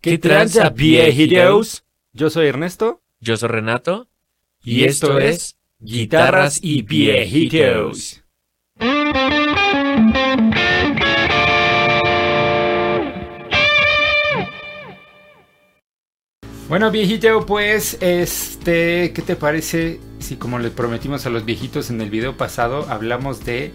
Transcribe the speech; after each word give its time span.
¿Qué 0.00 0.16
tranza, 0.16 0.70
viejitos? 0.70 1.84
Yo 2.12 2.30
soy 2.30 2.46
Ernesto 2.46 3.02
Yo 3.18 3.36
soy 3.36 3.48
Renato. 3.48 4.06
Y 4.62 4.84
esto 4.84 5.18
es 5.18 5.56
Guitarras 5.80 6.60
y 6.62 6.82
Viejitos. 6.82 8.22
Bueno, 16.68 16.92
viejito, 16.92 17.44
pues, 17.44 17.96
este, 18.00 19.12
¿qué 19.12 19.22
te 19.22 19.34
parece 19.34 19.98
si 20.20 20.36
como 20.36 20.60
le 20.60 20.70
prometimos 20.70 21.26
a 21.26 21.30
los 21.30 21.44
viejitos 21.44 21.90
en 21.90 22.00
el 22.00 22.10
video 22.10 22.36
pasado, 22.36 22.86
hablamos 22.88 23.44
de 23.44 23.72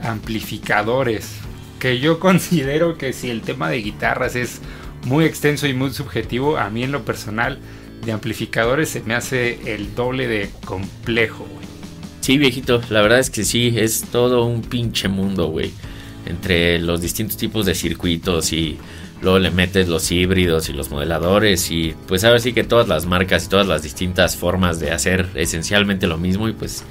amplificadores? 0.00 1.36
Que 1.78 1.98
yo 1.98 2.18
considero 2.20 2.96
que 2.96 3.12
si 3.12 3.28
el 3.28 3.42
tema 3.42 3.68
de 3.68 3.82
guitarras 3.82 4.36
es 4.36 4.60
muy 5.04 5.24
extenso 5.24 5.66
y 5.66 5.74
muy 5.74 5.92
subjetivo, 5.92 6.56
a 6.56 6.70
mí 6.70 6.82
en 6.82 6.92
lo 6.92 7.04
personal 7.04 7.58
de 8.04 8.12
amplificadores 8.12 8.88
se 8.88 9.02
me 9.02 9.14
hace 9.14 9.74
el 9.74 9.94
doble 9.94 10.26
de 10.26 10.50
complejo, 10.64 11.46
güey. 11.52 11.66
Sí, 12.20 12.38
viejito, 12.38 12.80
la 12.90 13.02
verdad 13.02 13.18
es 13.18 13.30
que 13.30 13.44
sí, 13.44 13.74
es 13.76 14.02
todo 14.10 14.44
un 14.44 14.62
pinche 14.62 15.08
mundo, 15.08 15.48
güey. 15.48 15.72
Entre 16.26 16.78
los 16.78 17.00
distintos 17.00 17.36
tipos 17.36 17.66
de 17.66 17.74
circuitos 17.74 18.52
y 18.52 18.78
luego 19.22 19.38
le 19.38 19.50
metes 19.50 19.88
los 19.88 20.10
híbridos 20.12 20.68
y 20.68 20.72
los 20.72 20.90
modeladores 20.90 21.70
y 21.70 21.94
pues 22.06 22.24
ahora 22.24 22.38
sí 22.38 22.52
que 22.52 22.64
todas 22.64 22.88
las 22.88 23.06
marcas 23.06 23.46
y 23.46 23.48
todas 23.48 23.66
las 23.66 23.82
distintas 23.82 24.36
formas 24.36 24.80
de 24.80 24.92
hacer 24.92 25.28
esencialmente 25.34 26.06
lo 26.06 26.18
mismo 26.18 26.48
y 26.48 26.52
pues 26.52 26.84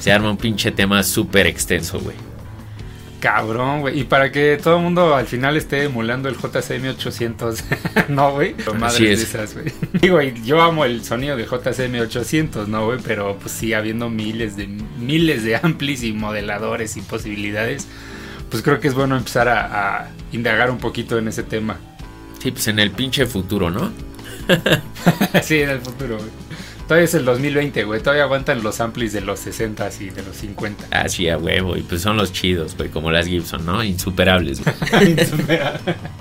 se 0.00 0.12
arma 0.12 0.30
un 0.30 0.36
pinche 0.36 0.70
tema 0.70 1.02
súper 1.02 1.46
extenso, 1.46 2.00
güey. 2.00 2.16
Cabrón, 3.20 3.80
güey. 3.80 4.00
Y 4.00 4.04
para 4.04 4.30
que 4.30 4.58
todo 4.62 4.76
el 4.76 4.82
mundo 4.82 5.14
al 5.14 5.26
final 5.26 5.56
esté 5.56 5.84
emulando 5.84 6.28
el 6.28 6.36
JCM 6.36 6.88
800. 6.90 7.64
no, 8.08 8.32
güey. 8.32 8.54
Así 8.82 9.06
es. 9.06 9.22
esas, 9.22 9.54
güey. 9.54 9.72
Digo, 10.00 10.20
yo 10.20 10.60
amo 10.60 10.84
el 10.84 11.04
sonido 11.04 11.36
de 11.36 11.44
JCM 11.44 12.00
800, 12.00 12.68
¿no, 12.68 12.86
güey? 12.86 12.98
Pero 13.04 13.38
pues 13.38 13.52
sí, 13.52 13.72
habiendo 13.72 14.10
miles 14.10 14.56
de 14.56 14.66
miles 14.66 15.44
de 15.44 15.56
amplis 15.56 16.02
y 16.02 16.12
modeladores 16.12 16.96
y 16.96 17.00
posibilidades, 17.00 17.88
pues 18.50 18.62
creo 18.62 18.80
que 18.80 18.88
es 18.88 18.94
bueno 18.94 19.16
empezar 19.16 19.48
a, 19.48 19.98
a 19.98 20.08
indagar 20.32 20.70
un 20.70 20.78
poquito 20.78 21.18
en 21.18 21.28
ese 21.28 21.42
tema. 21.42 21.78
Sí, 22.38 22.50
pues 22.50 22.68
en 22.68 22.78
el 22.78 22.90
pinche 22.90 23.26
futuro, 23.26 23.70
¿no? 23.70 23.90
sí, 25.42 25.60
en 25.60 25.70
el 25.70 25.80
futuro, 25.80 26.18
güey. 26.18 26.45
Todavía 26.86 27.04
es 27.04 27.14
el 27.14 27.24
2020, 27.24 27.82
güey. 27.82 28.00
Todavía 28.00 28.22
aguantan 28.22 28.62
los 28.62 28.80
amplis 28.80 29.12
de 29.12 29.20
los 29.20 29.40
60 29.40 29.90
y 30.00 30.10
de 30.10 30.22
los 30.22 30.36
50. 30.36 30.86
Así 30.90 31.28
a 31.28 31.36
huevo, 31.36 31.76
y 31.76 31.82
pues 31.82 32.02
son 32.02 32.16
los 32.16 32.32
chidos, 32.32 32.76
güey, 32.76 32.90
como 32.90 33.10
las 33.10 33.26
Gibson, 33.26 33.66
¿no? 33.66 33.82
Insuperables, 33.82 34.62
güey. 34.62 35.16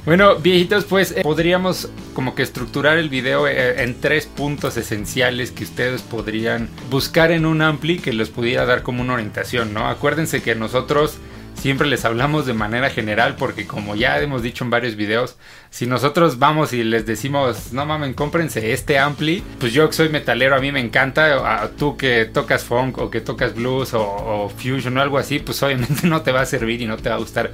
bueno, 0.05 0.37
viejitos, 0.37 0.85
pues 0.85 1.11
eh, 1.11 1.21
podríamos 1.21 1.89
como 2.13 2.33
que 2.33 2.41
estructurar 2.41 2.97
el 2.97 3.09
video 3.09 3.47
eh, 3.47 3.83
en 3.83 4.01
tres 4.01 4.25
puntos 4.25 4.75
esenciales 4.77 5.51
que 5.51 5.65
ustedes 5.65 6.01
podrían 6.01 6.69
buscar 6.89 7.31
en 7.31 7.45
un 7.45 7.61
ampli 7.61 7.99
que 7.99 8.11
les 8.11 8.29
pudiera 8.29 8.65
dar 8.65 8.81
como 8.81 9.01
una 9.03 9.13
orientación, 9.13 9.73
¿no? 9.73 9.87
Acuérdense 9.87 10.41
que 10.41 10.55
nosotros 10.55 11.19
siempre 11.55 11.87
les 11.87 12.05
hablamos 12.05 12.45
de 12.45 12.53
manera 12.53 12.89
general 12.89 13.35
porque 13.37 13.65
como 13.65 13.95
ya 13.95 14.19
hemos 14.19 14.41
dicho 14.41 14.63
en 14.63 14.69
varios 14.69 14.95
videos, 14.95 15.37
si 15.69 15.87
nosotros 15.87 16.39
vamos 16.39 16.73
y 16.73 16.83
les 16.83 17.05
decimos, 17.05 17.73
no 17.73 17.85
mamen, 17.85 18.13
cómprense 18.13 18.71
este 18.73 18.99
ampli, 18.99 19.43
pues 19.59 19.73
yo 19.73 19.87
que 19.89 19.95
soy 19.95 20.09
metalero, 20.09 20.55
a 20.55 20.59
mí 20.59 20.71
me 20.71 20.79
encanta, 20.79 21.63
a 21.63 21.69
tú 21.69 21.97
que 21.97 22.25
tocas 22.25 22.63
funk 22.63 22.97
o 22.97 23.09
que 23.09 23.21
tocas 23.21 23.55
blues 23.55 23.93
o, 23.93 24.03
o 24.03 24.49
fusion 24.49 24.97
o 24.97 25.01
algo 25.01 25.17
así, 25.17 25.39
pues 25.39 25.61
obviamente 25.63 26.07
no 26.07 26.21
te 26.21 26.31
va 26.31 26.41
a 26.41 26.45
servir 26.45 26.81
y 26.81 26.85
no 26.85 26.97
te 26.97 27.09
va 27.09 27.15
a 27.15 27.19
gustar 27.19 27.51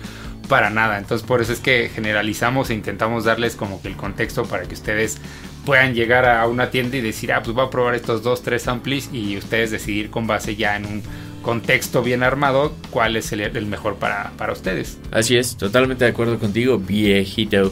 para 0.48 0.70
nada. 0.70 0.98
Entonces 0.98 1.26
por 1.26 1.42
eso 1.42 1.54
es 1.54 1.60
que 1.60 1.90
generalizamos 1.94 2.70
e 2.70 2.74
intentamos 2.74 3.24
darles 3.24 3.56
como 3.56 3.82
que 3.82 3.88
el 3.88 3.96
contexto 3.96 4.44
para 4.46 4.64
que 4.64 4.74
ustedes 4.74 5.20
puedan 5.66 5.94
llegar 5.94 6.28
a 6.28 6.46
una 6.48 6.70
tienda 6.72 6.98
y 6.98 7.02
decir, 7.02 7.32
ah, 7.34 7.42
pues 7.44 7.56
voy 7.56 7.66
a 7.66 7.70
probar 7.70 7.96
estos 7.96 8.24
dos, 8.24 8.42
tres 8.42 8.68
amplis 8.68 9.10
y 9.12 9.38
ustedes 9.38 9.72
decidir 9.72 10.10
con 10.10 10.28
base 10.28 10.56
ya 10.56 10.76
en 10.76 10.86
un 10.86 11.04
contexto 11.42 12.04
bien 12.04 12.24
armado 12.24 12.74
cuál 12.90 13.16
es 13.16 13.32
el, 13.32 13.66
mejor 13.66 13.96
para, 13.96 14.32
para 14.38 14.54
ustedes. 14.54 14.98
Así 15.12 15.38
es, 15.38 15.58
totalmente 15.58 16.06
de 16.06 16.12
acuerdo 16.12 16.40
contigo, 16.40 16.78
viejito. 16.78 17.72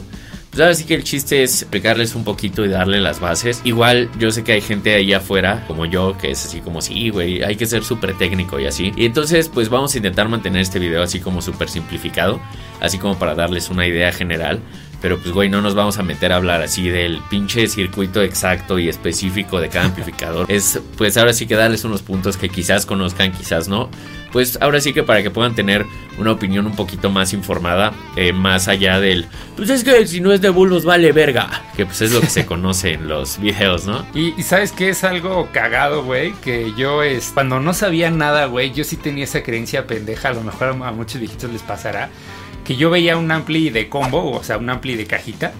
Pues 0.50 0.60
ahora 0.60 0.74
sí 0.74 0.84
que 0.84 0.94
el 0.96 1.04
chiste 1.04 1.44
es 1.44 1.62
explicarles 1.62 2.16
un 2.16 2.24
poquito 2.24 2.64
y 2.64 2.68
darle 2.68 3.00
las 3.00 3.20
bases. 3.20 3.60
Igual 3.62 4.10
yo 4.18 4.32
sé 4.32 4.42
que 4.42 4.52
hay 4.52 4.60
gente 4.60 4.92
ahí 4.94 5.12
afuera, 5.12 5.64
como 5.68 5.86
yo, 5.86 6.18
que 6.18 6.32
es 6.32 6.44
así 6.44 6.60
como, 6.60 6.82
sí, 6.82 7.10
güey, 7.10 7.44
hay 7.44 7.54
que 7.54 7.66
ser 7.66 7.84
súper 7.84 8.18
técnico 8.18 8.58
y 8.58 8.66
así. 8.66 8.92
Y 8.96 9.06
entonces 9.06 9.48
pues 9.48 9.68
vamos 9.68 9.94
a 9.94 9.98
intentar 9.98 10.28
mantener 10.28 10.62
este 10.62 10.80
video 10.80 11.04
así 11.04 11.20
como 11.20 11.40
súper 11.40 11.68
simplificado, 11.68 12.40
así 12.80 12.98
como 12.98 13.16
para 13.16 13.36
darles 13.36 13.70
una 13.70 13.86
idea 13.86 14.10
general. 14.10 14.60
Pero 15.00 15.18
pues, 15.18 15.32
güey, 15.32 15.48
no 15.48 15.60
nos 15.62 15.74
vamos 15.74 15.98
a 15.98 16.02
meter 16.02 16.32
a 16.32 16.36
hablar 16.36 16.62
así 16.62 16.88
del 16.88 17.20
pinche 17.30 17.66
circuito 17.68 18.22
exacto 18.22 18.78
y 18.78 18.88
específico 18.88 19.60
de 19.60 19.68
cada 19.68 19.86
amplificador. 19.86 20.46
Es, 20.60 20.80
pues, 20.98 21.16
ahora 21.16 21.32
sí 21.32 21.46
que 21.46 21.54
darles 21.54 21.84
unos 21.84 22.02
puntos 22.02 22.36
que 22.36 22.48
quizás 22.48 22.84
conozcan, 22.84 23.32
quizás 23.32 23.68
no. 23.68 23.88
Pues 24.32 24.58
ahora 24.60 24.80
sí 24.80 24.92
que 24.92 25.02
para 25.02 25.22
que 25.22 25.30
puedan 25.30 25.54
tener 25.54 25.84
una 26.18 26.32
opinión 26.32 26.66
un 26.66 26.76
poquito 26.76 27.10
más 27.10 27.32
informada, 27.32 27.92
eh, 28.14 28.32
más 28.32 28.68
allá 28.68 29.00
del, 29.00 29.26
pues 29.56 29.70
es 29.70 29.82
que 29.82 30.06
si 30.06 30.20
no 30.20 30.32
es 30.32 30.40
de 30.40 30.50
bulbos 30.50 30.84
vale 30.84 31.10
verga, 31.10 31.64
que 31.76 31.84
pues 31.84 32.00
es 32.02 32.12
lo 32.12 32.20
que 32.20 32.28
se 32.28 32.46
conoce 32.46 32.92
en 32.92 33.08
los 33.08 33.40
videos, 33.40 33.86
¿no? 33.86 34.06
Y, 34.14 34.34
y 34.38 34.42
sabes 34.44 34.70
que 34.70 34.90
es 34.90 35.02
algo 35.02 35.48
cagado, 35.52 36.04
güey, 36.04 36.32
que 36.44 36.72
yo 36.76 37.02
es, 37.02 37.32
cuando 37.34 37.58
no 37.58 37.74
sabía 37.74 38.10
nada, 38.12 38.46
güey, 38.46 38.72
yo 38.72 38.84
sí 38.84 38.96
tenía 38.96 39.24
esa 39.24 39.42
creencia 39.42 39.88
pendeja, 39.88 40.28
a 40.28 40.34
lo 40.34 40.42
mejor 40.42 40.68
a 40.68 40.92
muchos 40.92 41.20
viejitos 41.20 41.50
les 41.50 41.62
pasará 41.62 42.10
que 42.70 42.76
yo 42.76 42.88
veía 42.88 43.16
un 43.16 43.28
ampli 43.32 43.68
de 43.68 43.88
combo, 43.88 44.30
o 44.30 44.44
sea, 44.44 44.56
un 44.56 44.70
ampli 44.70 44.94
de 44.94 45.04
cajita. 45.04 45.50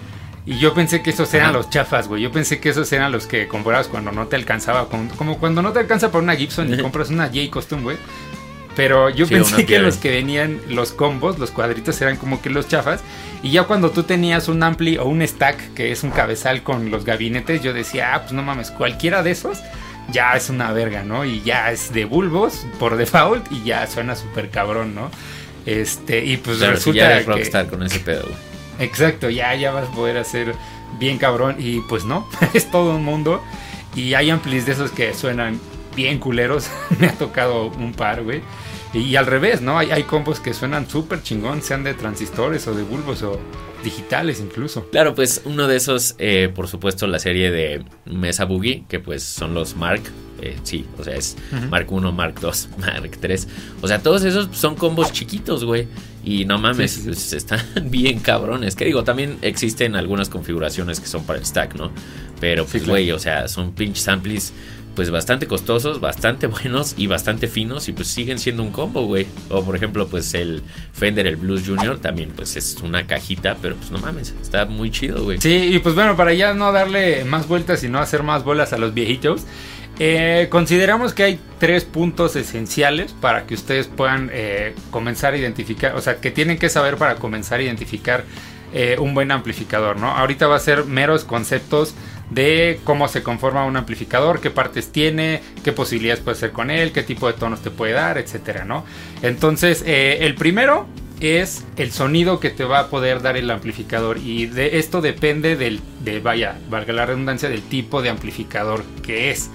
Y 0.46 0.60
yo 0.60 0.74
pensé 0.74 1.02
que 1.02 1.10
esos 1.10 1.34
eran 1.34 1.52
los 1.52 1.68
chafas, 1.68 2.06
güey. 2.06 2.22
Yo 2.22 2.30
pensé 2.30 2.60
que 2.60 2.68
esos 2.68 2.92
eran 2.92 3.10
los 3.10 3.26
que 3.26 3.48
comprabas 3.48 3.88
cuando 3.88 4.12
no 4.12 4.28
te 4.28 4.36
alcanzaba. 4.36 4.88
Como, 4.88 5.08
como 5.16 5.38
cuando 5.38 5.60
no 5.60 5.72
te 5.72 5.80
alcanza 5.80 6.12
para 6.12 6.22
una 6.22 6.36
Gibson 6.36 6.72
y 6.72 6.80
compras 6.80 7.10
una 7.10 7.26
J 7.26 7.50
Custom, 7.52 7.82
güey. 7.82 7.96
Pero 8.76 9.10
yo 9.10 9.26
Sí, 9.26 9.34
pensé 9.34 9.66
que 9.66 9.80
los 9.80 9.96
que 9.96 10.12
venían 10.12 10.60
los 10.68 10.92
combos, 10.92 11.40
los 11.40 11.50
cuadritos, 11.50 12.00
eran 12.00 12.16
como 12.16 12.40
que 12.40 12.48
los 12.48 12.68
chafas. 12.68 13.00
Y 13.42 13.50
ya 13.50 13.64
cuando 13.64 13.90
tú 13.90 14.04
tenías 14.04 14.46
un 14.46 14.62
ampli 14.62 14.96
o 14.96 15.06
un 15.06 15.26
stack, 15.26 15.74
que 15.74 15.90
es 15.90 16.04
un 16.04 16.12
cabezal 16.12 16.62
con 16.62 16.92
los 16.92 17.04
gabinetes, 17.04 17.60
yo 17.60 17.72
decía, 17.72 18.14
ah, 18.14 18.20
pues 18.20 18.34
no 18.34 18.44
mames, 18.44 18.70
cualquiera 18.70 19.24
de 19.24 19.32
esos 19.32 19.58
ya 20.12 20.34
es 20.36 20.48
una 20.48 20.72
verga, 20.72 21.02
¿no? 21.02 21.24
Y 21.24 21.42
ya 21.42 21.72
es 21.72 21.92
de 21.92 22.04
bulbos 22.04 22.66
por 22.78 22.96
default 22.96 23.50
y 23.50 23.64
ya 23.64 23.86
suena 23.88 24.14
súper 24.14 24.50
cabrón, 24.50 24.94
¿no? 24.94 25.10
Este, 25.66 26.24
y 26.24 26.36
pues 26.36 26.58
Claro, 26.58 26.74
resulta 26.74 26.98
ya 26.98 27.12
eres 27.12 27.26
que... 27.26 27.32
rockstar 27.32 27.66
con 27.68 27.82
ese 27.82 28.00
pedo, 28.00 28.22
güey. 28.22 28.50
Exacto, 28.80 29.28
ya, 29.28 29.54
ya 29.54 29.72
vas 29.72 29.88
a 29.88 29.92
poder 29.92 30.16
hacer 30.16 30.54
bien 30.98 31.18
cabrón. 31.18 31.56
Y 31.58 31.80
pues 31.80 32.04
no, 32.04 32.28
es 32.54 32.70
todo 32.70 32.96
un 32.96 33.04
mundo. 33.04 33.42
Y 33.94 34.14
hay 34.14 34.30
amplis 34.30 34.66
de 34.66 34.72
esos 34.72 34.90
que 34.90 35.14
suenan 35.14 35.60
bien 35.94 36.18
culeros. 36.18 36.70
Me 36.98 37.08
ha 37.08 37.12
tocado 37.12 37.66
un 37.66 37.92
par, 37.92 38.22
güey. 38.22 38.42
Y, 38.92 39.14
al 39.14 39.26
revés, 39.26 39.60
¿no? 39.60 39.78
Hay, 39.78 39.92
hay 39.92 40.02
combos 40.02 40.40
que 40.40 40.52
suenan 40.52 40.90
súper 40.90 41.22
chingón, 41.22 41.62
sean 41.62 41.84
de 41.84 41.94
transistores 41.94 42.66
o 42.66 42.74
de 42.74 42.82
bulbos 42.82 43.22
o 43.22 43.38
digitales 43.84 44.40
incluso. 44.40 44.88
Claro, 44.90 45.14
pues 45.14 45.42
uno 45.44 45.68
de 45.68 45.76
esos, 45.76 46.14
eh, 46.18 46.50
por 46.54 46.68
supuesto, 46.68 47.06
la 47.06 47.18
serie 47.18 47.50
de 47.50 47.84
Mesa 48.04 48.44
Boogie, 48.44 48.84
que 48.88 48.98
pues 48.98 49.22
son 49.22 49.54
los 49.54 49.76
Mark. 49.76 50.02
Eh, 50.42 50.56
sí, 50.62 50.86
o 50.98 51.04
sea, 51.04 51.14
es. 51.14 51.36
Mark 51.70 51.86
1, 51.90 52.12
Mark 52.12 52.40
2, 52.40 52.68
Mark 52.78 53.10
3. 53.20 53.48
O 53.82 53.88
sea, 53.88 54.00
todos 54.00 54.24
esos 54.24 54.48
son 54.56 54.74
combos 54.74 55.12
chiquitos, 55.12 55.64
güey. 55.64 55.88
Y 56.24 56.44
no 56.44 56.58
mames, 56.58 56.90
Sí, 56.90 56.96
sí, 56.96 57.02
sí. 57.02 57.06
pues, 57.08 57.32
están 57.32 57.60
bien 57.90 58.20
cabrones. 58.20 58.76
Que 58.76 58.84
digo, 58.84 59.04
también 59.04 59.38
existen 59.42 59.96
algunas 59.96 60.28
configuraciones 60.28 61.00
que 61.00 61.06
son 61.06 61.24
para 61.24 61.38
el 61.38 61.46
stack, 61.46 61.74
¿no? 61.76 61.90
Pero 62.40 62.64
pues, 62.64 62.82
claro. 62.82 62.92
güey, 62.92 63.10
o 63.12 63.18
sea, 63.18 63.48
son 63.48 63.72
pinches 63.72 64.06
amplis 64.08 64.52
pues 64.94 65.08
bastante 65.10 65.46
costosos, 65.46 66.00
bastante 66.00 66.46
buenos 66.48 66.94
y 66.96 67.06
bastante 67.06 67.46
finos 67.46 67.88
y 67.88 67.92
pues 67.92 68.08
siguen 68.08 68.38
siendo 68.38 68.62
un 68.62 68.70
combo, 68.70 69.06
güey. 69.06 69.26
O 69.48 69.64
por 69.64 69.76
ejemplo, 69.76 70.08
pues 70.08 70.34
el 70.34 70.62
Fender, 70.92 71.26
el 71.26 71.36
Blues 71.36 71.62
Junior, 71.66 71.98
también 71.98 72.30
pues 72.34 72.56
es 72.56 72.76
una 72.82 73.06
cajita, 73.06 73.56
pero 73.62 73.76
pues 73.76 73.90
no 73.90 73.98
mames, 73.98 74.34
está 74.42 74.66
muy 74.66 74.90
chido, 74.90 75.22
güey. 75.24 75.40
Sí, 75.40 75.70
y 75.74 75.78
pues 75.78 75.94
bueno, 75.94 76.16
para 76.16 76.34
ya 76.34 76.54
no 76.54 76.72
darle 76.72 77.24
más 77.24 77.46
vueltas 77.48 77.82
y 77.84 77.88
no 77.88 77.98
hacer 77.98 78.22
más 78.22 78.44
bolas 78.44 78.72
a 78.72 78.78
los 78.78 78.92
viejitos, 78.92 79.42
eh, 80.02 80.48
consideramos 80.48 81.12
que 81.12 81.24
hay 81.24 81.40
tres 81.58 81.84
puntos 81.84 82.34
esenciales 82.34 83.12
para 83.12 83.44
que 83.44 83.52
ustedes 83.52 83.86
puedan 83.86 84.30
eh, 84.32 84.74
comenzar 84.90 85.34
a 85.34 85.36
identificar, 85.36 85.94
o 85.94 86.00
sea, 86.00 86.22
que 86.22 86.30
tienen 86.30 86.58
que 86.58 86.70
saber 86.70 86.96
para 86.96 87.16
comenzar 87.16 87.60
a 87.60 87.64
identificar 87.64 88.24
eh, 88.72 88.96
un 88.98 89.12
buen 89.12 89.30
amplificador, 89.30 89.98
¿no? 89.98 90.10
Ahorita 90.10 90.46
va 90.46 90.56
a 90.56 90.60
ser 90.60 90.86
meros 90.86 91.24
conceptos 91.24 91.94
de 92.30 92.80
cómo 92.84 93.08
se 93.08 93.22
conforma 93.22 93.66
un 93.66 93.76
amplificador, 93.76 94.40
qué 94.40 94.50
partes 94.50 94.90
tiene, 94.90 95.42
qué 95.62 95.72
posibilidades 95.72 96.24
puede 96.24 96.38
hacer 96.38 96.52
con 96.52 96.70
él, 96.70 96.92
qué 96.92 97.02
tipo 97.02 97.26
de 97.26 97.34
tonos 97.34 97.60
te 97.60 97.70
puede 97.70 97.92
dar, 97.92 98.16
etcétera, 98.16 98.64
¿no? 98.64 98.86
Entonces, 99.20 99.84
el 99.84 100.34
primero 100.34 100.86
es 101.20 101.66
el 101.76 101.92
sonido 101.92 102.40
que 102.40 102.48
te 102.48 102.64
va 102.64 102.78
a 102.78 102.86
poder 102.88 103.20
dar 103.20 103.36
el 103.36 103.50
amplificador 103.50 104.16
y 104.16 104.46
de 104.46 104.78
esto 104.78 105.02
depende 105.02 105.56
del, 105.56 105.80
de, 106.02 106.20
vaya, 106.20 106.56
valga 106.70 106.94
la 106.94 107.04
redundancia, 107.04 107.50
del 107.50 107.60
tipo 107.60 108.00
de 108.00 108.08
amplificador 108.08 108.82
que 109.02 109.30
es. 109.30 109.50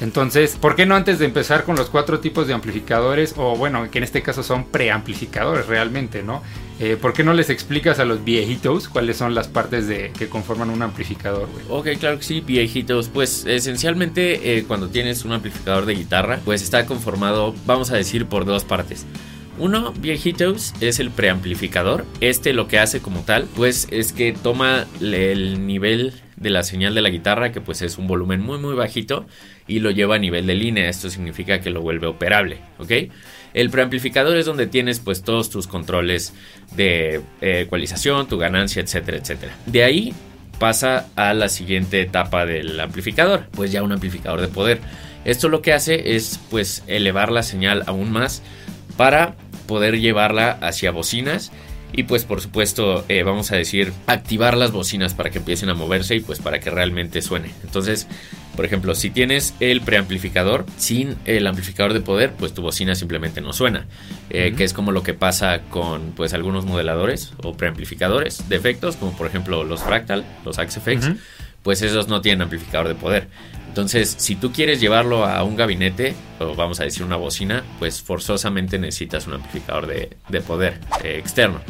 Entonces, 0.00 0.56
¿por 0.60 0.76
qué 0.76 0.86
no 0.86 0.94
antes 0.94 1.18
de 1.18 1.24
empezar 1.24 1.64
con 1.64 1.76
los 1.76 1.90
cuatro 1.90 2.20
tipos 2.20 2.46
de 2.46 2.54
amplificadores, 2.54 3.34
o 3.36 3.56
bueno, 3.56 3.90
que 3.90 3.98
en 3.98 4.04
este 4.04 4.22
caso 4.22 4.42
son 4.42 4.64
preamplificadores 4.64 5.66
realmente, 5.66 6.22
¿no? 6.22 6.42
Eh, 6.80 6.96
¿Por 7.00 7.12
qué 7.12 7.24
no 7.24 7.32
les 7.32 7.50
explicas 7.50 7.98
a 7.98 8.04
los 8.04 8.24
viejitos 8.24 8.88
cuáles 8.88 9.16
son 9.16 9.34
las 9.34 9.48
partes 9.48 9.88
de 9.88 10.12
que 10.16 10.28
conforman 10.28 10.70
un 10.70 10.82
amplificador, 10.82 11.48
güey? 11.48 11.64
Ok, 11.68 11.98
claro 11.98 12.18
que 12.18 12.24
sí, 12.24 12.40
viejitos. 12.40 13.08
Pues 13.08 13.44
esencialmente 13.46 14.56
eh, 14.56 14.64
cuando 14.64 14.88
tienes 14.88 15.24
un 15.24 15.32
amplificador 15.32 15.86
de 15.86 15.94
guitarra, 15.94 16.38
pues 16.44 16.62
está 16.62 16.86
conformado, 16.86 17.52
vamos 17.66 17.90
a 17.90 17.96
decir, 17.96 18.26
por 18.26 18.44
dos 18.44 18.62
partes. 18.62 19.06
Uno, 19.58 19.92
viejitos, 19.98 20.72
es 20.80 21.00
el 21.00 21.10
preamplificador. 21.10 22.06
Este 22.20 22.52
lo 22.52 22.68
que 22.68 22.78
hace 22.78 23.00
como 23.00 23.22
tal, 23.22 23.48
pues 23.56 23.88
es 23.90 24.12
que 24.12 24.32
toma 24.32 24.86
el 25.00 25.66
nivel 25.66 26.12
de 26.36 26.50
la 26.50 26.62
señal 26.62 26.94
de 26.94 27.02
la 27.02 27.08
guitarra, 27.08 27.50
que 27.50 27.60
pues 27.60 27.82
es 27.82 27.98
un 27.98 28.06
volumen 28.06 28.40
muy 28.40 28.58
muy 28.58 28.76
bajito, 28.76 29.26
y 29.68 29.80
lo 29.80 29.90
lleva 29.90 30.16
a 30.16 30.18
nivel 30.18 30.46
de 30.46 30.54
línea. 30.54 30.88
Esto 30.88 31.10
significa 31.10 31.60
que 31.60 31.70
lo 31.70 31.82
vuelve 31.82 32.08
operable, 32.08 32.58
¿ok? 32.78 32.92
El 33.54 33.70
preamplificador 33.70 34.36
es 34.36 34.46
donde 34.46 34.66
tienes 34.66 34.98
pues 34.98 35.22
todos 35.22 35.50
tus 35.50 35.66
controles 35.66 36.34
de 36.74 37.20
eh, 37.40 37.60
ecualización, 37.60 38.28
tu 38.28 38.38
ganancia, 38.38 38.82
etcétera, 38.82 39.18
etcétera. 39.18 39.52
De 39.66 39.84
ahí 39.84 40.14
pasa 40.58 41.06
a 41.16 41.34
la 41.34 41.48
siguiente 41.48 42.00
etapa 42.00 42.44
del 42.46 42.78
amplificador, 42.80 43.46
pues 43.52 43.70
ya 43.70 43.82
un 43.82 43.92
amplificador 43.92 44.40
de 44.40 44.48
poder. 44.48 44.80
Esto 45.24 45.48
lo 45.48 45.62
que 45.62 45.72
hace 45.72 46.16
es 46.16 46.40
pues 46.50 46.82
elevar 46.86 47.30
la 47.30 47.42
señal 47.42 47.84
aún 47.86 48.10
más 48.10 48.42
para 48.96 49.36
poder 49.66 50.00
llevarla 50.00 50.52
hacia 50.62 50.90
bocinas 50.90 51.52
y 51.92 52.04
pues 52.04 52.24
por 52.24 52.40
supuesto 52.40 53.04
eh, 53.08 53.22
vamos 53.22 53.50
a 53.52 53.56
decir 53.56 53.92
activar 54.06 54.56
las 54.56 54.72
bocinas 54.72 55.14
para 55.14 55.30
que 55.30 55.38
empiecen 55.38 55.68
a 55.68 55.74
moverse 55.74 56.16
y 56.16 56.20
pues 56.20 56.38
para 56.38 56.60
que 56.60 56.70
realmente 56.70 57.22
suene. 57.22 57.50
Entonces, 57.62 58.06
por 58.58 58.64
ejemplo, 58.64 58.96
si 58.96 59.10
tienes 59.10 59.54
el 59.60 59.82
preamplificador 59.82 60.66
sin 60.78 61.14
el 61.26 61.46
amplificador 61.46 61.92
de 61.92 62.00
poder, 62.00 62.32
pues 62.32 62.54
tu 62.54 62.60
bocina 62.60 62.96
simplemente 62.96 63.40
no 63.40 63.52
suena. 63.52 63.86
Eh, 64.30 64.52
que 64.56 64.64
es 64.64 64.72
como 64.72 64.90
lo 64.90 65.04
que 65.04 65.14
pasa 65.14 65.60
con 65.70 66.10
pues 66.16 66.34
algunos 66.34 66.64
modeladores 66.64 67.34
o 67.44 67.56
preamplificadores 67.56 68.48
de 68.48 68.56
efectos, 68.56 68.96
como 68.96 69.16
por 69.16 69.28
ejemplo 69.28 69.62
los 69.62 69.84
Fractal, 69.84 70.24
los 70.44 70.58
AxeFX, 70.58 71.10
pues 71.62 71.82
esos 71.82 72.08
no 72.08 72.20
tienen 72.20 72.42
amplificador 72.42 72.88
de 72.88 72.96
poder. 72.96 73.28
Entonces, 73.68 74.16
si 74.18 74.34
tú 74.34 74.50
quieres 74.50 74.80
llevarlo 74.80 75.24
a 75.24 75.44
un 75.44 75.54
gabinete, 75.54 76.16
o 76.40 76.56
vamos 76.56 76.80
a 76.80 76.82
decir 76.82 77.04
una 77.04 77.14
bocina, 77.14 77.62
pues 77.78 78.02
forzosamente 78.02 78.76
necesitas 78.76 79.28
un 79.28 79.34
amplificador 79.34 79.86
de, 79.86 80.40
poder 80.40 80.80
eh, 81.04 81.16
externo. 81.16 81.60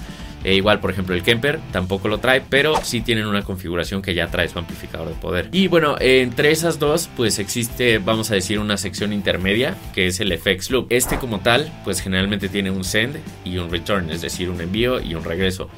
E 0.44 0.54
igual, 0.54 0.80
por 0.80 0.90
ejemplo, 0.90 1.14
el 1.14 1.22
Kemper 1.22 1.58
tampoco 1.72 2.08
lo 2.08 2.18
trae, 2.18 2.40
pero 2.40 2.74
sí 2.82 3.00
tienen 3.00 3.26
una 3.26 3.42
configuración 3.42 4.02
que 4.02 4.14
ya 4.14 4.28
trae 4.28 4.48
su 4.48 4.58
amplificador 4.58 5.08
de 5.08 5.14
poder. 5.14 5.48
Y 5.52 5.68
bueno, 5.68 5.96
entre 5.98 6.50
esas 6.52 6.78
dos, 6.78 7.10
pues 7.16 7.38
existe, 7.38 7.98
vamos 7.98 8.30
a 8.30 8.34
decir, 8.34 8.58
una 8.58 8.76
sección 8.76 9.12
intermedia, 9.12 9.76
que 9.94 10.06
es 10.06 10.20
el 10.20 10.36
FX 10.36 10.70
Loop. 10.70 10.86
Este 10.90 11.18
como 11.18 11.40
tal, 11.40 11.72
pues 11.84 12.00
generalmente 12.00 12.48
tiene 12.48 12.70
un 12.70 12.84
send 12.84 13.16
y 13.44 13.58
un 13.58 13.70
return, 13.70 14.10
es 14.10 14.22
decir, 14.22 14.48
un 14.48 14.60
envío 14.60 15.00
y 15.00 15.14
un 15.14 15.24
regreso. 15.24 15.68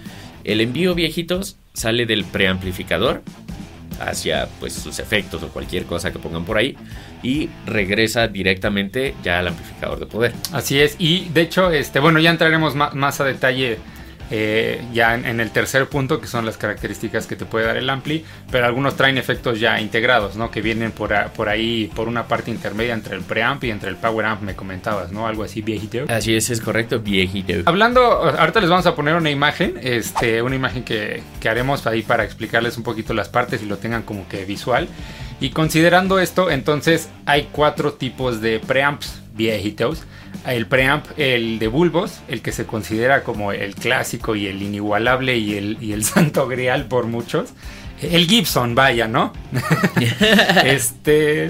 El 0.44 0.60
envío 0.60 0.94
viejitos 0.94 1.56
sale 1.72 2.06
del 2.06 2.24
preamplificador 2.24 3.22
hacia 4.00 4.48
pues 4.58 4.72
sus 4.72 4.98
efectos 4.98 5.42
o 5.42 5.48
cualquier 5.48 5.84
cosa 5.84 6.10
que 6.10 6.18
pongan 6.18 6.44
por 6.44 6.56
ahí 6.56 6.76
y 7.22 7.50
regresa 7.66 8.28
directamente 8.28 9.14
ya 9.22 9.38
al 9.38 9.48
amplificador 9.48 10.00
de 10.00 10.06
poder. 10.06 10.32
Así 10.52 10.80
es, 10.80 10.96
y 10.98 11.28
de 11.28 11.42
hecho, 11.42 11.70
este, 11.70 12.00
bueno, 12.00 12.18
ya 12.18 12.30
entraremos 12.30 12.74
más, 12.74 13.20
a 13.20 13.24
detalle 13.24 13.78
eh, 14.30 14.84
ya 14.92 15.14
en, 15.14 15.40
el 15.40 15.50
tercer 15.50 15.88
punto, 15.88 16.20
que 16.20 16.26
son 16.26 16.46
las 16.46 16.56
características 16.56 17.26
que 17.26 17.36
te 17.36 17.44
puede 17.44 17.66
dar 17.66 17.76
el 17.76 17.90
ampli, 17.90 18.24
pero 18.50 18.66
algunos 18.66 18.96
traen 18.96 19.18
efectos 19.18 19.58
ya 19.58 19.80
integrados, 19.80 20.36
¿no? 20.36 20.50
Que 20.50 20.62
vienen 20.62 20.92
por, 20.92 21.12
por 21.32 21.48
ahí, 21.48 21.90
por 21.94 22.06
una 22.06 22.28
parte 22.28 22.50
intermedia 22.50 22.94
entre 22.94 23.16
el 23.16 23.22
preamp 23.22 23.64
y 23.64 23.70
entre 23.70 23.90
el 23.90 23.96
power 23.96 24.26
amp, 24.26 24.42
me 24.42 24.54
comentabas, 24.54 25.10
¿no? 25.10 25.26
Algo 25.26 25.42
así 25.42 25.62
viejito. 25.62 26.04
Así 26.08 26.34
es, 26.34 26.50
es 26.50 26.60
correcto, 26.60 27.00
viejito. 27.00 27.54
Hablando, 27.66 28.02
ahorita 28.02 28.60
les 28.60 28.70
vamos 28.70 28.86
a 28.86 28.94
poner 28.94 29.16
una 29.16 29.30
imagen, 29.30 29.74
este, 29.82 30.42
una 30.42 30.54
imagen 30.54 30.84
que, 30.84 31.22
que 31.40 31.48
haremos 31.48 31.86
ahí 31.86 32.02
para 32.02 32.24
explicarles 32.24 32.76
un 32.76 32.84
poquito 32.84 33.14
las 33.14 33.28
partes 33.28 33.62
y 33.62 33.66
lo 33.66 33.78
tengan 33.78 34.02
como 34.02 34.28
que 34.28 34.44
visual. 34.44 34.88
Y 35.40 35.50
considerando 35.50 36.18
esto, 36.18 36.50
entonces 36.50 37.08
hay 37.24 37.48
cuatro 37.50 37.94
tipos 37.94 38.40
de 38.40 38.60
preamps 38.60 39.20
viejitos 39.34 40.04
el 40.46 40.66
preamp, 40.66 41.06
el 41.16 41.58
de 41.58 41.68
bulbos, 41.68 42.20
el 42.28 42.42
que 42.42 42.52
se 42.52 42.66
considera 42.66 43.22
como 43.22 43.52
el 43.52 43.74
clásico 43.74 44.36
y 44.36 44.46
el 44.46 44.62
inigualable 44.62 45.36
y 45.38 45.54
el, 45.56 45.78
y 45.80 45.92
el 45.92 46.04
santo 46.04 46.46
grial 46.46 46.86
por 46.86 47.06
muchos. 47.06 47.50
El 48.00 48.26
Gibson, 48.26 48.74
vaya, 48.74 49.08
¿no? 49.08 49.32
este. 50.64 51.46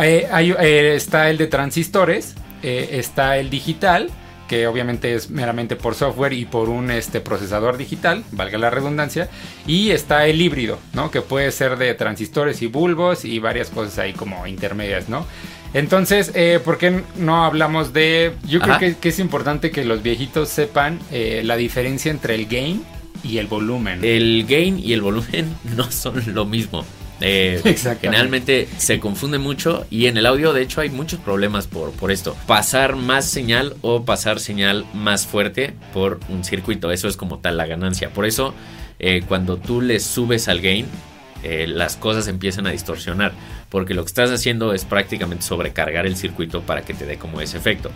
Eh, 0.00 0.28
eh, 0.30 0.92
está 0.94 1.28
el 1.28 1.38
de 1.38 1.48
transistores, 1.48 2.36
eh, 2.62 2.90
está 2.92 3.38
el 3.38 3.50
digital, 3.50 4.10
que 4.48 4.66
obviamente 4.66 5.14
es 5.14 5.30
meramente 5.30 5.76
por 5.76 5.94
software 5.94 6.32
y 6.34 6.44
por 6.44 6.68
un 6.68 6.90
este, 6.90 7.20
procesador 7.20 7.76
digital, 7.76 8.24
valga 8.30 8.58
la 8.58 8.70
redundancia, 8.70 9.28
y 9.66 9.90
está 9.90 10.26
el 10.26 10.40
híbrido, 10.40 10.78
¿no? 10.92 11.10
Que 11.10 11.20
puede 11.20 11.50
ser 11.52 11.78
de 11.78 11.94
transistores 11.94 12.62
y 12.62 12.66
bulbos 12.66 13.24
y 13.24 13.38
varias 13.40 13.70
cosas 13.70 13.98
ahí 13.98 14.12
como 14.12 14.46
intermedias, 14.46 15.08
¿no? 15.08 15.26
Entonces, 15.74 16.32
eh, 16.34 16.60
¿por 16.64 16.78
qué 16.78 17.02
no 17.16 17.44
hablamos 17.44 17.92
de... 17.92 18.32
Yo 18.46 18.60
creo 18.60 18.78
que, 18.78 19.08
es 19.08 19.18
importante 19.18 19.70
que 19.70 19.84
los 19.84 20.02
viejitos 20.02 20.48
sepan 20.48 20.98
eh, 21.10 21.42
la 21.44 21.56
diferencia 21.56 22.10
entre 22.10 22.34
el 22.34 22.46
gain 22.46 22.84
y 23.22 23.38
el 23.38 23.46
volumen. 23.46 24.04
El 24.04 24.46
gain 24.48 24.78
y 24.78 24.92
el 24.92 25.02
volumen 25.02 25.54
no 25.76 25.90
son 25.90 26.22
lo 26.34 26.46
mismo. 26.46 26.84
Eh, 27.20 27.60
generalmente 28.00 28.68
se 28.76 29.00
confunde 29.00 29.38
mucho 29.38 29.84
y 29.90 30.06
en 30.06 30.16
el 30.16 30.26
audio 30.26 30.52
de 30.52 30.62
hecho 30.62 30.80
hay 30.80 30.88
muchos 30.88 31.18
problemas 31.20 31.66
por, 31.66 31.90
por 31.92 32.12
esto. 32.12 32.36
Pasar 32.46 32.96
más 32.96 33.24
señal 33.24 33.74
o 33.80 34.04
pasar 34.04 34.38
señal 34.38 34.86
más 34.94 35.26
fuerte 35.26 35.74
por 35.92 36.20
un 36.28 36.44
circuito, 36.44 36.92
eso 36.92 37.08
es 37.08 37.16
como 37.16 37.38
tal 37.38 37.56
la 37.56 37.66
ganancia. 37.66 38.10
Por 38.10 38.24
eso 38.24 38.54
eh, 39.00 39.22
cuando 39.26 39.56
tú 39.56 39.80
le 39.80 40.00
subes 40.00 40.48
al 40.48 40.60
gain 40.60 40.86
eh, 41.42 41.66
las 41.68 41.96
cosas 41.96 42.28
empiezan 42.28 42.66
a 42.66 42.70
distorsionar, 42.70 43.32
porque 43.70 43.94
lo 43.94 44.02
que 44.02 44.08
estás 44.08 44.30
haciendo 44.30 44.74
es 44.74 44.84
prácticamente 44.84 45.44
sobrecargar 45.44 46.06
el 46.06 46.16
circuito 46.16 46.62
para 46.62 46.82
que 46.82 46.94
te 46.94 47.06
dé 47.06 47.18
como 47.18 47.40
ese 47.40 47.56
efecto. 47.56 47.90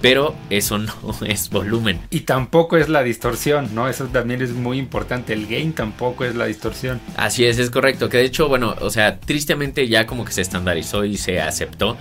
Pero 0.00 0.34
eso 0.50 0.78
no 0.78 0.92
es 1.26 1.50
volumen. 1.50 2.00
Y 2.10 2.20
tampoco 2.20 2.76
es 2.76 2.88
la 2.88 3.02
distorsión, 3.02 3.74
¿no? 3.74 3.88
Eso 3.88 4.06
también 4.06 4.42
es 4.42 4.52
muy 4.52 4.78
importante. 4.78 5.32
El 5.32 5.46
gain 5.46 5.72
tampoco 5.72 6.24
es 6.24 6.34
la 6.34 6.46
distorsión. 6.46 7.00
Así 7.16 7.44
es, 7.44 7.58
es 7.58 7.70
correcto. 7.70 8.08
Que 8.08 8.18
de 8.18 8.24
hecho, 8.24 8.48
bueno, 8.48 8.76
o 8.80 8.90
sea, 8.90 9.18
tristemente 9.18 9.88
ya 9.88 10.06
como 10.06 10.24
que 10.24 10.32
se 10.32 10.42
estandarizó 10.42 11.04
y 11.04 11.16
se 11.16 11.40
aceptó. 11.40 11.96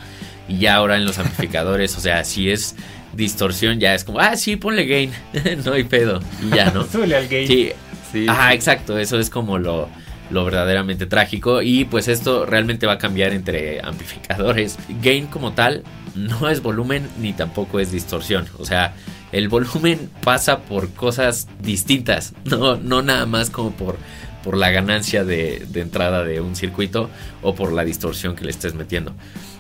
Y 0.47 0.59
ya 0.59 0.75
ahora 0.75 0.97
en 0.97 1.06
los 1.06 1.18
amplificadores, 1.18 1.97
o 1.97 2.01
sea, 2.01 2.24
si 2.24 2.51
es 2.51 2.75
distorsión, 3.13 3.80
ya 3.80 3.95
es 3.95 4.03
como, 4.03 4.19
ah, 4.19 4.36
sí, 4.36 4.57
ponle 4.57 4.86
gain. 4.86 5.12
no 5.65 5.74
hay 5.74 5.83
pedo. 5.83 6.21
Y 6.44 6.56
ya, 6.56 6.71
¿no? 6.71 6.86
Sube 6.92 7.15
al 7.15 7.27
gain. 7.27 7.47
Sí. 7.47 7.71
sí. 8.12 8.25
Ajá, 8.27 8.53
exacto. 8.53 8.97
Eso 9.00 9.19
es 9.19 9.30
como 9.30 9.57
lo 9.57 9.89
lo 10.30 10.45
verdaderamente 10.45 11.06
trágico 11.06 11.62
y 11.62 11.86
pues 11.86 12.07
esto 12.07 12.45
realmente 12.45 12.88
va 12.88 12.94
a 12.94 12.97
cambiar 12.97 13.33
entre 13.33 13.81
amplificadores. 13.81 14.78
Gain 15.02 15.28
como 15.28 15.54
tal 15.54 15.83
no 16.16 16.49
es 16.49 16.61
volumen 16.61 17.07
ni 17.19 17.33
tampoco 17.33 17.80
es 17.80 17.92
distorsión, 17.92 18.47
o 18.57 18.66
sea, 18.66 18.95
el 19.31 19.49
volumen 19.49 20.09
pasa 20.23 20.59
por 20.61 20.92
cosas 20.94 21.47
distintas, 21.61 22.33
no, 22.45 22.78
no 22.78 23.02
nada 23.02 23.26
más 23.26 23.49
como 23.49 23.71
por, 23.71 23.97
por 24.44 24.57
la 24.57 24.71
ganancia 24.71 25.23
de, 25.23 25.68
entrada 25.76 26.23
de 26.23 26.40
un 26.40 26.56
circuito 26.56 27.09
o 27.42 27.56
por 27.56 27.71
la 27.73 27.83
distorsión 27.83 28.35
que 28.35 28.45
le 28.45 28.52
estés 28.52 28.73
metiendo. 28.73 29.14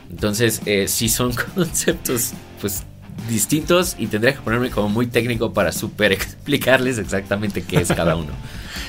Entonces, 0.09 0.61
eh, 0.65 0.87
si 0.87 1.09
son 1.09 1.33
conceptos 1.55 2.33
pues 2.61 2.83
distintos 3.29 3.95
y 3.97 4.07
tendría 4.07 4.33
que 4.33 4.41
ponerme 4.41 4.69
como 4.69 4.89
muy 4.89 5.07
técnico 5.07 5.53
para 5.53 5.71
super 5.71 6.11
explicarles 6.11 6.97
exactamente 6.97 7.63
qué 7.63 7.77
es 7.77 7.91
cada 7.91 8.15
uno. 8.15 8.31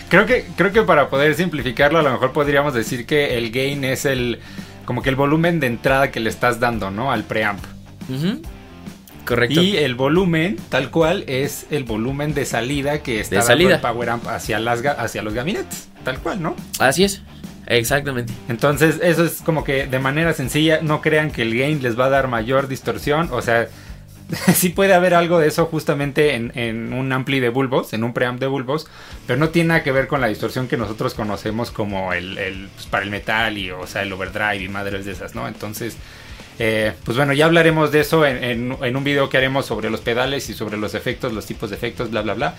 creo 0.08 0.26
que 0.26 0.46
creo 0.56 0.72
que 0.72 0.82
para 0.82 1.08
poder 1.08 1.34
simplificarlo 1.34 1.98
a 1.98 2.02
lo 2.02 2.12
mejor 2.12 2.32
podríamos 2.32 2.74
decir 2.74 3.06
que 3.06 3.38
el 3.38 3.50
gain 3.50 3.84
es 3.84 4.04
el 4.04 4.40
como 4.84 5.02
que 5.02 5.10
el 5.10 5.16
volumen 5.16 5.60
de 5.60 5.66
entrada 5.66 6.10
que 6.10 6.20
le 6.20 6.30
estás 6.30 6.60
dando, 6.60 6.90
¿no? 6.90 7.12
Al 7.12 7.24
preamp. 7.24 7.60
Correcto. 9.26 9.60
Y 9.60 9.76
el 9.76 9.96
volumen, 9.96 10.56
tal 10.68 10.90
cual, 10.90 11.24
es 11.26 11.66
el 11.70 11.82
volumen 11.82 12.32
de 12.32 12.44
salida 12.44 13.02
que 13.02 13.18
está 13.18 13.44
dando 13.44 13.68
el 13.68 13.80
power 13.80 14.10
amp 14.10 14.28
hacia, 14.28 14.60
las, 14.60 14.86
hacia 14.86 15.22
los 15.22 15.34
gabinetes. 15.34 15.88
Tal 16.04 16.20
cual, 16.20 16.40
¿no? 16.40 16.54
Así 16.78 17.02
es. 17.02 17.22
Exactamente. 17.66 18.32
Entonces, 18.48 19.00
eso 19.02 19.24
es 19.24 19.42
como 19.42 19.64
que 19.64 19.88
de 19.88 19.98
manera 19.98 20.32
sencilla, 20.32 20.78
no 20.80 21.00
crean 21.00 21.32
que 21.32 21.42
el 21.42 21.58
gain 21.58 21.82
les 21.82 21.98
va 21.98 22.06
a 22.06 22.10
dar 22.10 22.28
mayor 22.28 22.68
distorsión. 22.68 23.28
O 23.32 23.42
sea, 23.42 23.66
sí 24.54 24.70
puede 24.70 24.94
haber 24.94 25.14
algo 25.14 25.38
de 25.38 25.48
eso 25.48 25.66
justamente 25.66 26.34
en, 26.34 26.92
un 26.92 27.12
ampli 27.12 27.40
de 27.40 27.48
bulbos, 27.48 27.92
en 27.92 28.04
un 28.04 28.12
preamp 28.12 28.40
de 28.40 28.46
bulbos, 28.46 28.86
pero 29.26 29.38
no 29.38 29.50
tiene 29.50 29.68
nada 29.68 29.82
que 29.82 29.92
ver 29.92 30.08
con 30.08 30.20
la 30.20 30.26
distorsión 30.26 30.68
que 30.68 30.76
nosotros 30.76 31.14
conocemos 31.14 31.70
como 31.70 32.12
el, 32.12 32.68
pues, 32.74 32.86
para 32.86 33.04
el 33.04 33.10
metal 33.10 33.56
y, 33.56 33.70
o 33.70 33.86
sea, 33.86 34.02
el 34.02 34.12
overdrive 34.12 34.64
y 34.64 34.68
madres 34.68 35.04
de 35.04 35.12
esas, 35.12 35.34
¿no? 35.34 35.46
Entonces, 35.46 35.96
eh, 36.58 36.92
pues 37.04 37.16
bueno, 37.16 37.34
ya 37.34 37.44
hablaremos 37.44 37.92
de 37.92 38.00
eso 38.00 38.24
en, 38.26 38.72
un 38.72 39.04
video 39.04 39.28
que 39.28 39.36
haremos 39.36 39.66
sobre 39.66 39.90
los 39.90 40.00
pedales 40.00 40.48
y 40.48 40.54
sobre 40.54 40.76
los 40.76 40.94
efectos, 40.94 41.32
los 41.32 41.46
tipos 41.46 41.70
de 41.70 41.76
efectos, 41.76 42.10
bla, 42.10 42.22
bla, 42.22 42.34
bla. 42.34 42.54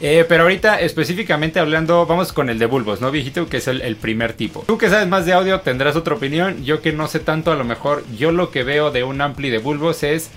Eh, 0.00 0.26
pero 0.28 0.42
ahorita 0.42 0.80
específicamente 0.80 1.58
hablando, 1.58 2.04
vamos 2.04 2.34
con 2.34 2.50
el 2.50 2.58
de 2.58 2.66
bulbos, 2.66 3.00
¿no, 3.00 3.10
viejito? 3.10 3.48
Que 3.48 3.58
es 3.58 3.68
el, 3.68 3.80
el, 3.80 3.96
primer 3.96 4.34
tipo. 4.34 4.62
Tú 4.66 4.76
que 4.76 4.90
sabes 4.90 5.08
más 5.08 5.24
de 5.24 5.32
audio 5.32 5.60
tendrás 5.60 5.96
otra 5.96 6.14
opinión. 6.14 6.64
Yo 6.64 6.82
que 6.82 6.92
no 6.92 7.08
sé 7.08 7.20
tanto, 7.20 7.50
a 7.50 7.56
lo 7.56 7.64
mejor 7.64 8.04
yo 8.18 8.30
lo 8.30 8.50
que 8.50 8.62
veo 8.62 8.90
de 8.90 9.04
un 9.04 9.22
ampli 9.22 9.48
de 9.48 9.58
bulbos 9.58 10.02
es 10.02 10.30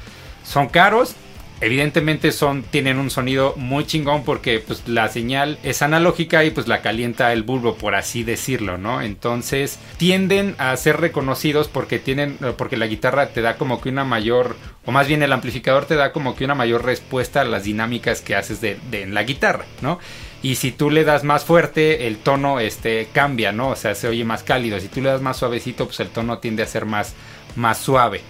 son 0.43 0.67
caros 0.67 1.15
evidentemente 1.61 2.31
son, 2.31 2.63
tienen 2.63 2.99
un 2.99 3.09
sonido 3.09 3.53
muy 3.57 3.85
chingón 3.85 4.23
porque 4.23 4.59
pues 4.59 4.87
la 4.87 5.09
señal 5.09 5.59
es 5.63 5.81
analógica 5.81 6.43
y 6.45 6.51
pues 6.51 6.67
la 6.67 6.81
calienta 6.81 7.33
el 7.33 7.43
bulbo, 7.43 7.75
por 7.75 7.95
así 7.95 8.23
decirlo, 8.23 8.77
¿no? 8.77 9.01
Entonces 9.01 9.79
tienden 9.97 10.55
a 10.57 10.75
ser 10.77 10.99
reconocidos 11.01 11.67
porque 11.67 11.99
tienen, 11.99 12.37
porque 12.57 12.77
la 12.77 12.87
guitarra 12.87 13.29
te 13.29 13.41
da 13.41 13.57
como 13.57 13.81
que 13.81 13.89
una 13.89 14.03
mayor, 14.03 14.55
o 14.85 14.91
más 14.91 15.07
bien 15.07 15.21
el 15.21 15.33
amplificador 15.33 15.85
te 15.85 15.95
da 15.95 16.13
como 16.13 16.35
que 16.35 16.45
una 16.45 16.55
mayor 16.55 16.85
respuesta 16.85 17.41
a 17.41 17.45
las 17.45 17.63
dinámicas 17.63 18.21
que 18.21 18.35
haces 18.35 18.61
de, 18.61 18.79
en 18.91 19.13
la 19.13 19.23
guitarra, 19.23 19.65
¿no? 19.81 19.99
Y 20.41 20.55
si 20.55 20.71
tú 20.71 20.89
le 20.89 21.03
das 21.03 21.25
más 21.25 21.43
fuerte, 21.43 22.07
el 22.07 22.17
tono 22.17 22.61
este, 22.61 23.09
cambia, 23.11 23.51
¿no? 23.51 23.69
O 23.69 23.75
sea, 23.75 23.93
se 23.93 24.07
oye 24.07 24.23
más 24.23 24.41
cálido. 24.41 24.79
Si 24.79 24.87
tú 24.87 25.01
le 25.01 25.09
das 25.09 25.21
más 25.21 25.35
suavecito, 25.35 25.85
pues 25.85 25.99
el 25.99 26.07
tono 26.07 26.37
tiende 26.37 26.63
a 26.63 26.65
ser 26.65 26.85
más, 26.85 27.13
más 27.57 27.77
suave. 27.77 28.21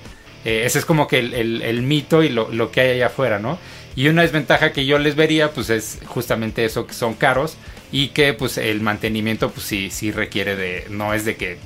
Eh, 0.46 0.64
ese 0.66 0.80
es 0.80 0.86
como 0.86 1.08
que 1.08 1.20
el, 1.20 1.82
mito 1.82 2.24
y 2.24 2.30
lo, 2.30 2.72
que 2.72 2.82
hay 2.82 2.92
allá 2.92 3.08
afuera, 3.08 3.40
¿no? 3.40 3.58
Y 3.96 4.08
una 4.08 4.22
desventaja 4.22 4.72
que 4.72 4.86
yo 4.86 4.98
les 4.98 5.16
vería, 5.16 5.52
pues 5.52 5.70
es 5.70 6.00
justamente 6.06 6.64
eso, 6.64 6.88
que 6.88 6.94
son 6.94 7.16
caros 7.16 7.58
y 7.92 8.10
que 8.10 8.34
pues 8.34 8.58
el 8.58 8.82
mantenimiento, 8.82 9.50
pues 9.50 9.66
sí, 9.66 9.90
sí 9.90 10.12
requiere 10.12 10.56
de, 10.56 10.86
no 10.90 11.14
es 11.14 11.26
de 11.26 11.36
que 11.36 11.58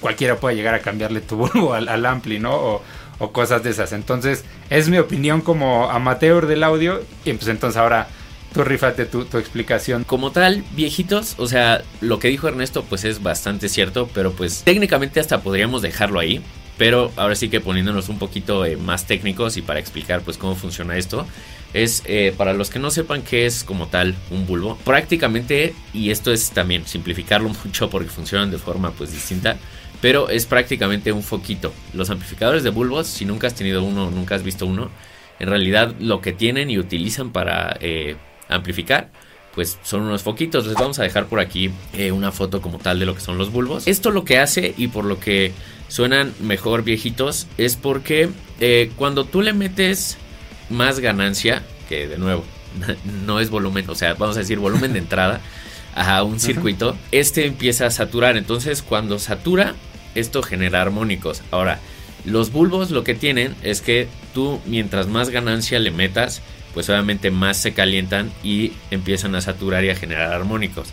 cualquiera 0.00 0.36
pueda 0.36 0.54
llegar 0.54 0.74
a 0.74 0.80
cambiarle 0.80 1.20
tu 1.20 1.36
bulbo 1.48 1.72
al, 1.74 2.04
ampli, 2.04 2.38
¿no? 2.38 2.54
O, 2.54 2.82
cosas 3.32 3.64
de 3.64 3.70
esas. 3.70 3.92
Entonces, 3.92 4.44
es 4.70 4.88
mi 4.88 4.98
opinión 4.98 5.40
como 5.40 5.90
amateur 5.90 6.46
del 6.46 6.62
audio 6.62 7.02
y 7.24 7.32
pues 7.32 7.48
entonces 7.48 7.76
ahora 7.76 8.08
Tú 8.52 8.64
rifate 8.64 9.04
tu, 9.04 9.26
tu, 9.26 9.36
explicación. 9.36 10.04
Como 10.04 10.32
tal, 10.32 10.64
viejitos, 10.74 11.34
o 11.36 11.46
sea, 11.46 11.82
lo 12.00 12.18
que 12.18 12.28
dijo 12.28 12.48
Ernesto 12.48 12.82
pues 12.82 13.04
es 13.04 13.22
bastante 13.22 13.68
cierto, 13.68 14.08
pero 14.14 14.32
pues 14.32 14.62
técnicamente 14.64 15.20
hasta 15.20 15.42
podríamos 15.42 15.82
dejarlo 15.82 16.18
ahí. 16.18 16.42
Pero 16.78 17.12
ahora 17.16 17.34
sí 17.34 17.48
que 17.48 17.60
poniéndonos 17.60 18.08
un 18.08 18.18
poquito 18.18 18.64
eh, 18.64 18.76
más 18.76 19.06
técnicos 19.06 19.56
y 19.56 19.62
para 19.62 19.80
explicar 19.80 20.22
pues 20.22 20.38
cómo 20.38 20.54
funciona 20.54 20.96
esto, 20.96 21.26
es 21.74 22.02
eh, 22.06 22.32
para 22.36 22.54
los 22.54 22.70
que 22.70 22.78
no 22.78 22.90
sepan 22.90 23.22
qué 23.22 23.44
es 23.44 23.64
como 23.64 23.88
tal 23.88 24.14
un 24.30 24.46
bulbo, 24.46 24.76
prácticamente, 24.84 25.74
y 25.92 26.10
esto 26.10 26.32
es 26.32 26.50
también 26.50 26.86
simplificarlo 26.86 27.48
mucho 27.64 27.90
porque 27.90 28.08
funcionan 28.08 28.50
de 28.50 28.58
forma 28.58 28.92
pues 28.92 29.12
distinta, 29.12 29.56
pero 30.00 30.28
es 30.28 30.46
prácticamente 30.46 31.12
un 31.12 31.22
foquito. 31.22 31.72
Los 31.92 32.10
amplificadores 32.10 32.62
de 32.62 32.70
bulbos, 32.70 33.08
si 33.08 33.24
nunca 33.24 33.48
has 33.48 33.54
tenido 33.54 33.82
uno, 33.82 34.10
nunca 34.10 34.36
has 34.36 34.42
visto 34.42 34.64
uno, 34.64 34.90
en 35.40 35.48
realidad 35.48 35.94
lo 36.00 36.20
que 36.20 36.32
tienen 36.32 36.70
y 36.70 36.78
utilizan 36.78 37.30
para 37.30 37.76
eh, 37.80 38.16
amplificar 38.48 39.10
pues 39.54 39.78
son 39.82 40.02
unos 40.02 40.22
foquitos. 40.22 40.66
Les 40.66 40.74
vamos 40.74 40.98
a 40.98 41.02
dejar 41.02 41.26
por 41.26 41.40
aquí 41.40 41.70
una 42.12 42.32
foto 42.32 42.60
como 42.60 42.78
tal 42.78 42.98
de 42.98 43.06
lo 43.06 43.14
que 43.14 43.20
son 43.20 43.38
los 43.38 43.50
bulbos. 43.50 43.86
Esto 43.86 44.10
lo 44.10 44.24
que 44.24 44.38
hace 44.38 44.74
y 44.76 44.88
por 44.88 45.04
lo 45.04 45.18
que 45.18 45.52
suenan 45.88 46.32
mejor 46.40 46.84
viejitos 46.84 47.46
es 47.56 47.76
porque 47.76 48.28
eh, 48.60 48.92
cuando 48.96 49.24
tú 49.24 49.42
le 49.42 49.52
metes 49.52 50.18
más 50.70 51.00
ganancia, 51.00 51.62
que 51.88 52.06
de 52.06 52.18
nuevo 52.18 52.44
no 53.26 53.40
es 53.40 53.50
volumen, 53.50 53.88
o 53.88 53.94
sea, 53.94 54.14
vamos 54.14 54.36
a 54.36 54.40
decir 54.40 54.58
volumen 54.58 54.92
de 54.92 54.98
entrada 54.98 55.40
a 55.94 56.22
un 56.22 56.38
circuito, 56.38 56.96
este 57.10 57.46
empieza 57.46 57.86
a 57.86 57.90
saturar. 57.90 58.36
Entonces, 58.36 58.82
cuando 58.82 59.18
satura, 59.18 59.74
esto 60.14 60.42
genera 60.42 60.82
armónicos. 60.82 61.42
Ahora, 61.50 61.80
los 62.24 62.52
bulbos 62.52 62.90
lo 62.90 63.04
que 63.04 63.14
tienen 63.14 63.56
es 63.62 63.80
que 63.80 64.06
tú, 64.34 64.60
mientras 64.66 65.08
más 65.08 65.30
ganancia 65.30 65.78
le 65.78 65.90
metas, 65.90 66.42
pues 66.74 66.88
obviamente 66.88 67.30
más 67.30 67.56
se 67.56 67.72
calientan 67.72 68.30
y 68.42 68.72
empiezan 68.90 69.34
a 69.34 69.40
saturar 69.40 69.84
y 69.84 69.90
a 69.90 69.96
generar 69.96 70.32
armónicos. 70.32 70.88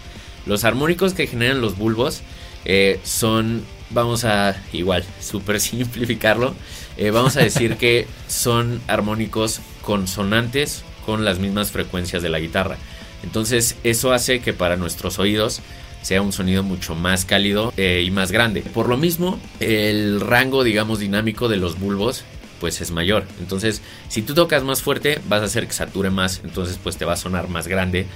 Los 0.46 0.64
armónicos 0.64 1.14
que 1.14 1.28
generan 1.28 1.62
los 1.62 1.78
bulbos 1.78 2.22
eh, 2.66 3.00
son 3.04 3.64
vamos 3.90 4.26
a 4.26 4.56
igual, 4.74 5.04
súper 5.22 5.60
simplificarlo, 5.60 6.56
eh, 6.98 7.12
vamos 7.12 7.38
a 7.38 7.42
decir 7.42 7.78
que 7.78 8.08
son 8.28 8.82
armónicos 8.88 9.62
consonantes 9.82 10.84
con 11.06 11.24
las 11.26 11.40
mismas 11.40 11.72
frecuencias 11.72 12.24
de 12.24 12.30
la 12.30 12.40
guitarra. 12.40 12.78
Entonces 13.24 13.76
eso 13.84 14.14
hace 14.14 14.40
que 14.40 14.54
para 14.54 14.76
nuestros 14.76 15.20
oídos 15.20 15.62
sea 16.02 16.22
un 16.22 16.32
sonido 16.32 16.62
mucho 16.62 16.94
más 16.94 17.26
cálido 17.26 17.74
eh, 17.78 18.04
y 18.06 18.12
más 18.12 18.32
grande. 18.32 18.62
Por 18.62 18.88
lo 18.88 18.98
mismo, 18.98 19.40
el 19.60 20.22
rango, 20.22 20.64
digamos, 20.64 21.00
dinámico 21.00 21.48
de 21.48 21.58
los 21.58 21.80
bulbos 21.80 22.24
pues 22.60 22.82
es 22.82 22.92
mayor. 22.92 23.26
Entonces, 23.40 23.82
si 24.08 24.22
tú 24.22 24.34
tocas 24.34 24.64
más 24.64 24.82
fuerte, 24.82 25.20
vas 25.28 25.42
a 25.42 25.46
hacer 25.46 25.68
que 25.68 25.74
sature 25.74 26.10
más, 26.10 26.42
entonces 26.44 26.80
pues 26.82 26.98
te 26.98 27.06
va 27.06 27.14
a 27.14 27.18
sonar 27.18 27.50
más 27.50 27.68
grande 27.68 28.08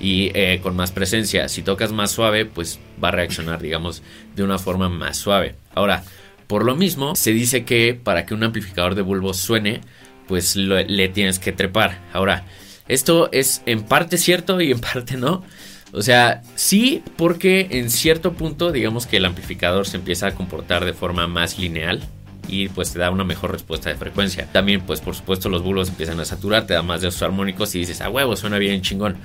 y 0.00 0.30
eh, 0.34 0.60
con 0.62 0.76
más 0.76 0.92
presencia. 0.92 1.48
Si 1.48 1.62
tocas 1.62 1.92
más 1.92 2.10
suave, 2.10 2.44
pues 2.46 2.78
va 3.02 3.08
a 3.08 3.12
reaccionar, 3.12 3.60
digamos, 3.60 4.02
de 4.34 4.42
una 4.42 4.58
forma 4.58 4.88
más 4.88 5.16
suave. 5.16 5.54
Ahora, 5.74 6.04
por 6.46 6.64
lo 6.64 6.76
mismo, 6.76 7.16
se 7.16 7.32
dice 7.32 7.64
que 7.64 7.94
para 7.94 8.26
que 8.26 8.34
un 8.34 8.44
amplificador 8.44 8.94
de 8.94 9.02
bulbos 9.02 9.38
suene, 9.38 9.80
pues 10.28 10.56
le 10.56 11.08
tienes 11.08 11.38
que 11.38 11.52
trepar. 11.52 11.98
Ahora, 12.12 12.44
esto 12.88 13.30
es 13.32 13.62
en 13.66 13.82
parte 13.82 14.18
cierto 14.18 14.60
y 14.60 14.70
en 14.70 14.80
parte 14.80 15.16
no. 15.16 15.42
O 15.92 16.02
sea, 16.02 16.42
sí, 16.56 17.02
porque 17.16 17.68
en 17.70 17.90
cierto 17.90 18.34
punto, 18.34 18.70
digamos 18.70 19.06
que 19.06 19.16
el 19.16 19.24
amplificador 19.24 19.86
se 19.86 19.96
empieza 19.96 20.28
a 20.28 20.34
comportar 20.34 20.84
de 20.84 20.92
forma 20.92 21.26
más 21.26 21.58
lineal 21.58 22.02
y 22.48 22.68
pues 22.68 22.92
te 22.92 22.98
da 22.98 23.10
una 23.10 23.24
mejor 23.24 23.52
respuesta 23.52 23.90
de 23.90 23.96
frecuencia. 23.96 24.48
También, 24.52 24.82
pues 24.82 25.00
por 25.00 25.14
supuesto, 25.14 25.48
los 25.48 25.62
bulbos 25.62 25.88
empiezan 25.88 26.20
a 26.20 26.24
saturar, 26.24 26.66
te 26.66 26.74
da 26.74 26.82
más 26.82 27.00
de 27.00 27.08
esos 27.08 27.22
armónicos 27.22 27.74
y 27.74 27.80
dices, 27.80 28.00
a 28.00 28.10
huevo, 28.10 28.36
suena 28.36 28.58
bien 28.58 28.82
chingón. 28.82 29.16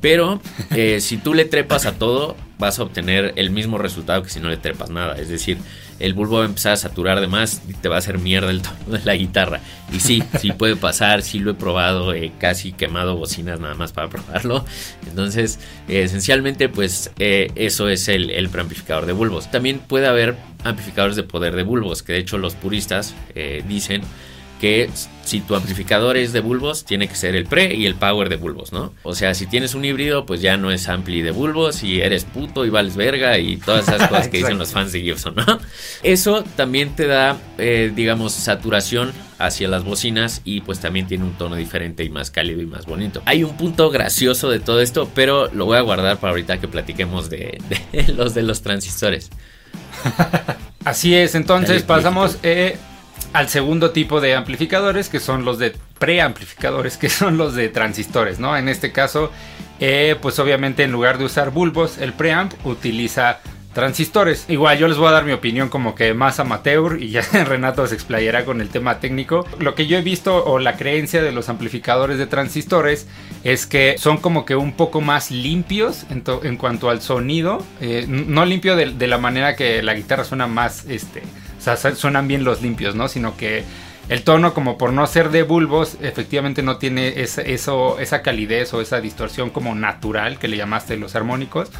Pero 0.00 0.40
eh, 0.70 1.00
si 1.00 1.16
tú 1.16 1.34
le 1.34 1.44
trepas 1.44 1.86
a 1.86 1.92
todo, 1.92 2.36
vas 2.58 2.78
a 2.78 2.82
obtener 2.82 3.32
el 3.36 3.50
mismo 3.50 3.78
resultado 3.78 4.22
que 4.22 4.28
si 4.28 4.40
no 4.40 4.48
le 4.48 4.56
trepas 4.56 4.90
nada. 4.90 5.16
Es 5.16 5.28
decir, 5.28 5.58
el 5.98 6.14
bulbo 6.14 6.38
va 6.38 6.42
a 6.42 6.46
empezar 6.46 6.72
a 6.72 6.76
saturar 6.76 7.20
de 7.20 7.26
más 7.26 7.62
y 7.68 7.74
te 7.74 7.88
va 7.88 7.96
a 7.96 7.98
hacer 7.98 8.18
mierda 8.18 8.50
el 8.50 8.62
tono 8.62 8.98
de 8.98 9.04
la 9.04 9.14
guitarra. 9.14 9.60
Y 9.92 10.00
sí, 10.00 10.22
sí 10.40 10.52
puede 10.52 10.76
pasar, 10.76 11.22
sí 11.22 11.38
lo 11.38 11.52
he 11.52 11.54
probado, 11.54 12.12
he 12.12 12.32
casi 12.38 12.72
quemado 12.72 13.16
bocinas 13.16 13.60
nada 13.60 13.74
más 13.74 13.92
para 13.92 14.08
probarlo. 14.08 14.64
Entonces, 15.06 15.58
esencialmente, 15.88 16.68
pues 16.68 17.10
eh, 17.18 17.50
eso 17.54 17.88
es 17.88 18.08
el, 18.08 18.30
el 18.30 18.48
preamplificador 18.48 19.06
de 19.06 19.12
bulbos. 19.12 19.50
También 19.50 19.78
puede 19.78 20.06
haber 20.06 20.36
amplificadores 20.64 21.16
de 21.16 21.22
poder 21.22 21.54
de 21.56 21.62
bulbos, 21.62 22.02
que 22.02 22.12
de 22.12 22.18
hecho 22.18 22.38
los 22.38 22.54
puristas 22.54 23.14
eh, 23.34 23.62
dicen 23.68 24.02
que 24.60 24.90
si 25.26 25.40
tu 25.40 25.56
amplificador 25.56 26.16
es 26.16 26.32
de 26.32 26.40
bulbos, 26.40 26.84
tiene 26.84 27.08
que 27.08 27.16
ser 27.16 27.34
el 27.34 27.46
pre 27.46 27.74
y 27.74 27.86
el 27.86 27.96
power 27.96 28.28
de 28.28 28.36
bulbos, 28.36 28.72
¿no? 28.72 28.92
O 29.02 29.14
sea, 29.14 29.34
si 29.34 29.46
tienes 29.46 29.74
un 29.74 29.84
híbrido, 29.84 30.24
pues 30.24 30.40
ya 30.40 30.56
no 30.56 30.70
es 30.70 30.88
ampli 30.88 31.20
de 31.20 31.32
bulbos 31.32 31.82
y 31.82 32.00
eres 32.00 32.24
puto 32.24 32.64
y 32.64 32.70
vales 32.70 32.96
verga 32.96 33.38
y 33.38 33.56
todas 33.56 33.88
esas 33.88 34.08
cosas 34.08 34.28
que 34.28 34.38
dicen 34.38 34.56
los 34.56 34.70
fans 34.70 34.92
de 34.92 35.00
Gibson, 35.00 35.34
¿no? 35.34 35.58
Eso 36.02 36.44
también 36.54 36.94
te 36.94 37.06
da, 37.06 37.36
eh, 37.58 37.92
digamos, 37.94 38.32
saturación 38.32 39.12
hacia 39.38 39.68
las 39.68 39.84
bocinas 39.84 40.40
y 40.44 40.60
pues 40.60 40.78
también 40.78 41.06
tiene 41.06 41.24
un 41.24 41.34
tono 41.34 41.56
diferente 41.56 42.04
y 42.04 42.08
más 42.08 42.30
cálido 42.30 42.62
y 42.62 42.66
más 42.66 42.86
bonito. 42.86 43.20
Hay 43.26 43.42
un 43.42 43.56
punto 43.56 43.90
gracioso 43.90 44.48
de 44.48 44.60
todo 44.60 44.80
esto, 44.80 45.10
pero 45.14 45.52
lo 45.52 45.66
voy 45.66 45.76
a 45.76 45.80
guardar 45.80 46.18
para 46.18 46.30
ahorita 46.30 46.58
que 46.58 46.68
platiquemos 46.68 47.28
de, 47.28 47.60
los 48.16 48.32
de 48.34 48.42
los 48.42 48.62
transistores. 48.62 49.30
Así 50.84 51.16
es, 51.16 51.34
entonces 51.34 51.82
pasamos... 51.82 52.38
Eh, 52.44 52.78
al 53.36 53.50
segundo 53.50 53.90
tipo 53.90 54.22
de 54.22 54.34
amplificadores, 54.34 55.10
que 55.10 55.20
son 55.20 55.44
los 55.44 55.58
de 55.58 55.74
preamplificadores, 55.98 56.96
que 56.96 57.10
son 57.10 57.36
los 57.36 57.54
de 57.54 57.68
transistores, 57.68 58.38
¿no? 58.38 58.56
En 58.56 58.68
este 58.68 58.92
caso, 58.92 59.30
eh, 59.78 60.16
pues 60.22 60.38
obviamente 60.38 60.84
en 60.84 60.92
lugar 60.92 61.18
de 61.18 61.26
usar 61.26 61.50
bulbos, 61.50 61.98
el 61.98 62.14
preamp 62.14 62.54
utiliza 62.64 63.40
transistores. 63.74 64.46
Igual 64.48 64.78
yo 64.78 64.88
les 64.88 64.96
voy 64.96 65.08
a 65.08 65.10
dar 65.10 65.26
mi 65.26 65.32
opinión 65.32 65.68
como 65.68 65.94
que 65.94 66.14
más 66.14 66.40
amateur 66.40 66.96
y 66.98 67.10
ya 67.10 67.20
Renato 67.44 67.86
se 67.86 67.94
explayará 67.94 68.46
con 68.46 68.62
el 68.62 68.70
tema 68.70 69.00
técnico. 69.00 69.46
Lo 69.58 69.74
que 69.74 69.86
yo 69.86 69.98
he 69.98 70.02
visto 70.02 70.42
o 70.46 70.58
la 70.58 70.78
creencia 70.78 71.22
de 71.22 71.30
los 71.30 71.50
amplificadores 71.50 72.16
de 72.16 72.26
transistores 72.26 73.06
es 73.44 73.66
que 73.66 73.96
son 73.98 74.16
como 74.16 74.46
que 74.46 74.56
un 74.56 74.72
poco 74.72 75.02
más 75.02 75.30
limpios 75.30 76.06
en, 76.08 76.56
cuanto 76.56 76.88
al 76.88 77.02
sonido. 77.02 77.62
Eh, 77.82 78.06
no 78.08 78.46
limpio 78.46 78.76
de, 78.76 78.92
de, 78.94 79.06
la 79.06 79.18
manera 79.18 79.56
que 79.56 79.82
la 79.82 79.92
guitarra 79.92 80.24
suena 80.24 80.46
más 80.46 80.86
este, 80.86 81.22
sea, 81.74 81.94
suenan 81.94 82.28
bien 82.28 82.44
los 82.44 82.62
limpios, 82.62 82.94
¿no? 82.94 83.08
Sino 83.08 83.36
que 83.36 83.64
el 84.08 84.22
tono, 84.22 84.54
como 84.54 84.78
por 84.78 84.92
no 84.92 85.04
ser 85.08 85.30
de 85.30 85.42
bulbos, 85.42 85.96
efectivamente 86.00 86.62
no 86.62 86.76
tiene 86.76 87.20
esa, 87.22 87.42
eso, 87.42 87.98
esa 87.98 88.22
calidez 88.22 88.72
o 88.72 88.80
esa 88.80 89.00
distorsión 89.00 89.50
como 89.50 89.74
natural 89.74 90.38
que 90.38 90.46
le 90.46 90.56
llamaste 90.56 90.96
los 90.96 91.16
armónicos. 91.16 91.70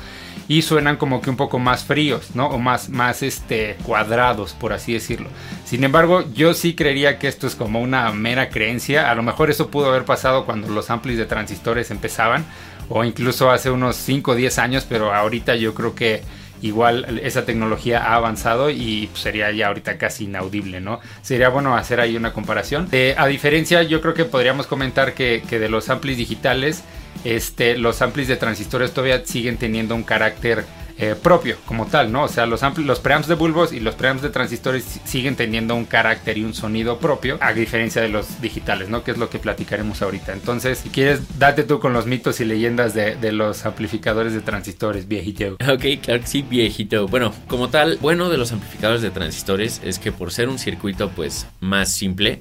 Y 0.48 0.62
suenan 0.62 0.96
como 0.96 1.20
que 1.20 1.30
un 1.30 1.36
poco 1.36 1.58
más 1.60 1.84
fríos, 1.84 2.34
¿no? 2.34 2.48
O 2.48 2.58
más, 2.58 2.88
más 2.88 3.22
este, 3.22 3.76
cuadrados, 3.84 4.54
por 4.54 4.72
así 4.72 4.92
decirlo. 4.92 5.28
Sin 5.64 5.84
embargo, 5.84 6.24
yo 6.34 6.54
sí 6.54 6.74
creería 6.74 7.18
que 7.18 7.28
esto 7.28 7.46
es 7.46 7.54
como 7.54 7.80
una 7.80 8.10
mera 8.12 8.48
creencia. 8.48 9.10
A 9.10 9.14
lo 9.14 9.22
mejor 9.22 9.50
eso 9.50 9.70
pudo 9.70 9.88
haber 9.88 10.04
pasado 10.04 10.44
cuando 10.44 10.68
los 10.68 10.90
amplis 10.90 11.18
de 11.18 11.26
transistores 11.26 11.90
empezaban. 11.92 12.44
O 12.88 13.04
incluso 13.04 13.50
hace 13.50 13.70
unos 13.70 13.96
5 13.96 14.32
o 14.32 14.34
10 14.34 14.58
años. 14.58 14.86
Pero 14.88 15.14
ahorita 15.14 15.54
yo 15.56 15.74
creo 15.74 15.94
que 15.94 16.22
igual 16.62 17.20
esa 17.22 17.44
tecnología 17.44 18.02
ha 18.04 18.14
avanzado 18.14 18.70
y 18.70 19.08
sería 19.14 19.50
ya 19.52 19.68
ahorita 19.68 19.98
casi 19.98 20.24
inaudible, 20.24 20.80
¿no? 20.80 21.00
Sería 21.22 21.48
bueno 21.48 21.76
hacer 21.76 22.00
ahí 22.00 22.16
una 22.16 22.32
comparación. 22.32 22.88
Eh, 22.92 23.14
a 23.16 23.26
diferencia, 23.26 23.82
yo 23.82 24.00
creo 24.00 24.14
que 24.14 24.24
podríamos 24.24 24.66
comentar 24.66 25.14
que, 25.14 25.42
de 25.48 25.68
los 25.68 25.90
amplis 25.90 26.16
digitales, 26.16 26.82
este, 27.24 27.76
los 27.78 28.02
amplis 28.02 28.28
de 28.28 28.36
transistores 28.36 28.92
todavía 28.92 29.24
siguen 29.24 29.56
teniendo 29.56 29.94
un 29.94 30.02
carácter 30.02 30.64
eh, 30.98 31.14
propio 31.20 31.56
como 31.66 31.86
tal, 31.86 32.10
¿no? 32.10 32.24
O 32.24 32.28
sea, 32.28 32.46
los, 32.46 32.62
los 32.78 33.00
preamps 33.00 33.28
de 33.28 33.34
bulbos 33.34 33.72
y 33.72 33.80
los 33.80 33.94
preamps 33.94 34.22
de 34.22 34.30
transistores 34.30 35.00
siguen 35.04 35.36
teniendo 35.36 35.74
un 35.74 35.84
carácter 35.84 36.38
y 36.38 36.44
un 36.44 36.54
sonido 36.54 36.98
propio, 36.98 37.36
a 37.40 37.52
diferencia 37.52 38.00
de 38.00 38.08
los 38.08 38.40
digitales, 38.40 38.88
¿no? 38.88 39.04
Que 39.04 39.10
es 39.10 39.18
lo 39.18 39.28
que 39.28 39.38
platicaremos 39.38 40.00
ahorita. 40.00 40.32
Entonces, 40.32 40.78
si 40.78 40.88
quieres, 40.88 41.38
date 41.38 41.64
tú 41.64 41.80
con 41.80 41.92
los 41.92 42.06
mitos 42.06 42.40
y 42.40 42.44
leyendas 42.46 42.94
de, 42.94 43.16
de 43.16 43.32
los 43.32 43.66
amplificadores 43.66 44.32
de 44.32 44.40
transistores, 44.40 45.06
viejito. 45.06 45.56
Ok, 45.76 46.00
claro 46.00 46.20
que 46.20 46.26
sí, 46.26 46.42
viejito. 46.42 47.06
Bueno, 47.08 47.34
como 47.48 47.68
tal, 47.68 47.98
bueno 48.00 48.30
de 48.30 48.38
los 48.38 48.52
amplificadores 48.52 49.02
de 49.02 49.10
transistores 49.10 49.82
es 49.84 49.98
que 49.98 50.12
por 50.12 50.32
ser 50.32 50.48
un 50.48 50.58
circuito 50.58 51.10
pues 51.10 51.46
más 51.60 51.92
simple, 51.92 52.40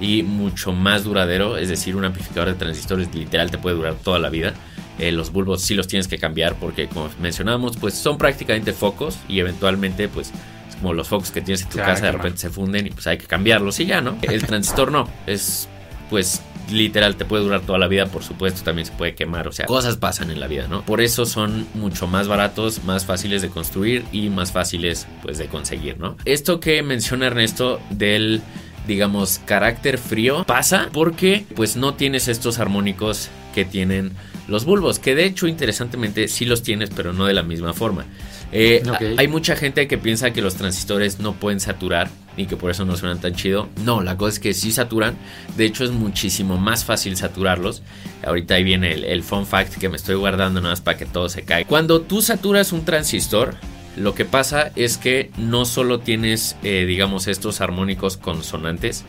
y 0.00 0.22
mucho 0.22 0.72
más 0.72 1.04
duradero, 1.04 1.56
es 1.56 1.68
decir, 1.68 1.96
un 1.96 2.04
amplificador 2.04 2.48
de 2.48 2.54
transistores 2.54 3.14
literal 3.14 3.50
te 3.50 3.58
puede 3.58 3.76
durar 3.76 3.94
toda 3.94 4.18
la 4.18 4.28
vida. 4.28 4.54
Eh, 4.98 5.12
los 5.12 5.32
bulbos 5.32 5.62
sí 5.62 5.74
los 5.74 5.88
tienes 5.88 6.08
que 6.08 6.18
cambiar 6.18 6.54
porque 6.54 6.86
como 6.88 7.10
mencionamos, 7.20 7.76
pues 7.76 7.94
son 7.94 8.18
prácticamente 8.18 8.72
focos 8.72 9.18
y 9.28 9.40
eventualmente 9.40 10.08
pues 10.08 10.30
es 10.68 10.76
como 10.76 10.92
los 10.92 11.08
focos 11.08 11.30
que 11.30 11.40
tienes 11.40 11.62
en 11.62 11.68
tu 11.68 11.78
casa 11.78 12.06
de 12.06 12.12
repente 12.12 12.38
se 12.38 12.50
funden 12.50 12.86
y 12.86 12.90
pues 12.90 13.06
hay 13.06 13.18
que 13.18 13.26
cambiarlos 13.26 13.80
y 13.80 13.86
ya, 13.86 14.00
¿no? 14.00 14.16
El 14.22 14.44
transistor 14.44 14.92
no, 14.92 15.08
es 15.26 15.68
pues 16.10 16.42
literal 16.70 17.16
te 17.16 17.24
puede 17.24 17.42
durar 17.42 17.60
toda 17.62 17.78
la 17.78 17.88
vida, 17.88 18.06
por 18.06 18.22
supuesto, 18.22 18.62
también 18.62 18.86
se 18.86 18.92
puede 18.92 19.14
quemar, 19.14 19.48
o 19.48 19.52
sea, 19.52 19.66
cosas 19.66 19.96
pasan 19.96 20.30
en 20.30 20.40
la 20.40 20.46
vida, 20.46 20.68
¿no? 20.68 20.82
Por 20.82 21.00
eso 21.00 21.26
son 21.26 21.66
mucho 21.74 22.06
más 22.06 22.28
baratos, 22.28 22.84
más 22.84 23.04
fáciles 23.04 23.42
de 23.42 23.48
construir 23.48 24.04
y 24.12 24.28
más 24.30 24.52
fáciles 24.52 25.06
pues 25.22 25.38
de 25.38 25.46
conseguir, 25.46 25.98
¿no? 25.98 26.16
Esto 26.24 26.60
que 26.60 26.82
menciona 26.82 27.26
Ernesto 27.26 27.80
del 27.90 28.42
digamos, 28.86 29.40
carácter 29.46 29.98
frío 29.98 30.44
pasa 30.44 30.88
porque 30.92 31.46
pues 31.54 31.76
no 31.76 31.94
tienes 31.94 32.28
estos 32.28 32.58
armónicos 32.58 33.30
que 33.54 33.64
tienen 33.64 34.12
los 34.48 34.64
bulbos, 34.64 34.98
que 34.98 35.14
de 35.14 35.24
hecho 35.24 35.46
interesantemente 35.46 36.28
sí 36.28 36.44
los 36.44 36.62
tienes, 36.62 36.90
pero 36.90 37.12
no 37.12 37.26
de 37.26 37.34
la 37.34 37.42
misma 37.42 37.72
forma. 37.72 38.04
Eh, 38.52 38.82
hay 39.16 39.26
mucha 39.26 39.56
gente 39.56 39.88
que 39.88 39.98
piensa 39.98 40.32
que 40.32 40.40
los 40.40 40.54
transistores 40.54 41.18
no 41.18 41.32
pueden 41.34 41.58
saturar 41.58 42.08
y 42.36 42.46
que 42.46 42.56
por 42.56 42.70
eso 42.70 42.84
no 42.84 42.96
suenan 42.96 43.20
tan 43.20 43.34
chido. 43.34 43.68
No, 43.84 44.00
la 44.02 44.16
cosa 44.16 44.34
es 44.34 44.38
que 44.38 44.54
sí 44.54 44.70
saturan. 44.70 45.16
De 45.56 45.64
hecho 45.64 45.84
es 45.84 45.90
muchísimo 45.90 46.56
más 46.56 46.84
fácil 46.84 47.16
saturarlos. 47.16 47.82
Ahorita 48.24 48.54
ahí 48.54 48.64
viene 48.64 48.92
el, 48.92 49.04
el 49.04 49.22
fun 49.22 49.46
fact 49.46 49.76
que 49.78 49.88
me 49.88 49.96
estoy 49.96 50.14
guardando 50.14 50.60
nada 50.60 50.72
más 50.72 50.80
para 50.80 50.98
que 50.98 51.06
todo 51.06 51.28
se 51.28 51.42
caiga. 51.42 51.68
Cuando 51.68 52.02
tú 52.02 52.22
saturas 52.22 52.72
un 52.72 52.84
transistor, 52.84 53.56
lo 53.96 54.14
que 54.14 54.24
pasa 54.24 54.72
es 54.76 54.98
que 54.98 55.30
no 55.36 55.64
solo 55.64 56.00
tienes, 56.00 56.56
eh, 56.62 56.84
digamos, 56.86 57.28
estos 57.28 57.60
armónicos 57.60 58.16
consonantes 58.16 59.04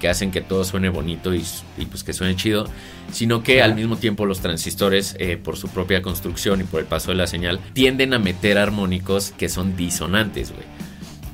que 0.00 0.08
hacen 0.08 0.32
que 0.32 0.40
todo 0.40 0.64
suene 0.64 0.88
bonito 0.88 1.32
y, 1.32 1.44
pues 1.88 2.02
que 2.02 2.12
suene 2.12 2.34
chido, 2.34 2.66
sino 3.12 3.44
que 3.44 3.62
al 3.62 3.76
mismo 3.76 3.96
tiempo 3.96 4.26
los 4.26 4.40
transistores, 4.40 5.14
eh, 5.20 5.36
por 5.36 5.56
su 5.56 5.68
propia 5.68 6.02
construcción 6.02 6.60
y 6.60 6.64
por 6.64 6.80
el 6.80 6.86
paso 6.86 7.12
de 7.12 7.16
la 7.16 7.28
señal, 7.28 7.60
tienden 7.72 8.14
a 8.14 8.18
meter 8.18 8.58
armónicos 8.58 9.32
que 9.36 9.48
son 9.48 9.76
disonantes, 9.76 10.50
güey. 10.50 10.64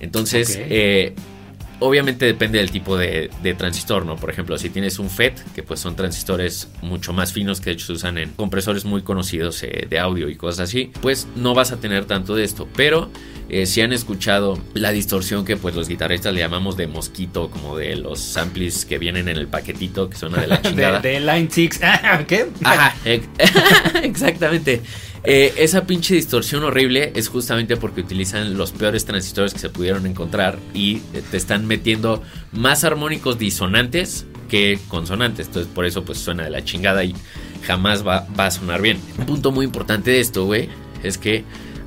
Entonces, 0.00 0.58
eh, 0.61 1.14
Obviamente 1.78 2.25
depende 2.25 2.59
del 2.59 2.71
tipo 2.71 2.97
de, 2.97 3.30
transistor, 3.59 4.06
¿no? 4.06 4.16
Por 4.16 4.30
ejemplo, 4.30 4.56
si 4.59 4.71
tienes 4.71 4.99
un 4.99 5.11
FET, 5.11 5.52
que 5.54 5.62
pues 5.62 5.80
son 5.80 5.95
transistores 5.95 6.68
mucho 6.83 7.12
más 7.12 7.33
finos 7.33 7.61
que 7.61 7.71
de 7.71 7.75
hecho 7.75 7.87
se 7.87 7.92
usan 7.92 8.18
en 8.18 8.30
compresores 8.30 8.85
muy 8.85 9.02
conocidos 9.02 9.62
eh, 9.62 9.87
de 9.88 9.99
audio 9.99 10.28
y 10.28 10.37
cosas 10.37 10.68
así, 10.68 10.90
pues 11.02 11.28
no 11.37 11.54
vas 11.54 11.73
a 11.73 11.76
tener 11.78 12.06
tanto 12.06 12.35
de 12.35 12.45
esto. 12.45 12.68
Pero 12.76 13.11
eh, 13.49 13.66
si 13.66 13.80
han 13.80 13.92
escuchado 13.92 14.59
la 14.75 14.90
distorsión 14.90 15.45
que 15.45 15.56
pues 15.56 15.75
los 15.76 15.88
guitarristas 15.88 16.35
le 16.35 16.40
llamamos 16.40 16.76
de 16.76 16.88
mosquito, 16.88 17.49
como 17.50 17.76
de 17.76 17.95
los 17.97 18.21
samples 18.21 18.85
que 18.85 18.99
vienen 18.99 19.28
en 19.28 19.37
el 19.37 19.47
paquetito, 19.47 20.11
que 20.11 20.16
suena 20.16 20.40
de 20.40 20.47
la 20.49 20.62
chingada. 20.62 21.00
de, 21.00 21.21
Line 21.21 21.49
6, 21.50 21.80
¿qué? 22.26 22.47
Ajá, 22.64 22.95
exactamente. 24.02 24.83
Eh, 25.28 25.54
esa 25.56 25.87
pinche 25.87 26.14
distorsión 26.14 26.62
horrible 26.62 27.11
es 27.16 27.28
justamente 27.28 27.76
porque 27.76 28.00
utilizan 28.00 28.56
los 28.56 28.71
peores 28.71 29.04
transistores 29.04 29.52
que 29.52 29.59
se 29.59 29.71
pudieron 29.71 30.06
encontrar 30.06 30.56
y 30.73 31.00
te 31.33 31.37
están 31.37 31.66
metiendo 31.66 32.23
más 32.52 32.85
armónicos 32.85 33.37
disonantes 33.37 34.25
que 34.49 34.78
consonantes. 34.87 35.49
Entonces 35.49 35.73
por 35.75 35.85
eso 35.85 36.04
pues 36.04 36.18
suena 36.18 36.45
de 36.45 36.50
la 36.50 36.64
chingada 36.64 37.02
y 37.02 37.12
jamás 37.66 38.06
va, 38.06 38.28
va 38.38 38.47
a 38.47 38.50
sonar 38.52 38.80
bien. 38.80 38.99
Un 39.18 39.26
punto 39.26 39.50
muy 39.50 39.64
importante 39.64 40.12
de 40.12 40.21
esto, 40.21 40.45
güey, 40.45 40.68
es 41.02 41.18
que 41.18 41.42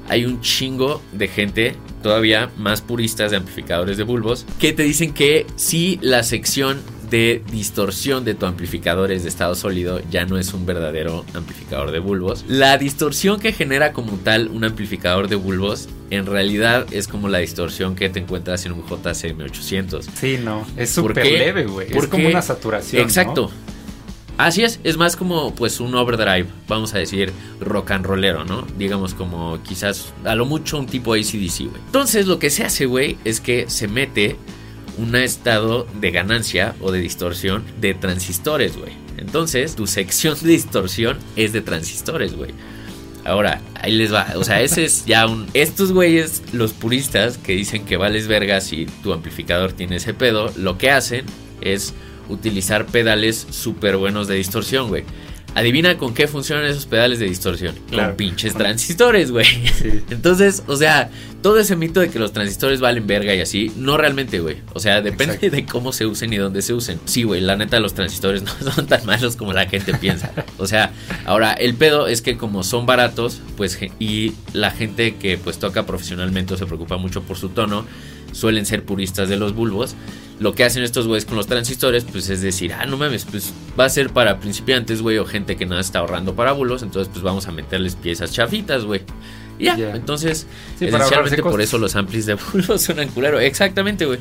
hay 0.09 0.25
un 0.25 0.41
chingo 0.41 1.01
de 1.13 1.29
gente 1.29 1.75
todavía 2.03 2.49
más 2.57 2.81
puristas 2.81 3.31
de 3.31 3.37
amplificadores 3.37 3.97
de 3.97 4.03
bulbos 4.03 4.45
que 4.59 4.73
te 4.73 4.83
dicen 4.83 5.13
que 5.13 5.45
si 5.55 5.97
la 6.01 6.23
sección 6.23 6.81
de 7.09 7.41
distorsión 7.51 8.23
de 8.23 8.35
tu 8.35 8.45
amplificador 8.45 9.11
es 9.11 9.23
de 9.23 9.29
estado 9.29 9.55
sólido, 9.55 10.01
ya 10.09 10.25
no 10.25 10.37
es 10.37 10.53
un 10.53 10.65
verdadero 10.65 11.25
amplificador 11.33 11.91
de 11.91 11.99
bulbos. 11.99 12.45
La 12.47 12.77
distorsión 12.77 13.39
que 13.39 13.51
genera 13.51 13.93
como 13.93 14.13
tal 14.17 14.49
un 14.49 14.63
amplificador 14.63 15.27
de 15.27 15.35
bulbos 15.35 15.89
en 16.09 16.25
realidad 16.25 16.87
es 16.91 17.07
como 17.07 17.29
la 17.29 17.39
distorsión 17.39 17.95
que 17.95 18.09
te 18.09 18.19
encuentras 18.19 18.65
en 18.65 18.73
un 18.73 18.83
JCM800. 18.83 20.07
Sí, 20.13 20.39
no, 20.43 20.65
es 20.77 20.89
súper 20.91 21.25
leve, 21.25 21.65
güey. 21.65 21.87
Es 21.91 22.07
como 22.07 22.27
una 22.27 22.41
saturación. 22.41 23.01
Exacto. 23.01 23.51
Así 24.37 24.63
es, 24.63 24.79
es 24.85 24.95
más 24.95 25.17
como 25.17 25.53
pues 25.53 25.81
un 25.81 25.93
overdrive, 25.95 26.45
vamos 26.65 26.93
a 26.93 26.97
decir 26.97 27.33
rock 27.59 27.91
and 27.91 28.05
rollero, 28.05 28.45
¿no? 28.45 28.65
Digamos 28.77 29.13
como 29.13 29.61
quizás 29.63 30.13
a 30.23 30.33
lo 30.33 30.45
mucho 30.45 30.79
un 30.79 30.85
tipo 30.85 31.13
ACDC, 31.13 31.67
güey. 31.69 31.81
Entonces 31.87 32.25
lo 32.25 32.39
que 32.39 32.49
se 32.49 32.63
hace, 32.63 32.85
güey, 32.85 33.17
es 33.25 33.41
que 33.41 33.69
se 33.69 33.89
mete 33.89 34.37
un 34.99 35.15
estado 35.15 35.87
de 35.99 36.11
ganancia 36.11 36.75
o 36.81 36.91
de 36.91 36.99
distorsión 36.99 37.63
de 37.79 37.93
transistores, 37.93 38.77
güey. 38.77 38.91
Entonces, 39.17 39.75
tu 39.75 39.87
sección 39.87 40.37
de 40.41 40.49
distorsión 40.49 41.17
es 41.35 41.53
de 41.53 41.61
transistores, 41.61 42.35
güey. 42.35 42.51
Ahora, 43.25 43.61
ahí 43.75 43.91
les 43.91 44.13
va. 44.13 44.33
O 44.35 44.43
sea, 44.43 44.61
ese 44.61 44.85
es 44.85 45.05
ya 45.05 45.27
un. 45.27 45.47
Estos 45.53 45.91
güeyes, 45.91 46.41
los 46.53 46.73
puristas 46.73 47.37
que 47.37 47.53
dicen 47.53 47.85
que 47.85 47.97
vales 47.97 48.27
verga 48.27 48.61
si 48.61 48.85
tu 49.03 49.13
amplificador 49.13 49.73
tiene 49.73 49.97
ese 49.97 50.13
pedo, 50.13 50.51
lo 50.57 50.77
que 50.77 50.89
hacen 50.89 51.25
es 51.61 51.93
utilizar 52.29 52.85
pedales 52.85 53.47
súper 53.49 53.97
buenos 53.97 54.27
de 54.27 54.35
distorsión, 54.35 54.87
güey. 54.87 55.03
Adivina 55.55 55.97
con 55.97 56.13
qué 56.13 56.27
funcionan 56.27 56.65
esos 56.65 56.85
pedales 56.85 57.19
de 57.19 57.25
distorsión. 57.25 57.75
Con 57.93 58.15
pinches 58.15 58.53
transistores, 58.53 59.31
güey. 59.31 59.47
Entonces, 60.09 60.63
o 60.67 60.75
sea, 60.75 61.09
todo 61.41 61.59
ese 61.59 61.75
mito 61.75 61.99
de 61.99 62.09
que 62.09 62.19
los 62.19 62.33
transistores 62.33 62.79
valen 62.79 63.07
verga 63.07 63.33
y 63.33 63.41
así, 63.41 63.71
no 63.75 63.97
realmente, 63.97 64.39
güey. 64.39 64.57
O 64.73 64.79
sea, 64.79 65.01
depende 65.01 65.49
de 65.49 65.65
cómo 65.65 65.93
se 65.93 66.05
usen 66.05 66.33
y 66.33 66.37
dónde 66.37 66.61
se 66.61 66.73
usen. 66.73 66.99
Sí, 67.05 67.23
güey, 67.23 67.41
la 67.41 67.55
neta, 67.55 67.79
los 67.79 67.93
transistores 67.93 68.43
no 68.65 68.71
son 68.71 68.87
tan 68.87 69.05
malos 69.05 69.35
como 69.35 69.53
la 69.53 69.67
gente 69.67 69.93
piensa. 69.95 70.31
O 70.57 70.67
sea, 70.67 70.91
ahora, 71.25 71.53
el 71.53 71.75
pedo 71.75 72.07
es 72.07 72.21
que 72.21 72.37
como 72.37 72.63
son 72.63 72.85
baratos, 72.85 73.41
pues, 73.57 73.79
y 73.99 74.33
la 74.53 74.71
gente 74.71 75.15
que 75.15 75.37
pues 75.37 75.59
toca 75.59 75.85
profesionalmente 75.85 76.53
o 76.53 76.57
se 76.57 76.65
preocupa 76.65 76.97
mucho 76.97 77.21
por 77.23 77.37
su 77.37 77.49
tono, 77.49 77.85
suelen 78.31 78.65
ser 78.65 78.83
puristas 78.83 79.29
de 79.29 79.37
los 79.37 79.53
bulbos 79.53 79.95
lo 80.39 80.55
que 80.55 80.63
hacen 80.63 80.83
estos 80.83 81.05
güeyes 81.05 81.25
con 81.25 81.35
los 81.35 81.47
transistores, 81.47 82.05
pues 82.05 82.29
es 82.29 82.41
decir, 82.41 82.73
ah, 82.73 82.85
no 82.85 82.97
mames, 82.97 83.25
pues 83.25 83.53
va 83.77 83.85
a 83.85 83.89
ser 83.89 84.09
para 84.09 84.39
principiantes, 84.39 85.01
güey, 85.01 85.17
o 85.17 85.25
gente 85.25 85.57
que 85.57 85.65
nada 85.65 85.81
está 85.81 85.99
ahorrando 85.99 86.33
para 86.33 86.53
bulos, 86.53 86.81
entonces 86.81 87.09
pues 87.11 87.23
vamos 87.23 87.47
a 87.47 87.51
meterles 87.51 87.95
piezas 87.95 88.31
chafitas, 88.31 88.85
güey. 88.85 89.01
ya, 89.59 89.75
entonces, 89.93 90.47
esencialmente 90.79 91.43
por 91.43 91.61
eso 91.61 91.77
los 91.77 91.95
amplis 91.95 92.25
de 92.25 92.35
bulos 92.53 92.81
suenan 92.81 93.09
culero. 93.09 93.39
Exactamente, 93.39 94.05
güey. 94.05 94.19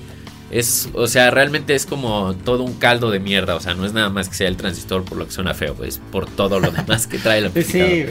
Es, 0.50 0.88
o 0.94 1.06
sea, 1.06 1.30
realmente 1.30 1.74
es 1.74 1.84
como 1.84 2.34
todo 2.34 2.64
un 2.64 2.74
caldo 2.74 3.10
de 3.10 3.20
mierda, 3.20 3.54
o 3.54 3.60
sea, 3.60 3.74
no 3.74 3.84
es 3.84 3.92
nada 3.92 4.08
más 4.08 4.28
que 4.28 4.34
sea 4.34 4.48
el 4.48 4.56
transistor 4.56 5.04
por 5.04 5.18
lo 5.18 5.26
que 5.26 5.32
suena 5.32 5.54
feo, 5.54 5.76
es 5.84 6.00
por 6.10 6.28
todo 6.28 6.58
lo 6.58 6.70
demás 6.70 7.06
que 7.06 7.18
trae 7.18 7.38
el 7.38 7.46
amplificador. 7.46 7.90
Sí, 7.90 8.04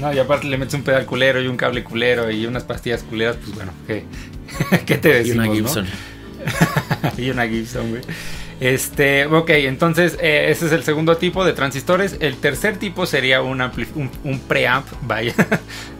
no, 0.00 0.12
y 0.12 0.18
aparte 0.18 0.46
le 0.46 0.56
metes 0.56 0.74
un 0.74 0.82
pedal 0.82 1.04
culero 1.04 1.42
y 1.42 1.46
un 1.46 1.56
cable 1.56 1.84
culero 1.84 2.30
y 2.30 2.46
unas 2.46 2.64
pastillas 2.64 3.02
culeras, 3.02 3.36
pues 3.36 3.54
bueno, 3.54 3.72
¿qué, 3.86 4.04
¿qué 4.86 4.98
te 4.98 5.08
decimos, 5.08 5.46
Y 5.46 5.48
una 5.48 5.54
Gibson. 5.54 5.86
y 7.18 7.30
una 7.30 7.46
Gibson, 7.46 7.90
güey. 7.90 8.02
Este, 8.60 9.26
ok, 9.26 9.50
entonces 9.50 10.16
eh, 10.20 10.46
ese 10.50 10.66
es 10.66 10.72
el 10.72 10.84
segundo 10.84 11.16
tipo 11.16 11.44
de 11.44 11.52
transistores. 11.52 12.16
El 12.20 12.36
tercer 12.36 12.76
tipo 12.76 13.04
sería 13.06 13.42
un, 13.42 13.60
un, 13.60 14.40
preamp, 14.40 14.86
vaya. 15.02 15.34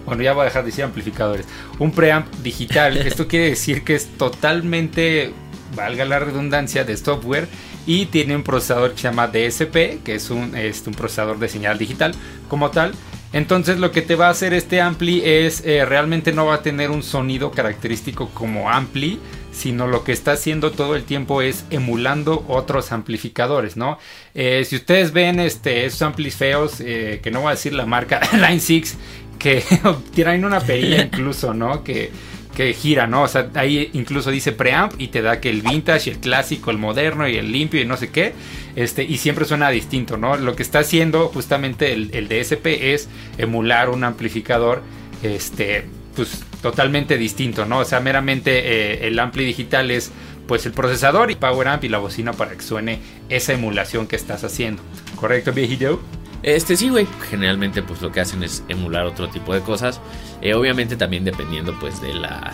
bueno, 0.07 0.23
ya 0.23 0.33
voy 0.33 0.43
a 0.43 0.45
dejar 0.47 0.62
de 0.62 0.71
decir 0.71 0.85
amplificadores. 0.85 1.47
Un 1.79 1.93
preamp 1.93 2.33
digital. 2.43 2.97
Esto 2.97 3.27
quiere 3.27 3.51
decir 3.51 3.83
que 3.83 3.95
es 3.95 4.07
totalmente, 4.17 5.33
valga 5.75 6.05
la 6.05 6.21
redundancia, 6.21 6.85
de 6.85 6.97
software 6.97 7.49
y 7.87 8.07
tiene 8.07 8.37
un 8.37 8.42
procesador 8.42 8.92
que 8.92 8.99
se 8.99 9.03
llama 9.05 9.29
DSP, 9.29 10.03
que 10.03 10.14
es 10.14 10.31
un, 10.31 10.57
es 10.57 10.87
un 10.87 10.94
procesador 10.94 11.38
de 11.38 11.49
señal 11.49 11.79
digital 11.79 12.14
como 12.49 12.70
tal. 12.70 12.92
Entonces 13.33 13.81
lo 13.81 13.90
que 13.90 14.01
te 14.01 14.14
va 14.14 14.29
a 14.29 14.31
hacer 14.31 14.55
este 14.55 14.81
ampli 14.81 15.20
es 15.25 15.64
eh, 15.66 15.85
realmente 15.85 16.33
no 16.33 16.47
va 16.47 16.55
a 16.55 16.62
tener 16.62 16.92
un 16.92 17.03
sonido 17.03 17.51
característico 17.51 18.29
como 18.29 18.70
ampli, 18.70 19.18
sino 19.51 19.88
lo 19.88 20.05
que 20.05 20.12
está 20.12 20.33
haciendo 20.33 20.70
todo 20.70 20.94
el 20.94 21.03
tiempo 21.03 21.42
es 21.42 21.64
emulando 21.70 22.44
otros 22.47 22.92
amplificadores, 22.92 23.77
¿no? 23.77 23.99
Eh, 24.35 24.64
si 24.64 24.77
ustedes 24.77 25.12
ven 25.12 25.40
este, 25.40 25.85
esos 25.85 26.03
amplis 26.03 26.37
feos, 26.37 26.81
eh, 26.81 27.20
que 27.25 27.33
no 27.33 27.40
voy 27.40 27.49
a 27.49 27.51
decir 27.53 27.73
la 27.73 27.87
marca 27.87 28.20
Line 28.33 28.61
6, 28.61 28.97
que 29.38 29.64
tienen 30.14 30.44
una 30.44 30.61
perilla 30.61 31.03
incluso, 31.12 31.55
¿no? 31.55 31.83
Que, 31.83 32.12
que 32.55 32.73
gira, 32.73 33.07
¿no? 33.07 33.23
O 33.23 33.29
sea, 33.29 33.51
ahí 33.55 33.90
incluso 33.93 34.31
dice 34.31 34.53
preamp 34.53 34.95
y 34.99 35.09
te 35.09 35.23
da 35.23 35.40
que 35.40 35.51
el 35.51 35.62
vintage, 35.62 36.11
el 36.11 36.19
clásico, 36.19 36.71
el 36.71 36.79
moderno 36.79 37.29
y 37.29 37.37
el 37.37 37.53
limpio 37.53 37.81
y 37.81 37.85
no 37.85 37.97
sé 37.97 38.11
qué, 38.11 38.33
este, 38.77 39.03
y 39.05 39.19
siempre 39.19 39.45
suena 39.45 39.71
distinto, 39.71 40.17
¿no? 40.17 40.37
Lo 40.37 40.57
que 40.57 40.62
está 40.62 40.81
haciendo 40.81 41.29
justamente 41.29 41.93
el, 41.93 42.29
DSP 42.29 42.67
es 42.67 43.09
emular 43.38 43.90
un 43.90 44.05
amplificador, 44.05 44.83
este, 45.23 45.85
pues 46.14 46.45
totalmente 46.62 47.19
distinto, 47.19 47.67
¿no? 47.67 47.81
O 47.81 47.85
sea, 47.85 48.01
meramente 48.01 48.53
eh, 48.53 49.09
el 49.09 49.19
ampli 49.19 49.45
digital 49.45 49.90
es 49.90 50.12
pues 50.47 50.67
el 50.67 50.73
procesador 50.73 51.31
y 51.31 51.37
power 51.37 51.69
amp 51.69 51.85
y 51.85 51.88
la 51.88 51.99
bocina 51.99 52.33
para 52.33 52.53
que 52.53 52.62
suene 52.62 53.01
esa 53.29 53.53
emulación 53.53 54.07
que 54.07 54.17
estás 54.17 54.45
haciendo. 54.45 54.83
¿Correcto, 55.17 55.53
viejito? 55.53 56.01
Este 56.44 56.76
sí, 56.76 56.90
güey. 56.90 57.07
Generalmente 57.30 57.83
pues 57.83 58.02
lo 58.02 58.12
que 58.12 58.20
hacen 58.20 58.42
es 58.42 58.62
emular 58.68 59.07
otro 59.07 59.28
tipo 59.28 59.54
de 59.54 59.61
cosas. 59.61 60.00
Eh, 60.42 60.54
obviamente 60.54 60.96
también 60.96 61.24
dependiendo 61.24 61.76
pues 61.80 62.00
de 62.02 62.12
la, 62.14 62.52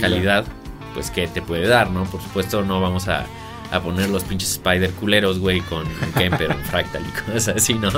calidad 0.00 0.46
pues 0.94 1.10
que 1.10 1.28
te 1.28 1.42
puede 1.42 1.68
dar, 1.68 1.90
¿no? 1.90 2.04
Por 2.04 2.22
supuesto 2.22 2.62
no 2.62 2.80
vamos 2.80 3.08
a, 3.08 3.26
poner 3.84 4.08
los 4.08 4.24
pinches 4.24 4.52
spider 4.52 4.90
culeros, 4.92 5.38
güey, 5.38 5.60
con 5.60 5.84
Kemper, 6.16 6.54
Fractal 6.70 7.02
y 7.06 7.32
cosas 7.32 7.56
así, 7.56 7.74
¿no? 7.74 7.90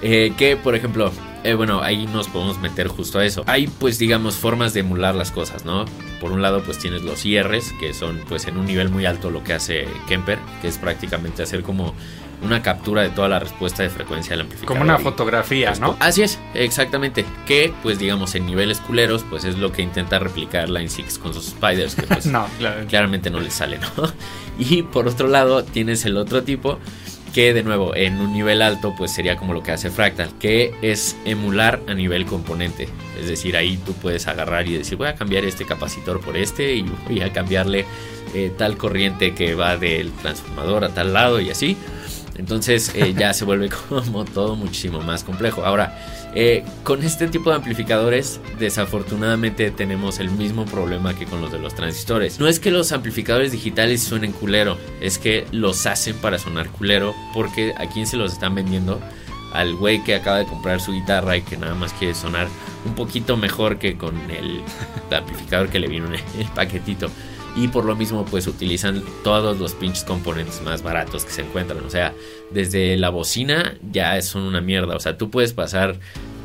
Eh, 0.00 0.32
que, 0.38 0.56
por 0.56 0.76
ejemplo, 0.76 1.10
eh, 1.42 1.54
bueno, 1.54 1.82
ahí 1.82 2.06
nos 2.06 2.28
podemos 2.28 2.60
meter 2.60 2.86
justo 2.86 3.18
a 3.18 3.24
eso. 3.24 3.42
Hay, 3.48 3.66
pues, 3.66 3.98
digamos, 3.98 4.36
formas 4.36 4.74
de 4.74 4.80
emular 4.80 5.16
las 5.16 5.32
cosas, 5.32 5.64
¿no? 5.64 5.86
Por 6.20 6.30
un 6.30 6.40
lado, 6.40 6.62
pues 6.62 6.78
tienes 6.78 7.02
los 7.02 7.26
IRs, 7.26 7.72
que 7.80 7.94
son, 7.94 8.20
pues, 8.28 8.46
en 8.46 8.58
un 8.58 8.66
nivel 8.66 8.90
muy 8.90 9.06
alto 9.06 9.30
lo 9.30 9.42
que 9.42 9.54
hace 9.54 9.88
Kemper, 10.06 10.38
que 10.62 10.68
es 10.68 10.78
prácticamente 10.78 11.42
hacer 11.42 11.62
como 11.62 11.94
una 12.42 12.62
captura 12.62 13.02
de 13.02 13.10
toda 13.10 13.28
la 13.28 13.38
respuesta 13.38 13.82
de 13.82 13.90
frecuencia 13.90 14.30
del 14.30 14.42
amplificador. 14.42 14.78
Como 14.78 14.82
una 14.82 14.98
fotografía, 14.98 15.72
¿no? 15.80 15.96
Así 16.00 16.22
es, 16.22 16.38
exactamente. 16.54 17.24
Que, 17.46 17.72
pues 17.82 17.98
digamos, 17.98 18.34
en 18.34 18.46
niveles 18.46 18.80
culeros, 18.80 19.24
pues 19.28 19.44
es 19.44 19.58
lo 19.58 19.72
que 19.72 19.82
intenta 19.82 20.18
replicar 20.18 20.68
Line 20.68 20.88
6 20.88 21.18
con 21.18 21.34
sus 21.34 21.46
spiders, 21.46 21.94
que 21.94 22.02
pues 22.02 22.26
no, 22.26 22.46
claramente 22.88 23.30
no 23.30 23.40
le 23.40 23.50
sale, 23.50 23.78
¿no? 23.78 23.88
Y 24.58 24.82
por 24.82 25.06
otro 25.06 25.28
lado, 25.28 25.62
tienes 25.62 26.04
el 26.04 26.16
otro 26.16 26.42
tipo, 26.42 26.80
que 27.32 27.54
de 27.54 27.62
nuevo, 27.62 27.94
en 27.94 28.20
un 28.20 28.32
nivel 28.32 28.60
alto, 28.60 28.94
pues 28.96 29.12
sería 29.12 29.36
como 29.36 29.54
lo 29.54 29.62
que 29.62 29.70
hace 29.70 29.90
Fractal, 29.90 30.30
que 30.40 30.74
es 30.82 31.16
emular 31.24 31.80
a 31.86 31.94
nivel 31.94 32.26
componente. 32.26 32.88
Es 33.20 33.28
decir, 33.28 33.56
ahí 33.56 33.76
tú 33.76 33.92
puedes 33.92 34.26
agarrar 34.26 34.66
y 34.66 34.76
decir, 34.76 34.98
voy 34.98 35.06
a 35.06 35.14
cambiar 35.14 35.44
este 35.44 35.64
capacitor 35.64 36.20
por 36.20 36.36
este 36.36 36.74
y 36.74 36.86
voy 37.06 37.20
a 37.20 37.32
cambiarle 37.32 37.84
eh, 38.34 38.52
tal 38.56 38.76
corriente 38.76 39.34
que 39.34 39.54
va 39.54 39.76
del 39.76 40.10
transformador 40.12 40.84
a 40.84 40.88
tal 40.88 41.12
lado 41.12 41.40
y 41.40 41.50
así. 41.50 41.76
Entonces 42.38 42.92
eh, 42.94 43.14
ya 43.18 43.34
se 43.34 43.44
vuelve 43.44 43.68
como 43.88 44.24
todo 44.24 44.56
muchísimo 44.56 45.00
más 45.00 45.24
complejo. 45.24 45.64
Ahora, 45.64 45.98
eh, 46.34 46.64
con 46.84 47.02
este 47.02 47.26
tipo 47.28 47.50
de 47.50 47.56
amplificadores, 47.56 48.40
desafortunadamente 48.58 49.70
tenemos 49.70 50.20
el 50.20 50.30
mismo 50.30 50.64
problema 50.64 51.14
que 51.14 51.26
con 51.26 51.40
los 51.40 51.52
de 51.52 51.58
los 51.58 51.74
transistores. 51.74 52.38
No 52.38 52.46
es 52.46 52.60
que 52.60 52.70
los 52.70 52.92
amplificadores 52.92 53.52
digitales 53.52 54.02
suenen 54.02 54.32
culero, 54.32 54.78
es 55.00 55.18
que 55.18 55.46
los 55.52 55.84
hacen 55.86 56.16
para 56.16 56.38
sonar 56.38 56.68
culero 56.70 57.14
porque 57.34 57.74
a 57.76 57.86
quién 57.86 58.06
se 58.06 58.16
los 58.16 58.32
están 58.32 58.54
vendiendo 58.54 59.00
al 59.52 59.74
güey 59.74 60.04
que 60.04 60.14
acaba 60.14 60.38
de 60.38 60.44
comprar 60.44 60.80
su 60.80 60.92
guitarra 60.92 61.36
y 61.36 61.42
que 61.42 61.56
nada 61.56 61.74
más 61.74 61.92
quiere 61.94 62.14
sonar 62.14 62.48
un 62.84 62.94
poquito 62.94 63.36
mejor 63.36 63.78
que 63.78 63.96
con 63.96 64.14
el 64.30 64.62
amplificador 65.10 65.70
que 65.70 65.78
le 65.78 65.88
vino 65.88 66.06
en 66.06 66.14
el 66.14 66.46
paquetito 66.54 67.10
y 67.58 67.68
por 67.68 67.84
lo 67.84 67.96
mismo 67.96 68.24
pues 68.24 68.46
utilizan 68.46 69.02
todos 69.24 69.58
los 69.58 69.74
pinches 69.74 70.04
componentes 70.04 70.62
más 70.62 70.82
baratos 70.82 71.24
que 71.24 71.32
se 71.32 71.42
encuentran. 71.42 71.84
O 71.84 71.90
sea, 71.90 72.14
desde 72.52 72.96
la 72.96 73.10
bocina 73.10 73.76
ya 73.90 74.20
son 74.22 74.42
una 74.42 74.60
mierda. 74.60 74.94
O 74.94 75.00
sea, 75.00 75.18
tú 75.18 75.28
puedes 75.30 75.52
pasar 75.52 75.98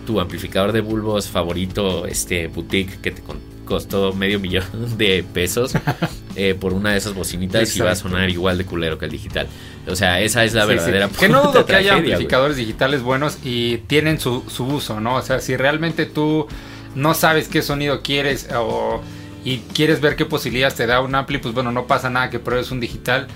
tu 0.07 0.19
amplificador 0.19 0.71
de 0.71 0.81
bulbos 0.81 1.27
favorito, 1.27 2.07
este 2.07 2.47
boutique 2.47 2.99
que 3.01 3.11
te 3.11 3.21
costó 3.63 4.13
medio 4.13 4.39
millón 4.39 4.65
de 4.97 5.23
pesos 5.23 5.73
eh, 6.35 6.55
por 6.59 6.73
una 6.73 6.91
de 6.91 6.97
esas 6.97 7.13
bocinitas 7.13 7.75
y 7.77 7.79
va 7.81 7.91
a 7.91 7.95
sonar 7.95 8.29
igual 8.31 8.57
de 8.57 8.65
culero 8.65 8.97
que 8.97 9.05
el 9.05 9.11
digital. 9.11 9.47
O 9.87 9.95
sea, 9.95 10.19
esa 10.19 10.43
es 10.43 10.55
la 10.55 10.65
verdadera. 10.65 11.09
Que 11.09 11.29
no 11.29 11.43
dudo 11.51 11.63
que 11.65 11.75
haya 11.75 11.93
amplificadores 11.93 12.57
digitales 12.57 13.03
buenos 13.03 13.37
y 13.43 13.77
tienen 13.85 14.19
su, 14.19 14.43
su 14.47 14.65
uso, 14.65 14.99
¿no? 14.99 15.17
O 15.17 15.21
sea, 15.21 15.39
si 15.39 15.55
realmente 15.57 16.07
tú 16.07 16.47
no 16.95 17.13
sabes 17.13 17.47
qué 17.49 17.61
sonido 17.61 18.01
quieres 18.01 18.49
o 18.55 19.01
y 19.43 19.59
quieres 19.73 20.01
ver 20.01 20.15
qué 20.15 20.25
posibilidades 20.25 20.75
te 20.75 20.87
da 20.87 21.01
un 21.01 21.15
ampli, 21.15 21.37
pues 21.37 21.53
bueno, 21.53 21.71
no 21.71 21.85
pasa 21.85 22.09
nada 22.09 22.29
que 22.29 22.39
pruebes 22.39 22.71
un 22.71 22.79
digital. 22.79 23.27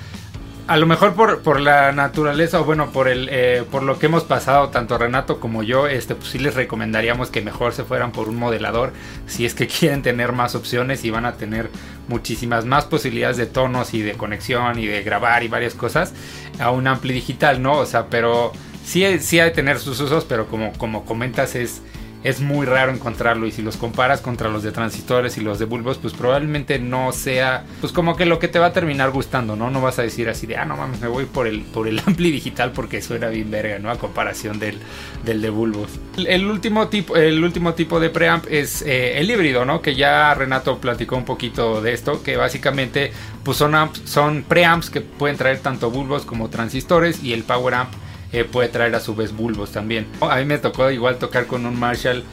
A 0.68 0.76
lo 0.76 0.86
mejor 0.86 1.14
por, 1.14 1.44
por 1.44 1.62
la 1.62 1.94
naturaleza 1.94 2.60
o 2.60 2.66
bueno, 2.66 2.92
por 2.92 3.08
el 3.08 3.30
eh, 3.32 3.64
por 3.72 3.84
lo 3.84 4.00
que 4.00 4.08
hemos 4.08 4.26
pasado 4.26 4.68
tanto 4.68 4.98
Renato 4.98 5.40
como 5.40 5.64
yo, 5.64 5.88
este 5.88 6.14
pues 6.14 6.32
sí 6.32 6.40
les 6.40 6.56
recomendaríamos 6.56 7.30
que 7.30 7.42
mejor 7.42 7.72
se 7.72 7.86
fueran 7.86 8.12
por 8.12 8.28
un 8.28 8.36
modelador 8.36 8.92
si 9.28 9.46
es 9.46 9.54
que 9.54 9.68
quieren 9.80 10.02
tener 10.02 10.34
más 10.34 10.56
opciones 10.56 11.06
y 11.06 11.10
van 11.10 11.26
a 11.26 11.36
tener 11.36 11.70
muchísimas 12.10 12.66
más 12.66 12.84
posibilidades 12.84 13.38
de 13.38 13.46
tonos 13.46 13.94
y 13.94 14.02
de 14.02 14.16
conexión 14.16 14.78
y 14.78 14.88
de 14.88 15.04
grabar 15.04 15.42
y 15.44 15.48
varias 15.48 15.74
cosas 15.74 16.14
a 16.60 16.70
un 16.72 16.86
ampli 16.88 17.14
digital, 17.14 17.62
¿no? 17.62 17.78
O 17.78 17.86
sea, 17.86 18.08
pero 18.08 18.52
sí, 18.84 19.06
sí 19.20 19.40
hay 19.40 19.50
de 19.50 19.56
tener 19.56 19.80
sus 19.80 20.02
usos, 20.02 20.26
pero 20.26 20.48
como, 20.48 20.74
como 20.74 21.06
comentas 21.06 21.56
es 21.56 21.82
es 22.24 22.42
muy 22.42 22.66
raro 22.66 22.92
encontrarlo 22.92 23.46
y 23.46 23.52
si 23.52 23.62
los 23.62 23.78
comparas 23.78 24.22
contra 24.22 24.50
los 24.50 24.64
de 24.64 24.72
transistores 24.72 25.38
y 25.38 25.42
los 25.42 25.60
de 25.60 25.66
bulbos, 25.66 25.98
pues 25.98 26.14
probablemente 26.14 26.80
no 26.80 27.12
sea, 27.12 27.64
pues 27.80 27.94
como 27.94 28.16
que 28.16 28.26
lo 28.26 28.40
que 28.40 28.48
te 28.48 28.60
va 28.60 28.68
a 28.68 28.74
terminar 28.74 29.12
gustando, 29.12 29.56
¿no? 29.56 29.70
No 29.70 29.82
vas 29.82 30.00
a 30.00 30.02
decir 30.02 30.28
así 30.30 30.48
de, 30.48 30.58
ah, 30.58 30.66
no 30.66 30.78
mames, 30.78 31.00
me 31.00 31.08
voy 31.08 31.26
por 31.26 31.48
el, 31.48 31.62
por 31.62 31.88
el 31.88 32.00
ampli 32.06 32.32
digital 32.32 32.72
porque 32.72 33.02
suena 33.02 33.28
bien 33.28 33.52
verga, 33.52 33.80
¿no? 33.80 33.90
A 33.90 33.98
comparación 33.98 34.60
del, 34.60 34.80
del 35.24 35.42
de 35.42 35.50
bulbos. 35.50 36.00
El, 36.18 36.46
último 36.46 36.88
tipo, 36.88 37.16
el 37.16 37.44
último 37.44 37.74
tipo 37.74 38.00
de 38.00 38.10
preamp 38.10 38.46
es 38.50 38.82
eh, 38.82 39.20
el 39.20 39.30
híbrido, 39.30 39.66
¿no? 39.66 39.82
Que 39.82 39.96
ya 39.96 40.34
Renato 40.34 40.80
platicó 40.80 41.18
un 41.18 41.26
poquito 41.26 41.82
de 41.82 41.94
esto, 41.94 42.24
que 42.24 42.36
básicamente 42.36 43.12
pues 43.44 43.58
son, 43.58 43.74
son 44.06 44.44
preamps 44.44 44.90
que 44.90 45.02
pueden 45.02 45.38
traer 45.38 45.60
tanto 45.60 45.92
bulbos 45.92 46.26
como 46.26 46.50
transistores 46.50 47.24
y 47.24 47.34
el 47.34 47.44
power 47.44 47.76
amp 47.76 47.94
eh, 48.32 48.44
puede 48.44 48.70
traer 48.70 48.96
a 48.96 49.00
su 49.00 49.16
vez 49.16 49.36
bulbos 49.36 49.72
también. 49.72 50.08
A 50.22 50.38
mí 50.38 50.46
me 50.46 50.58
tocó 50.58 50.90
igual 50.92 51.18
tocar 51.18 51.48
con 51.48 51.66
un 51.66 51.80
Marshall, 51.80 52.24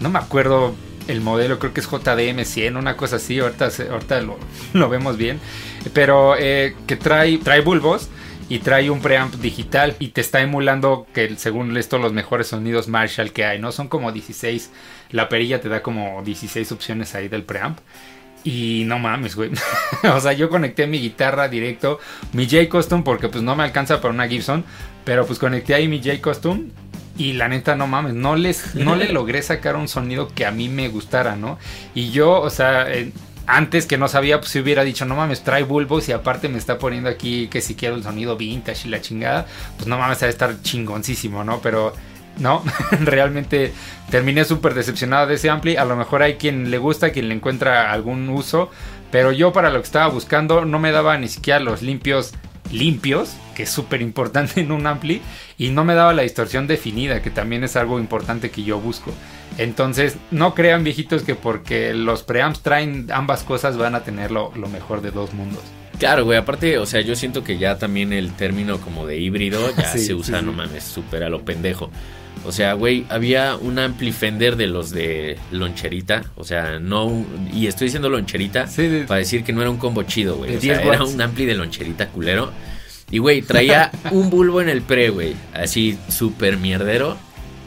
no 0.00 0.10
me 0.10 0.18
acuerdo 0.18 0.74
el 1.08 1.20
modelo, 1.20 1.58
creo 1.58 1.74
que 1.74 1.80
es 1.80 1.88
JDM100, 1.88 2.78
una 2.78 2.96
cosa 2.96 3.16
así, 3.16 3.38
ahorita, 3.38 3.68
ahorita 3.90 4.22
lo, 4.72 4.88
vemos 4.88 5.16
bien, 5.16 5.38
pero 5.92 6.34
eh, 6.38 6.74
que 6.86 6.96
trae, 6.96 7.38
trae 7.38 7.60
bulbos 7.60 8.08
y 8.48 8.58
trae 8.58 8.90
un 8.90 9.00
preamp 9.00 9.34
digital 9.36 9.96
y 9.98 10.08
te 10.08 10.20
está 10.20 10.40
emulando 10.40 11.06
que 11.14 11.36
según 11.36 11.76
esto 11.76 11.98
los 11.98 12.12
mejores 12.12 12.48
sonidos 12.48 12.88
Marshall 12.88 13.32
que 13.32 13.44
hay, 13.44 13.58
¿no? 13.58 13.72
Son 13.72 13.88
como 13.88 14.12
16, 14.12 14.70
la 15.10 15.28
perilla 15.28 15.60
te 15.60 15.68
da 15.68 15.82
como 15.82 16.22
16 16.22 16.72
opciones 16.72 17.14
ahí 17.14 17.28
del 17.28 17.42
preamp 17.42 17.78
y 18.44 18.84
no 18.86 18.98
mames, 18.98 19.34
güey. 19.34 19.50
o 20.14 20.20
sea, 20.20 20.34
yo 20.34 20.50
conecté 20.50 20.86
mi 20.86 21.00
guitarra 21.00 21.48
directo, 21.48 21.98
mi 22.32 22.44
J 22.44 22.68
Custom, 22.68 23.02
porque 23.02 23.28
pues 23.28 23.42
no 23.42 23.56
me 23.56 23.64
alcanza 23.64 24.00
para 24.00 24.12
una 24.12 24.28
Gibson. 24.28 24.64
Pero 25.04 25.26
pues 25.26 25.38
conecté 25.38 25.74
ahí 25.74 25.88
mi 25.88 26.02
J 26.02 26.20
Custom. 26.22 26.68
Y 27.16 27.34
la 27.34 27.48
neta, 27.48 27.76
no 27.76 27.86
mames, 27.86 28.12
no, 28.14 28.34
les, 28.34 28.74
no 28.74 28.96
le 28.96 29.08
logré 29.12 29.40
sacar 29.42 29.76
un 29.76 29.86
sonido 29.86 30.28
que 30.28 30.46
a 30.46 30.50
mí 30.50 30.68
me 30.68 30.88
gustara, 30.88 31.36
¿no? 31.36 31.58
Y 31.94 32.10
yo, 32.10 32.40
o 32.40 32.50
sea, 32.50 32.88
antes 33.46 33.86
que 33.86 33.98
no 33.98 34.08
sabía, 34.08 34.40
pues 34.40 34.50
si 34.50 34.58
hubiera 34.58 34.84
dicho, 34.84 35.04
no 35.04 35.14
mames, 35.14 35.44
trae 35.44 35.62
bulbos 35.62 36.08
y 36.08 36.12
aparte 36.12 36.48
me 36.48 36.58
está 36.58 36.78
poniendo 36.78 37.08
aquí 37.08 37.48
que 37.48 37.60
si 37.60 37.74
quiero 37.74 37.94
el 37.94 38.02
sonido 38.02 38.36
vintage 38.36 38.88
y 38.88 38.90
la 38.90 39.00
chingada, 39.00 39.46
pues 39.76 39.86
no 39.86 39.98
mames, 39.98 40.22
va 40.22 40.26
a 40.26 40.30
estar 40.30 40.60
chingoncísimo, 40.62 41.44
¿no? 41.44 41.60
Pero 41.60 41.92
no, 42.38 42.62
realmente 43.00 43.72
terminé 44.10 44.44
súper 44.44 44.74
decepcionado 44.74 45.26
de 45.26 45.34
ese 45.34 45.50
ampli. 45.50 45.76
A 45.76 45.84
lo 45.84 45.96
mejor 45.96 46.22
hay 46.22 46.34
quien 46.34 46.70
le 46.70 46.78
gusta, 46.78 47.10
quien 47.10 47.28
le 47.28 47.34
encuentra 47.34 47.92
algún 47.92 48.28
uso, 48.28 48.70
pero 49.10 49.30
yo 49.30 49.52
para 49.52 49.70
lo 49.70 49.80
que 49.80 49.86
estaba 49.86 50.08
buscando 50.08 50.64
no 50.64 50.78
me 50.78 50.90
daba 50.90 51.16
ni 51.18 51.28
siquiera 51.28 51.60
los 51.60 51.82
limpios 51.82 52.32
limpios, 52.72 53.36
que 53.54 53.64
es 53.64 53.70
súper 53.70 54.02
importante 54.02 54.60
en 54.60 54.72
un 54.72 54.86
ampli, 54.86 55.20
y 55.58 55.70
no 55.70 55.84
me 55.84 55.94
daba 55.94 56.12
la 56.12 56.22
distorsión 56.22 56.66
definida, 56.66 57.22
que 57.22 57.30
también 57.30 57.64
es 57.64 57.76
algo 57.76 57.98
importante 57.98 58.50
que 58.50 58.62
yo 58.62 58.80
busco. 58.80 59.12
Entonces, 59.58 60.16
no 60.30 60.54
crean 60.54 60.84
viejitos 60.84 61.22
que 61.22 61.34
porque 61.34 61.94
los 61.94 62.22
preamps 62.22 62.60
traen 62.60 63.06
ambas 63.12 63.44
cosas 63.44 63.76
van 63.76 63.94
a 63.94 64.02
tener 64.02 64.30
lo, 64.30 64.52
lo 64.56 64.68
mejor 64.68 65.00
de 65.00 65.10
dos 65.10 65.32
mundos. 65.32 65.62
Claro, 65.98 66.24
güey, 66.24 66.38
aparte, 66.38 66.78
o 66.78 66.86
sea, 66.86 67.00
yo 67.02 67.14
siento 67.14 67.44
que 67.44 67.56
ya 67.56 67.78
también 67.78 68.12
el 68.12 68.32
término 68.32 68.80
como 68.80 69.06
de 69.06 69.18
híbrido 69.18 69.60
ya 69.76 69.88
se 69.96 70.14
usa, 70.14 70.42
no 70.42 70.52
mames, 70.52 70.82
súper 70.84 71.22
a 71.22 71.28
lo 71.28 71.44
pendejo. 71.44 71.90
O 72.44 72.52
sea, 72.52 72.74
güey, 72.74 73.06
había 73.08 73.56
un 73.56 73.78
amplifender 73.78 74.56
de 74.56 74.66
los 74.66 74.90
de 74.90 75.38
loncherita. 75.50 76.24
O 76.36 76.44
sea, 76.44 76.78
no. 76.78 77.24
Y 77.52 77.66
estoy 77.66 77.86
diciendo 77.86 78.08
loncherita 78.08 78.68
para 79.06 79.18
decir 79.18 79.44
que 79.44 79.52
no 79.52 79.60
era 79.60 79.70
un 79.70 79.78
combo 79.78 80.02
chido, 80.02 80.36
güey. 80.36 80.56
O 80.56 80.60
sea, 80.60 80.80
era 80.80 81.04
un 81.04 81.20
ampli 81.20 81.46
de 81.46 81.54
loncherita 81.54 82.08
culero. 82.08 82.52
Y, 83.10 83.18
güey, 83.18 83.42
traía 83.42 83.90
un 84.10 84.30
bulbo 84.30 84.60
en 84.60 84.68
el 84.68 84.82
pre, 84.82 85.10
güey. 85.10 85.34
Así 85.52 85.98
súper 86.08 86.56
mierdero. 86.56 87.16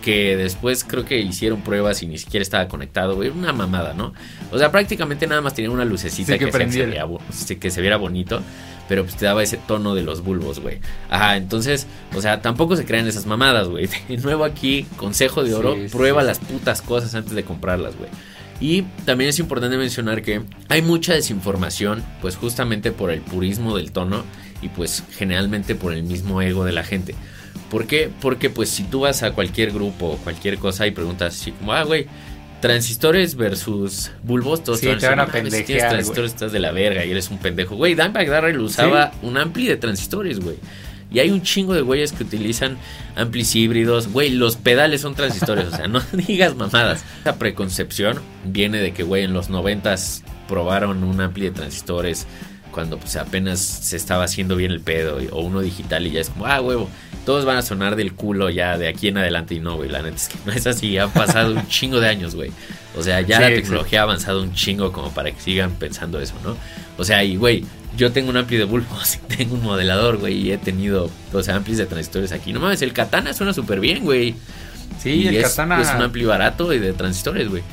Que 0.07 0.37
después 0.37 0.85
creo 0.85 1.03
que 1.03 1.19
hicieron 1.19 1.59
pruebas 1.61 2.01
y 2.01 2.07
ni 2.07 2.17
siquiera 2.17 2.41
estaba 2.41 2.69
conectado, 2.69 3.15
güey. 3.15 3.27
Una 3.27 3.51
mamada, 3.51 3.93
¿no? 3.93 4.13
O 4.51 4.57
sea, 4.57 4.71
prácticamente 4.71 5.27
nada 5.27 5.41
más 5.41 5.53
tenía 5.53 5.69
una 5.69 5.83
lucecita 5.83 6.37
que, 6.37 6.45
que, 6.45 7.09
se, 7.31 7.59
que 7.59 7.69
se 7.69 7.81
viera 7.81 7.97
bonito 7.97 8.41
pero 8.87 9.03
pues 9.03 9.17
te 9.17 9.25
daba 9.25 9.43
ese 9.43 9.57
tono 9.57 9.95
de 9.95 10.03
los 10.03 10.23
bulbos, 10.23 10.59
güey. 10.59 10.79
Ajá, 11.09 11.35
entonces, 11.35 11.87
o 12.15 12.21
sea, 12.21 12.41
tampoco 12.41 12.75
se 12.77 12.85
crean 12.85 13.05
esas 13.05 13.25
mamadas, 13.25 13.67
güey. 13.67 13.89
De 14.07 14.15
nuevo 14.15 14.45
aquí, 14.45 14.85
consejo 14.95 15.43
de 15.43 15.53
oro, 15.53 15.75
prueba 15.91 16.23
las 16.23 16.39
putas 16.39 16.81
cosas 16.81 17.13
antes 17.13 17.33
de 17.33 17.43
comprarlas, 17.43 17.97
güey. 17.97 18.09
Y 18.59 18.83
también 19.05 19.29
es 19.29 19.39
importante 19.39 19.75
mencionar 19.75 20.21
que 20.21 20.41
hay 20.69 20.81
mucha 20.81 21.13
desinformación, 21.13 22.01
pues 22.21 22.37
justamente 22.37 22.91
por 22.91 23.11
el 23.11 23.19
purismo 23.19 23.75
del 23.75 23.91
tono 23.91 24.23
y 24.61 24.69
pues 24.69 25.03
generalmente 25.17 25.75
por 25.75 25.93
el 25.93 26.03
mismo 26.03 26.41
ego 26.41 26.65
de 26.65 26.71
la 26.71 26.83
gente. 26.83 27.13
¿Por 27.69 27.85
qué? 27.87 28.09
Porque 28.21 28.49
pues 28.49 28.69
si 28.69 28.83
tú 28.83 29.01
vas 29.01 29.23
a 29.23 29.31
cualquier 29.31 29.71
grupo 29.71 30.07
o 30.11 30.17
cualquier 30.17 30.57
cosa 30.57 30.87
y 30.87 30.91
preguntas 30.91 31.35
así 31.39 31.51
como, 31.51 31.73
ah, 31.73 31.83
güey, 31.83 32.07
transistores 32.61 33.35
versus 33.35 34.11
bulbos, 34.23 34.63
todos 34.63 34.79
Sí, 34.79 34.87
te 34.87 35.05
a 35.05 35.09
van 35.09 35.19
a 35.19 35.25
decir, 35.25 35.43
"No 35.43 35.43
mames, 35.43 35.53
si 35.53 35.63
tienes 35.63 35.83
güey". 35.83 35.91
transistores, 35.91 36.31
estás 36.31 36.51
de 36.51 36.59
la 36.59 36.71
verga 36.71 37.05
y 37.05 37.11
eres 37.11 37.29
un 37.29 37.37
pendejo. 37.37 37.75
Güey, 37.75 37.93
Dimebag 37.95 38.27
Darrell 38.29 38.59
usaba 38.59 39.11
un 39.21 39.37
ampli 39.37 39.67
de 39.67 39.77
transistores, 39.77 40.39
güey. 40.39 40.55
Y 41.09 41.19
hay 41.19 41.29
un 41.29 41.41
chingo 41.41 41.73
de 41.73 41.81
güeyes 41.81 42.11
que 42.11 42.23
utilizan 42.23 42.77
amplis 43.15 43.55
híbridos. 43.55 44.11
Güey, 44.11 44.31
los 44.31 44.57
pedales 44.57 45.01
son 45.01 45.15
transistores, 45.15 45.67
o 45.67 45.75
sea, 45.75 45.87
no 45.87 46.01
digas 46.11 46.55
mamadas. 46.55 47.03
Esa 47.21 47.37
preconcepción 47.37 48.19
viene 48.43 48.79
de 48.79 48.91
que, 48.91 49.03
güey, 49.03 49.23
en 49.23 49.33
los 49.33 49.49
noventas 49.49 50.23
probaron 50.49 51.03
un 51.03 51.21
ampli 51.21 51.45
de 51.45 51.51
transistores 51.51 52.27
cuando 52.77 52.99
pues 52.99 53.15
apenas 53.15 53.59
se 53.59 53.97
estaba 53.97 54.25
haciendo 54.25 54.55
bien 54.55 54.69
el 54.69 54.81
pedo 54.81 55.17
o 55.31 55.41
uno 55.41 55.61
digital 55.61 56.05
y 56.05 56.11
ya 56.11 56.21
es 56.21 56.29
como, 56.29 56.45
ah, 56.45 56.61
huevo, 56.61 56.87
todos 57.25 57.43
van 57.43 57.57
a 57.57 57.63
sonar 57.63 57.95
del 57.95 58.13
culo 58.13 58.51
ya 58.51 58.77
de 58.77 58.87
aquí 58.87 59.07
en 59.07 59.17
adelante 59.17 59.55
y 59.55 59.59
no, 59.59 59.77
güey, 59.77 59.89
la 59.89 60.03
neta 60.03 60.15
es 60.15 60.27
que 60.27 60.35
no 60.45 60.51
es 60.53 60.67
así, 60.67 60.95
ha 60.99 61.07
pasado 61.07 61.53
un 61.55 61.67
chingo 61.67 61.99
de 61.99 62.07
años, 62.07 62.35
güey. 62.35 62.51
O 62.95 63.01
sea, 63.01 63.21
ya 63.21 63.37
Sí, 63.37 63.41
la 63.41 63.49
sí. 63.49 63.55
tecnología 63.55 64.01
ha 64.01 64.03
avanzado 64.03 64.43
un 64.43 64.53
chingo 64.53 64.91
como 64.91 65.09
para 65.09 65.31
que 65.31 65.41
sigan 65.41 65.71
pensando 65.71 66.19
eso, 66.21 66.35
¿no? 66.43 66.55
O 66.99 67.03
sea, 67.03 67.23
y 67.23 67.35
güey, 67.35 67.65
yo 67.97 68.11
tengo 68.11 68.29
un 68.29 68.37
ampli 68.37 68.57
de 68.57 68.65
bulbos 68.65 69.15
y 69.31 69.35
tengo 69.35 69.55
un 69.55 69.63
modelador, 69.63 70.17
güey, 70.17 70.35
y 70.35 70.51
he 70.51 70.59
tenido, 70.59 71.09
o 71.33 71.41
sea, 71.41 71.55
amplis 71.55 71.79
de 71.79 71.87
transistores 71.87 72.31
aquí. 72.31 72.53
No 72.53 72.59
mames, 72.59 72.83
el 72.83 72.93
Katana 72.93 73.33
suena 73.33 73.53
súper 73.53 73.79
bien, 73.79 74.03
güey. 74.03 74.35
Sí, 75.01 75.23
y 75.23 75.27
el 75.29 75.37
es, 75.37 75.49
Katana. 75.49 75.81
es 75.81 75.89
un 75.95 76.03
ampli 76.03 76.25
barato 76.25 76.71
y 76.73 76.77
de 76.77 76.93
transistores, 76.93 77.49
güey. 77.49 77.63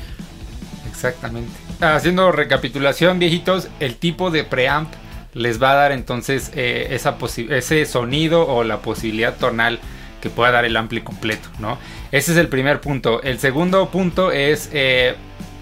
Exactamente. 0.89 1.51
Haciendo 1.81 2.31
recapitulación, 2.31 3.19
viejitos, 3.19 3.67
el 3.79 3.95
tipo 3.95 4.31
de 4.31 4.43
preamp 4.43 4.91
les 5.33 5.61
va 5.61 5.71
a 5.71 5.75
dar 5.75 5.91
entonces 5.91 6.51
eh, 6.55 6.87
esa 6.91 7.17
ese 7.49 7.85
sonido 7.85 8.47
o 8.47 8.63
la 8.63 8.77
posibilidad 8.77 9.35
tonal 9.35 9.79
que 10.21 10.29
pueda 10.29 10.51
dar 10.51 10.63
el 10.65 10.77
ampli 10.77 11.01
completo, 11.01 11.49
¿no? 11.59 11.77
Ese 12.11 12.31
es 12.31 12.37
el 12.37 12.47
primer 12.47 12.79
punto. 12.79 13.21
El 13.21 13.39
segundo 13.39 13.89
punto 13.89 14.31
es 14.31 14.69
eh, 14.71 15.15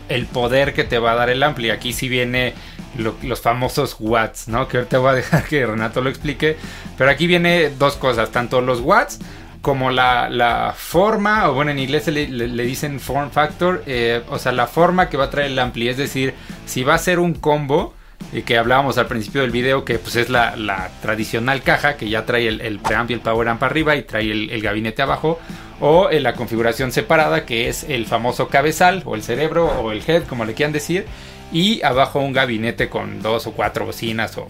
el 0.09 0.27
poder 0.27 0.73
que 0.73 0.83
te 0.83 0.99
va 0.99 1.13
a 1.13 1.15
dar 1.15 1.29
el 1.31 1.41
ampli. 1.41 1.71
Aquí 1.71 1.91
sí 1.93 2.07
viene 2.07 2.53
lo- 2.97 3.15
los 3.23 3.41
famosos 3.41 3.95
watts, 3.99 4.47
¿no? 4.47 4.67
Que 4.67 4.77
ahorita 4.77 4.99
voy 4.99 5.09
a 5.09 5.13
dejar 5.13 5.43
que 5.45 5.65
Renato 5.65 6.01
lo 6.01 6.09
explique. 6.11 6.55
Pero 6.97 7.09
aquí 7.09 7.25
viene 7.25 7.71
dos 7.71 7.95
cosas, 7.95 8.29
tanto 8.31 8.61
los 8.61 8.79
watts 8.81 9.19
como 9.63 9.89
la, 9.89 10.29
la 10.29 10.75
forma, 10.77 11.49
o 11.49 11.53
bueno, 11.55 11.71
en 11.71 11.79
inglés 11.79 12.05
le- 12.09 12.27
le 12.27 12.63
dicen 12.63 12.99
form 12.99 13.31
factor, 13.31 13.81
eh, 13.87 14.21
o 14.29 14.37
sea, 14.37 14.51
la 14.51 14.67
forma 14.67 15.09
que 15.09 15.17
va 15.17 15.23
a 15.25 15.29
traer 15.31 15.49
el 15.51 15.57
ampli, 15.57 15.87
es 15.87 15.97
decir, 15.97 16.35
si 16.67 16.83
va 16.83 16.93
a 16.93 16.97
ser 16.99 17.17
un 17.17 17.33
combo, 17.33 17.95
y 18.31 18.41
que 18.43 18.57
hablábamos 18.57 18.97
al 18.97 19.07
principio 19.07 19.41
del 19.41 19.51
video, 19.51 19.85
que 19.85 19.99
pues 19.99 20.15
es 20.17 20.29
la, 20.29 20.55
la 20.57 20.89
tradicional 21.01 21.61
caja, 21.63 21.95
que 21.97 22.09
ya 22.09 22.25
trae 22.25 22.47
el, 22.47 22.61
el 22.61 22.79
preamp 22.79 23.09
y 23.09 23.13
el 23.13 23.19
power 23.21 23.47
amp 23.47 23.63
arriba 23.63 23.95
y 23.95 24.03
trae 24.03 24.29
el, 24.31 24.49
el 24.49 24.61
gabinete 24.61 25.01
abajo, 25.01 25.39
o 25.79 26.09
en 26.11 26.23
la 26.23 26.33
configuración 26.33 26.91
separada, 26.91 27.45
que 27.45 27.69
es 27.69 27.83
el 27.85 28.05
famoso 28.05 28.49
cabezal, 28.49 29.01
o 29.05 29.15
el 29.15 29.23
cerebro, 29.23 29.65
o 29.65 29.91
el 29.93 30.01
head, 30.05 30.23
como 30.23 30.45
le 30.45 30.53
quieran 30.53 30.73
decir, 30.73 31.05
y 31.53 31.81
abajo 31.83 32.19
un 32.19 32.33
gabinete 32.33 32.89
con 32.89 33.21
dos 33.21 33.47
o 33.47 33.51
cuatro 33.53 33.85
bocinas, 33.85 34.37
o 34.37 34.47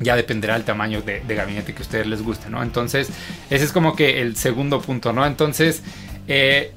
ya 0.00 0.16
dependerá 0.16 0.56
el 0.56 0.64
tamaño 0.64 1.02
de, 1.02 1.22
gabinete 1.26 1.72
que 1.72 1.78
a 1.78 1.82
ustedes 1.82 2.06
les 2.06 2.22
guste, 2.22 2.50
¿no? 2.50 2.62
Entonces, 2.62 3.08
ese 3.50 3.64
es 3.64 3.72
como 3.72 3.96
que 3.96 4.20
el 4.20 4.36
segundo 4.36 4.80
punto, 4.80 5.12
¿no? 5.12 5.26
Entonces, 5.26 5.82
eh, 6.28 6.72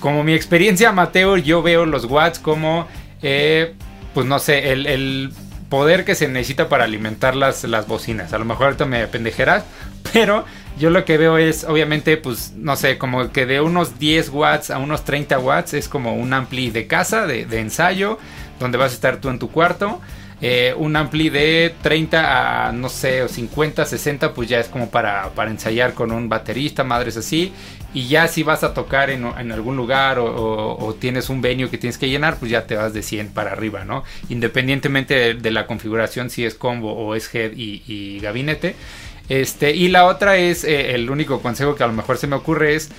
como 0.00 0.24
mi 0.24 0.34
experiencia 0.34 0.90
amateur, 0.90 1.40
yo 1.42 1.62
veo 1.62 1.86
los 1.86 2.04
watts 2.04 2.38
como, 2.38 2.86
eh, 3.22 3.74
pues 4.12 4.26
no 4.26 4.38
sé, 4.38 4.72
el, 4.72 5.32
poder 5.68 6.04
que 6.04 6.14
se 6.14 6.28
necesita 6.28 6.68
para 6.68 6.84
alimentar 6.84 7.34
las, 7.34 7.64
las 7.64 7.88
bocinas. 7.88 8.32
A 8.32 8.38
lo 8.38 8.44
mejor 8.44 8.66
ahorita 8.66 8.84
me 8.84 9.04
pendejerás, 9.08 9.64
pero 10.12 10.44
yo 10.78 10.90
lo 10.90 11.04
que 11.04 11.18
veo 11.18 11.38
es, 11.38 11.64
obviamente, 11.64 12.16
pues, 12.16 12.52
no 12.56 12.76
sé, 12.76 12.96
como 12.96 13.32
que 13.32 13.46
de 13.46 13.60
unos 13.60 13.98
10 13.98 14.28
watts 14.28 14.70
a 14.70 14.78
unos 14.78 15.04
30 15.04 15.38
watts 15.38 15.74
es 15.74 15.88
como 15.88 16.14
un 16.14 16.32
ampli 16.32 16.70
de 16.70 16.86
casa, 16.86 17.26
de, 17.26 17.46
de 17.46 17.58
ensayo, 17.58 18.18
donde 18.60 18.78
vas 18.78 18.92
a 18.92 18.94
estar 18.94 19.16
tú 19.16 19.30
en 19.30 19.40
tu 19.40 19.50
cuarto. 19.50 20.00
Eh, 20.40 20.74
un 20.76 20.96
ampli 20.96 21.30
de 21.30 21.74
30 21.80 22.68
a 22.68 22.72
no 22.72 22.88
sé, 22.88 23.22
o 23.22 23.28
50, 23.28 23.84
60, 23.86 24.34
pues 24.34 24.48
ya 24.48 24.60
es 24.60 24.68
como 24.68 24.90
para, 24.90 25.30
para 25.34 25.50
ensayar 25.50 25.94
con 25.94 26.12
un 26.12 26.28
baterista, 26.28 26.84
madres 26.84 27.16
así. 27.16 27.52
Y 27.92 28.08
ya 28.08 28.26
si 28.28 28.42
vas 28.42 28.64
a 28.64 28.74
tocar 28.74 29.10
en, 29.10 29.24
en 29.24 29.52
algún 29.52 29.76
lugar 29.76 30.18
o, 30.18 30.76
o- 30.76 30.94
tienes 30.94 31.28
un 31.30 31.40
venue 31.40 31.70
que 31.70 31.78
tienes 31.78 31.96
que 31.98 32.08
llenar, 32.08 32.38
pues 32.38 32.50
ya 32.50 32.66
te 32.66 32.74
vas 32.76 32.92
de 32.92 33.02
100 33.02 33.28
para 33.28 33.52
arriba, 33.52 33.84
¿no? 33.84 34.02
Independientemente 34.28 35.34
de, 35.34 35.50
la 35.52 35.66
configuración, 35.66 36.28
si 36.30 36.44
es 36.44 36.54
combo 36.56 36.92
o 36.92 37.14
es 37.14 37.32
head 37.34 37.52
y, 37.56 37.82
y 37.86 38.18
gabinete. 38.20 38.74
Este, 39.28 39.74
y 39.74 39.88
la 39.88 40.06
otra 40.06 40.36
es, 40.36 40.64
eh, 40.64 40.94
el 40.94 41.08
único 41.10 41.40
consejo 41.40 41.74
que 41.76 41.84
a 41.84 41.86
lo 41.86 41.92
mejor 41.94 42.18
se 42.18 42.26
me 42.26 42.36
ocurre 42.36 42.74
es, 42.74 42.90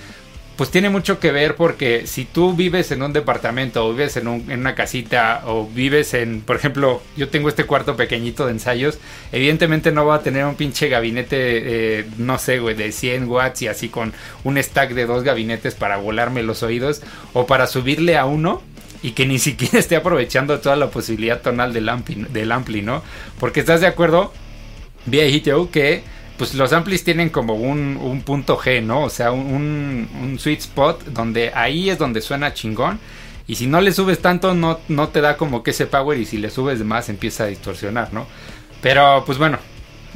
pues 0.57 0.71
tiene 0.71 0.89
mucho 0.89 1.19
que 1.19 1.31
ver 1.31 1.55
porque 1.55 2.07
si 2.07 2.23
tú 2.25 2.53
vives 2.53 2.91
en 2.91 3.01
un 3.03 3.11
departamento 3.11 3.85
o 3.85 3.91
vives 3.91 4.15
en, 4.17 4.27
un- 4.27 4.49
en 4.49 4.61
una 4.61 4.73
casita 4.75 5.43
o 5.45 5.67
vives 5.67 6.13
en, 6.13 6.41
por 6.41 6.55
ejemplo, 6.55 7.01
yo 7.17 7.27
tengo 7.29 7.49
este 7.49 7.65
cuarto 7.65 7.97
pequeñito 7.97 8.45
de 8.45 8.53
ensayos, 8.53 8.97
evidentemente 9.31 9.91
no 9.91 10.05
va 10.05 10.15
a 10.15 10.21
tener 10.23 10.45
un 10.45 10.55
pinche 10.55 10.87
gabinete, 10.87 12.05
no 12.17 12.37
sé, 12.39 12.59
güey, 12.59 12.75
de 12.75 12.91
100 12.91 13.27
watts 13.27 13.61
y 13.63 13.67
así 13.67 13.89
con 13.89 14.13
un 14.43 14.57
stack 14.61 14.91
de 14.93 15.05
dos 15.05 15.23
gabinetes 15.23 15.75
para 15.75 15.97
volarme 15.97 16.41
los 16.43 16.63
oídos 16.63 17.01
o 17.33 17.45
para 17.47 17.67
subirle 17.67 18.17
a 18.17 18.25
uno 18.25 18.61
y 19.03 19.11
que 19.11 19.25
ni 19.25 19.39
siquiera 19.47 19.77
esté 19.79 19.95
aprovechando 19.97 20.59
toda 20.59 20.77
la 20.77 20.89
posibilidad 20.89 21.41
tonal 21.41 21.73
del 21.73 21.89
ampli, 21.89 22.25
del 22.29 22.51
ampli 22.51 22.81
¿no? 22.81 23.03
Porque 23.39 23.59
estás 23.59 23.81
de 23.81 23.87
acuerdo, 23.87 24.31
viejito, 25.05 25.69
que 25.71 26.03
pues 26.37 26.53
los 26.53 26.73
amplis 26.73 27.03
tienen 27.03 27.29
como 27.29 27.55
un, 27.55 27.97
un 27.97 28.21
punto 28.21 28.57
G, 28.57 28.83
¿no? 28.83 29.03
O 29.03 29.09
sea, 29.09 29.31
un, 29.31 30.09
un 30.21 30.39
sweet 30.39 30.59
spot 30.59 31.05
donde 31.05 31.51
ahí 31.53 31.89
es 31.89 31.97
donde 31.97 32.21
suena 32.21 32.53
chingón. 32.53 32.99
Y 33.47 33.55
si 33.55 33.67
no 33.67 33.79
le 33.79 33.91
subes 33.91 34.19
tanto, 34.19 34.53
no, 34.53 34.79
no 34.87 35.09
te 35.09 35.21
da 35.21 35.37
como 35.37 35.63
que 35.63 35.71
ese 35.71 35.85
power. 35.85 36.19
Y 36.19 36.25
si 36.25 36.37
le 36.37 36.49
subes 36.49 36.83
más, 36.83 37.09
empieza 37.09 37.43
a 37.43 37.47
distorsionar, 37.47 38.11
¿no? 38.13 38.27
Pero 38.81 39.23
pues 39.25 39.37
bueno, 39.37 39.59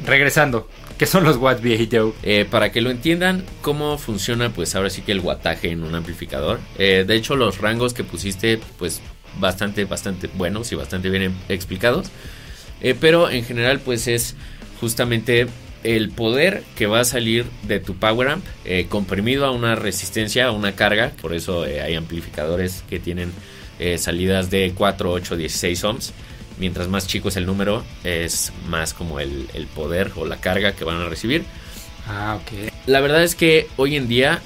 regresando. 0.04 0.68
¿Qué 0.98 1.06
son 1.06 1.24
los 1.24 1.38
watts, 1.38 1.62
viejito? 1.62 2.14
Eh, 2.22 2.44
para 2.44 2.72
que 2.72 2.82
lo 2.82 2.90
entiendan 2.90 3.44
cómo 3.62 3.96
funciona, 3.96 4.50
pues 4.50 4.74
ahora 4.74 4.90
sí 4.90 5.00
que 5.00 5.12
el 5.12 5.20
wattaje 5.20 5.70
en 5.70 5.82
un 5.82 5.94
amplificador. 5.94 6.60
Eh, 6.76 7.04
de 7.06 7.14
hecho, 7.14 7.36
los 7.36 7.58
rangos 7.58 7.94
que 7.94 8.04
pusiste, 8.04 8.60
pues 8.78 9.00
bastante, 9.38 9.86
bastante 9.86 10.28
buenos 10.34 10.70
y 10.72 10.74
bastante 10.74 11.08
bien 11.08 11.34
explicados. 11.48 12.10
Eh, 12.82 12.94
pero 13.00 13.30
en 13.30 13.44
general, 13.44 13.80
pues 13.80 14.08
es 14.08 14.36
justamente 14.78 15.46
el 15.82 16.10
poder 16.10 16.62
que 16.76 16.86
va 16.86 17.00
a 17.00 17.04
salir 17.04 17.46
de 17.62 17.80
tu 17.80 17.96
power 17.96 18.28
amp 18.28 18.44
eh, 18.64 18.86
comprimido 18.88 19.46
a 19.46 19.50
una 19.50 19.74
resistencia, 19.74 20.46
a 20.46 20.52
una 20.52 20.76
carga. 20.76 21.12
Por 21.20 21.34
eso 21.34 21.66
eh, 21.66 21.80
hay 21.80 21.94
amplificadores 21.94 22.84
que 22.88 22.98
tienen 22.98 23.32
eh, 23.78 23.98
salidas 23.98 24.50
de 24.50 24.72
4, 24.74 25.10
8, 25.10 25.36
16 25.36 25.84
ohms. 25.84 26.12
Mientras 26.58 26.88
más 26.88 27.06
chico 27.06 27.28
es 27.28 27.36
el 27.36 27.46
número, 27.46 27.84
es 28.04 28.52
más 28.68 28.92
como 28.92 29.18
el, 29.18 29.48
el 29.54 29.66
poder 29.66 30.12
o 30.16 30.26
la 30.26 30.36
carga 30.36 30.72
que 30.72 30.84
van 30.84 30.98
a 30.98 31.08
recibir. 31.08 31.44
Ah, 32.06 32.38
ok. 32.40 32.70
La 32.86 33.00
verdad 33.00 33.22
es 33.22 33.34
que 33.34 33.66
hoy 33.76 33.96
en 33.96 34.08
día 34.08 34.40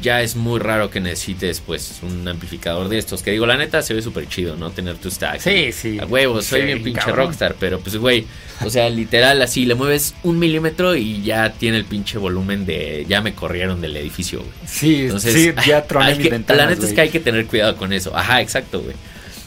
ya 0.00 0.22
es 0.22 0.36
muy 0.36 0.60
raro 0.60 0.90
que 0.90 1.00
necesites 1.00 1.60
pues 1.60 1.98
un 2.02 2.26
amplificador 2.28 2.88
de 2.88 2.98
estos. 2.98 3.22
Que 3.22 3.32
digo, 3.32 3.46
la 3.46 3.56
neta 3.56 3.82
se 3.82 3.92
ve 3.94 4.02
súper 4.02 4.28
chido, 4.28 4.56
¿no? 4.56 4.70
Tener 4.70 4.96
tu 4.96 5.10
stack. 5.10 5.40
Sí, 5.40 5.72
sí. 5.72 5.98
A 5.98 6.06
huevo, 6.06 6.40
soy 6.42 6.60
Sí, 6.60 6.66
bien 6.66 6.82
pinche 6.82 7.00
cabrón. 7.00 7.26
rockstar, 7.26 7.56
pero 7.58 7.80
pues 7.80 7.96
güey, 7.96 8.26
o 8.64 8.70
sea, 8.70 8.88
literal 8.88 9.42
así, 9.42 9.64
le 9.66 9.74
mueves 9.74 10.14
un 10.22 10.38
milímetro 10.38 10.94
y 10.94 11.22
ya 11.22 11.52
tiene 11.52 11.76
el 11.78 11.84
pinche 11.84 12.18
volumen 12.18 12.66
de 12.66 13.04
ya 13.08 13.20
me 13.20 13.34
corrieron 13.34 13.80
del 13.80 13.96
edificio, 13.96 14.38
güey. 14.40 14.50
Sí, 14.66 15.02
Entonces, 15.06 15.34
sí, 15.34 15.52
ya 15.66 15.82
troné 15.86 16.14
mis 16.14 16.18
que- 16.24 16.30
ventanas, 16.30 16.64
La 16.64 16.70
neta 16.70 16.86
es 16.86 16.92
que 16.92 17.00
hay 17.00 17.10
que 17.10 17.20
tener 17.20 17.46
cuidado 17.46 17.76
con 17.76 17.92
eso. 17.92 18.16
Ajá, 18.16 18.40
exacto, 18.40 18.80
güey. 18.80 18.94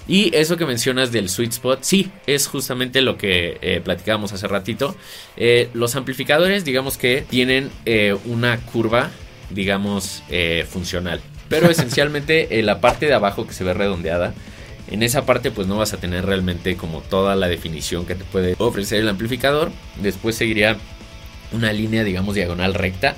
Y 0.06 0.36
eso 0.36 0.58
que 0.58 0.66
mencionas 0.66 1.14
del 1.14 1.30
sweet 1.30 1.54
spot, 1.54 1.80
sí, 1.84 2.12
es 2.28 2.48
justamente 2.48 3.02
lo 3.02 3.18
que 3.18 3.58
eh, 3.62 3.80
platicábamos 3.82 4.34
hace 4.34 4.50
ratito. 4.50 4.98
Eh, 5.38 5.70
los 5.74 5.96
amplificadores, 5.96 6.66
digamos 6.66 6.98
que 6.98 7.24
tienen 7.30 7.70
eh, 7.86 8.14
una 8.26 8.58
curva, 8.58 9.12
digamos, 9.54 10.24
eh, 10.30 10.66
funcional. 10.70 11.22
Pero 11.50 11.70
esencialmente 11.70 12.60
en 12.60 12.66
la 12.66 12.82
parte 12.82 13.06
de 13.06 13.14
abajo 13.14 13.46
que 13.48 13.54
se 13.54 13.64
ve 13.64 13.74
redondeada, 13.74 14.34
en 14.90 15.04
esa 15.04 15.26
parte 15.26 15.52
pues 15.52 15.68
no 15.68 15.78
vas 15.78 15.94
a 15.94 15.98
tener 15.98 16.26
realmente 16.26 16.76
como 16.76 17.02
toda 17.02 17.36
la 17.36 17.48
definición 17.48 18.06
que 18.06 18.16
te 18.16 18.24
puede 18.24 18.56
ofrecer 18.58 19.00
el 19.00 19.10
amplificador. 19.10 19.72
Después 20.02 20.36
seguiría 20.36 20.78
una 21.52 21.72
línea, 21.72 22.04
digamos, 22.04 22.36
diagonal 22.36 22.74
recta. 22.74 23.16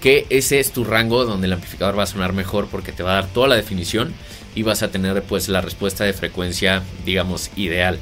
Que 0.00 0.26
ese 0.30 0.60
es 0.60 0.72
tu 0.72 0.84
rango 0.84 1.24
donde 1.24 1.46
el 1.46 1.54
amplificador 1.54 1.98
va 1.98 2.02
a 2.02 2.06
sonar 2.06 2.32
mejor 2.32 2.68
porque 2.68 2.92
te 2.92 3.02
va 3.02 3.12
a 3.12 3.14
dar 3.14 3.26
toda 3.28 3.48
la 3.48 3.56
definición 3.56 4.12
y 4.54 4.62
vas 4.62 4.82
a 4.82 4.90
tener 4.90 5.22
pues 5.22 5.48
la 5.48 5.60
respuesta 5.60 6.04
de 6.04 6.12
frecuencia, 6.12 6.82
digamos, 7.04 7.50
ideal. 7.56 7.98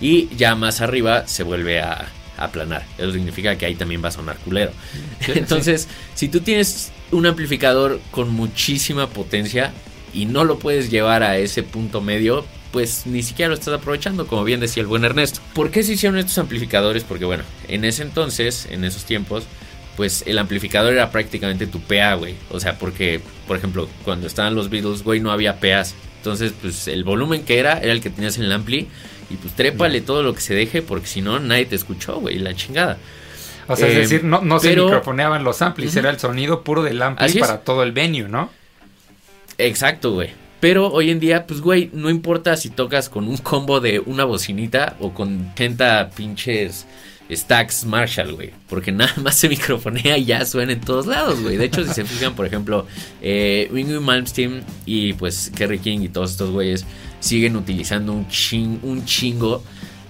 Y 0.00 0.28
ya 0.36 0.54
más 0.54 0.80
arriba 0.80 1.26
se 1.26 1.42
vuelve 1.42 1.80
a 1.80 2.08
aplanar. 2.38 2.84
Eso 2.96 3.12
significa 3.12 3.56
que 3.56 3.66
ahí 3.66 3.74
también 3.74 4.02
va 4.02 4.08
a 4.08 4.12
sonar 4.12 4.36
culero. 4.38 4.72
Sí, 5.24 5.32
Entonces, 5.34 5.88
si 6.14 6.28
tú 6.28 6.40
tienes 6.40 6.90
un 7.10 7.26
amplificador 7.26 8.00
con 8.10 8.30
muchísima 8.30 9.08
potencia 9.08 9.72
y 10.14 10.26
no 10.26 10.44
lo 10.44 10.58
puedes 10.58 10.90
llevar 10.90 11.22
a 11.22 11.38
ese 11.38 11.62
punto 11.62 12.00
medio, 12.00 12.44
pues 12.72 13.06
ni 13.06 13.22
siquiera 13.22 13.48
lo 13.48 13.54
estás 13.54 13.74
aprovechando, 13.74 14.26
como 14.26 14.44
bien 14.44 14.60
decía 14.60 14.82
el 14.82 14.86
buen 14.86 15.04
Ernesto. 15.04 15.40
¿Por 15.54 15.70
qué 15.70 15.82
se 15.82 15.94
hicieron 15.94 16.18
estos 16.18 16.38
amplificadores? 16.38 17.04
Porque 17.04 17.24
bueno, 17.24 17.44
en 17.68 17.84
ese 17.84 18.02
entonces, 18.02 18.68
en 18.70 18.84
esos 18.84 19.04
tiempos, 19.04 19.44
pues 19.96 20.22
el 20.26 20.38
amplificador 20.38 20.92
era 20.92 21.10
prácticamente 21.10 21.66
tu 21.66 21.80
PA, 21.80 22.14
güey. 22.14 22.36
O 22.50 22.60
sea, 22.60 22.78
porque, 22.78 23.20
por 23.46 23.56
ejemplo, 23.56 23.88
cuando 24.04 24.26
estaban 24.26 24.54
los 24.54 24.70
Beatles, 24.70 25.02
güey, 25.02 25.20
no 25.20 25.32
había 25.32 25.58
PAs. 25.58 25.94
Entonces, 26.18 26.52
pues 26.60 26.88
el 26.88 27.04
volumen 27.04 27.42
que 27.42 27.58
era 27.58 27.80
era 27.80 27.92
el 27.92 28.00
que 28.00 28.10
tenías 28.10 28.36
en 28.38 28.44
el 28.44 28.52
ampli. 28.52 28.86
Y 29.30 29.34
pues 29.36 29.54
trépale 29.54 30.00
todo 30.00 30.22
lo 30.22 30.34
que 30.34 30.40
se 30.40 30.54
deje, 30.54 30.80
porque 30.82 31.06
si 31.06 31.20
no, 31.20 31.38
nadie 31.38 31.66
te 31.66 31.76
escuchó, 31.76 32.18
güey, 32.20 32.38
la 32.38 32.54
chingada. 32.54 32.96
O 33.66 33.76
sea, 33.76 33.86
es 33.88 33.94
Eh, 33.94 33.98
decir, 33.98 34.24
no, 34.24 34.40
no 34.40 34.58
se 34.58 34.74
microfoneaban 34.74 35.44
los 35.44 35.60
amplis, 35.60 35.94
era 35.96 36.08
el 36.10 36.18
sonido 36.18 36.62
puro 36.64 36.82
del 36.82 37.02
ampli 37.02 37.38
para 37.38 37.60
todo 37.60 37.82
el 37.82 37.92
venue, 37.92 38.28
¿no? 38.28 38.50
Exacto, 39.58 40.12
güey. 40.12 40.30
Pero 40.60 40.88
hoy 40.88 41.10
en 41.10 41.20
día, 41.20 41.46
pues, 41.46 41.60
güey, 41.60 41.90
no 41.92 42.10
importa 42.10 42.56
si 42.56 42.70
tocas 42.70 43.08
con 43.08 43.28
un 43.28 43.36
combo 43.36 43.80
de 43.80 44.00
una 44.00 44.24
bocinita 44.24 44.96
o 44.98 45.12
con 45.14 45.50
80 45.52 46.10
pinches 46.16 46.86
stacks 47.30 47.84
Marshall, 47.84 48.32
güey. 48.34 48.50
Porque 48.68 48.92
nada 48.92 49.12
más 49.22 49.36
se 49.36 49.48
microfonea 49.48 50.18
y 50.18 50.24
ya 50.26 50.44
suena 50.44 50.72
en 50.72 50.80
todos 50.80 51.06
lados, 51.06 51.40
güey. 51.42 51.56
De 51.56 51.64
hecho, 51.66 51.84
si 51.84 51.92
se 51.92 52.04
fijan, 52.04 52.34
por 52.34 52.46
ejemplo, 52.46 52.86
eh, 53.22 53.68
Malmsteen 54.00 54.62
y 54.86 55.12
pues 55.14 55.50
Kerry 55.56 55.78
King 55.78 56.00
y 56.00 56.08
todos 56.08 56.32
estos 56.32 56.50
güeyes 56.50 56.84
siguen 57.20 57.56
utilizando 57.56 58.12
un, 58.12 58.28
chin- 58.28 58.80
un 58.82 59.04
chingo 59.04 59.62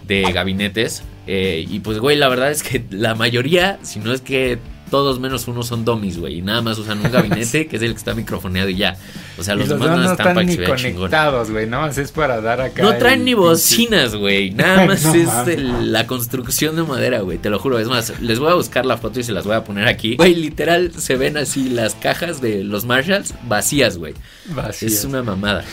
de 0.07 0.22
gabinetes. 0.33 1.02
Eh, 1.26 1.66
y 1.68 1.81
pues, 1.81 1.98
güey, 1.98 2.16
la 2.16 2.28
verdad 2.28 2.50
es 2.50 2.62
que 2.62 2.83
la 2.90 3.14
mayoría, 3.14 3.78
si 3.83 3.98
no 3.98 4.12
es 4.12 4.20
que 4.22 4.59
todos 4.90 5.20
menos 5.20 5.46
uno 5.48 5.62
son 5.62 5.85
dummies, 5.85 6.18
güey. 6.18 6.38
Y 6.38 6.42
nada 6.42 6.62
más 6.62 6.79
usan 6.79 7.05
un 7.05 7.11
gabinete 7.11 7.66
que 7.68 7.77
es 7.77 7.83
el 7.83 7.92
que 7.92 7.98
está 7.98 8.14
microfoneado 8.14 8.68
y 8.68 8.77
ya. 8.77 8.96
O 9.38 9.42
sea, 9.42 9.55
los, 9.55 9.68
los 9.68 9.79
demás 9.81 9.96
no 9.96 10.03
están 10.03 10.12
están 10.12 10.35
para 10.35 10.40
que 10.40 10.46
ni 10.46 10.53
se 10.55 10.59
vea 10.61 10.77
chingón. 10.77 10.96
conectados, 10.96 11.51
güey, 11.51 11.66
¿no? 11.66 11.83
Así 11.85 12.01
es 12.01 12.12
para 12.12 12.40
dar 12.40 12.61
acá. 12.61 12.83
No 12.83 12.96
traen 12.96 13.20
el 13.20 13.24
ni 13.27 13.35
bocinas, 13.35 14.14
güey. 14.14 14.51
Nada 14.55 14.87
más 14.87 15.05
No 15.05 15.14
es 15.14 15.48
el- 15.48 15.92
la 15.92 16.07
construcción 16.07 16.77
de 16.77 16.83
madera, 16.83 17.20
güey. 17.20 17.38
Te 17.38 17.51
lo 17.51 17.59
juro. 17.59 17.79
Es 17.79 17.88
más, 17.88 18.18
les 18.20 18.38
voy 18.38 18.51
a 18.51 18.55
buscar 18.55 18.85
la 18.87 18.96
foto 18.96 19.20
y 19.20 19.24
se 19.24 19.33
las 19.33 19.44
voy 19.44 19.55
a 19.57 19.64
poner 19.64 19.87
aquí. 19.88 20.16
Güey, 20.16 20.35
literal 20.35 20.92
se 20.96 21.16
ven 21.16 21.37
así 21.37 21.68
las 21.70 21.94
cajas 21.94 22.40
de 22.40 22.64
los 22.64 22.85
Marshalls 22.85 23.35
vacías, 23.46 23.98
güey. 23.98 24.14
Vacías. 24.46 24.92
Es 24.92 25.05
una 25.05 25.22
mamada. 25.22 25.64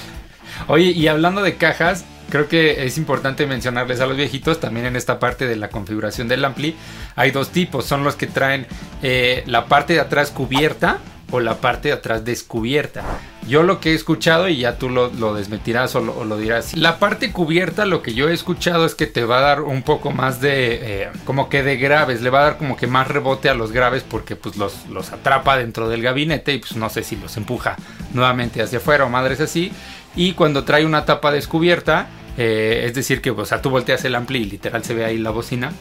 Oye, 0.67 0.91
y 0.91 1.07
hablando 1.07 1.41
de 1.41 1.55
cajas, 1.57 2.05
creo 2.29 2.47
que 2.47 2.85
es 2.85 2.97
importante 2.97 3.45
mencionarles 3.45 3.99
a 4.01 4.05
los 4.05 4.17
viejitos 4.17 4.59
también 4.59 4.85
en 4.85 4.95
esta 4.95 5.19
parte 5.19 5.47
de 5.47 5.55
la 5.55 5.69
configuración 5.69 6.27
del 6.27 6.45
ampli. 6.45 6.75
Hay 7.15 7.31
dos 7.31 7.49
tipos, 7.49 7.85
son 7.85 8.03
los 8.03 8.15
que 8.15 8.27
traen 8.27 8.67
eh, 9.03 9.43
la 9.45 9.65
parte 9.65 9.93
de 9.93 9.99
atrás 9.99 10.31
cubierta 10.31 10.99
o 11.31 11.39
la 11.39 11.55
parte 11.55 11.89
de 11.89 11.95
atrás 11.95 12.23
descubierta. 12.23 13.03
Yo 13.47 13.61
lo 13.61 13.79
que 13.79 13.91
he 13.91 13.93
escuchado, 13.93 14.47
y 14.47 14.57
ya 14.57 14.77
tú 14.77 14.89
lo, 14.89 15.11
lo 15.13 15.35
desmentirás 15.35 15.95
o 15.95 15.99
lo, 15.99 16.17
o 16.17 16.25
lo 16.25 16.37
dirás, 16.37 16.75
la 16.75 16.97
parte 16.97 17.31
cubierta 17.31 17.85
lo 17.85 18.01
que 18.01 18.13
yo 18.13 18.29
he 18.29 18.33
escuchado 18.33 18.85
es 18.85 18.95
que 18.95 19.05
te 19.05 19.23
va 19.23 19.37
a 19.37 19.41
dar 19.41 19.61
un 19.61 19.83
poco 19.83 20.11
más 20.11 20.41
de, 20.41 21.03
eh, 21.03 21.09
como 21.25 21.47
que 21.49 21.61
de 21.61 21.77
graves, 21.77 22.21
le 22.21 22.29
va 22.31 22.39
a 22.39 22.43
dar 22.43 22.57
como 22.57 22.75
que 22.75 22.87
más 22.87 23.07
rebote 23.07 23.49
a 23.49 23.53
los 23.53 23.71
graves 23.71 24.03
porque 24.03 24.35
pues 24.35 24.55
los, 24.55 24.87
los 24.87 25.11
atrapa 25.11 25.57
dentro 25.57 25.89
del 25.89 26.01
gabinete 26.01 26.53
y 26.53 26.59
pues 26.59 26.75
no 26.75 26.89
sé 26.89 27.03
si 27.03 27.15
los 27.17 27.37
empuja 27.37 27.75
nuevamente 28.13 28.61
hacia 28.61 28.79
afuera 28.79 29.05
o 29.05 29.09
madres 29.09 29.39
así. 29.41 29.71
Y 30.15 30.33
cuando 30.33 30.63
trae 30.63 30.85
una 30.85 31.05
tapa 31.05 31.31
descubierta, 31.31 32.07
eh, 32.37 32.83
es 32.85 32.93
decir 32.93 33.21
que, 33.21 33.31
o 33.31 33.45
sea, 33.45 33.61
tú 33.61 33.69
volteas 33.69 34.03
el 34.05 34.15
ampli 34.15 34.39
y 34.39 34.45
literal 34.45 34.83
se 34.83 34.93
ve 34.93 35.05
ahí 35.05 35.17
la 35.17 35.31
bocina, 35.31 35.71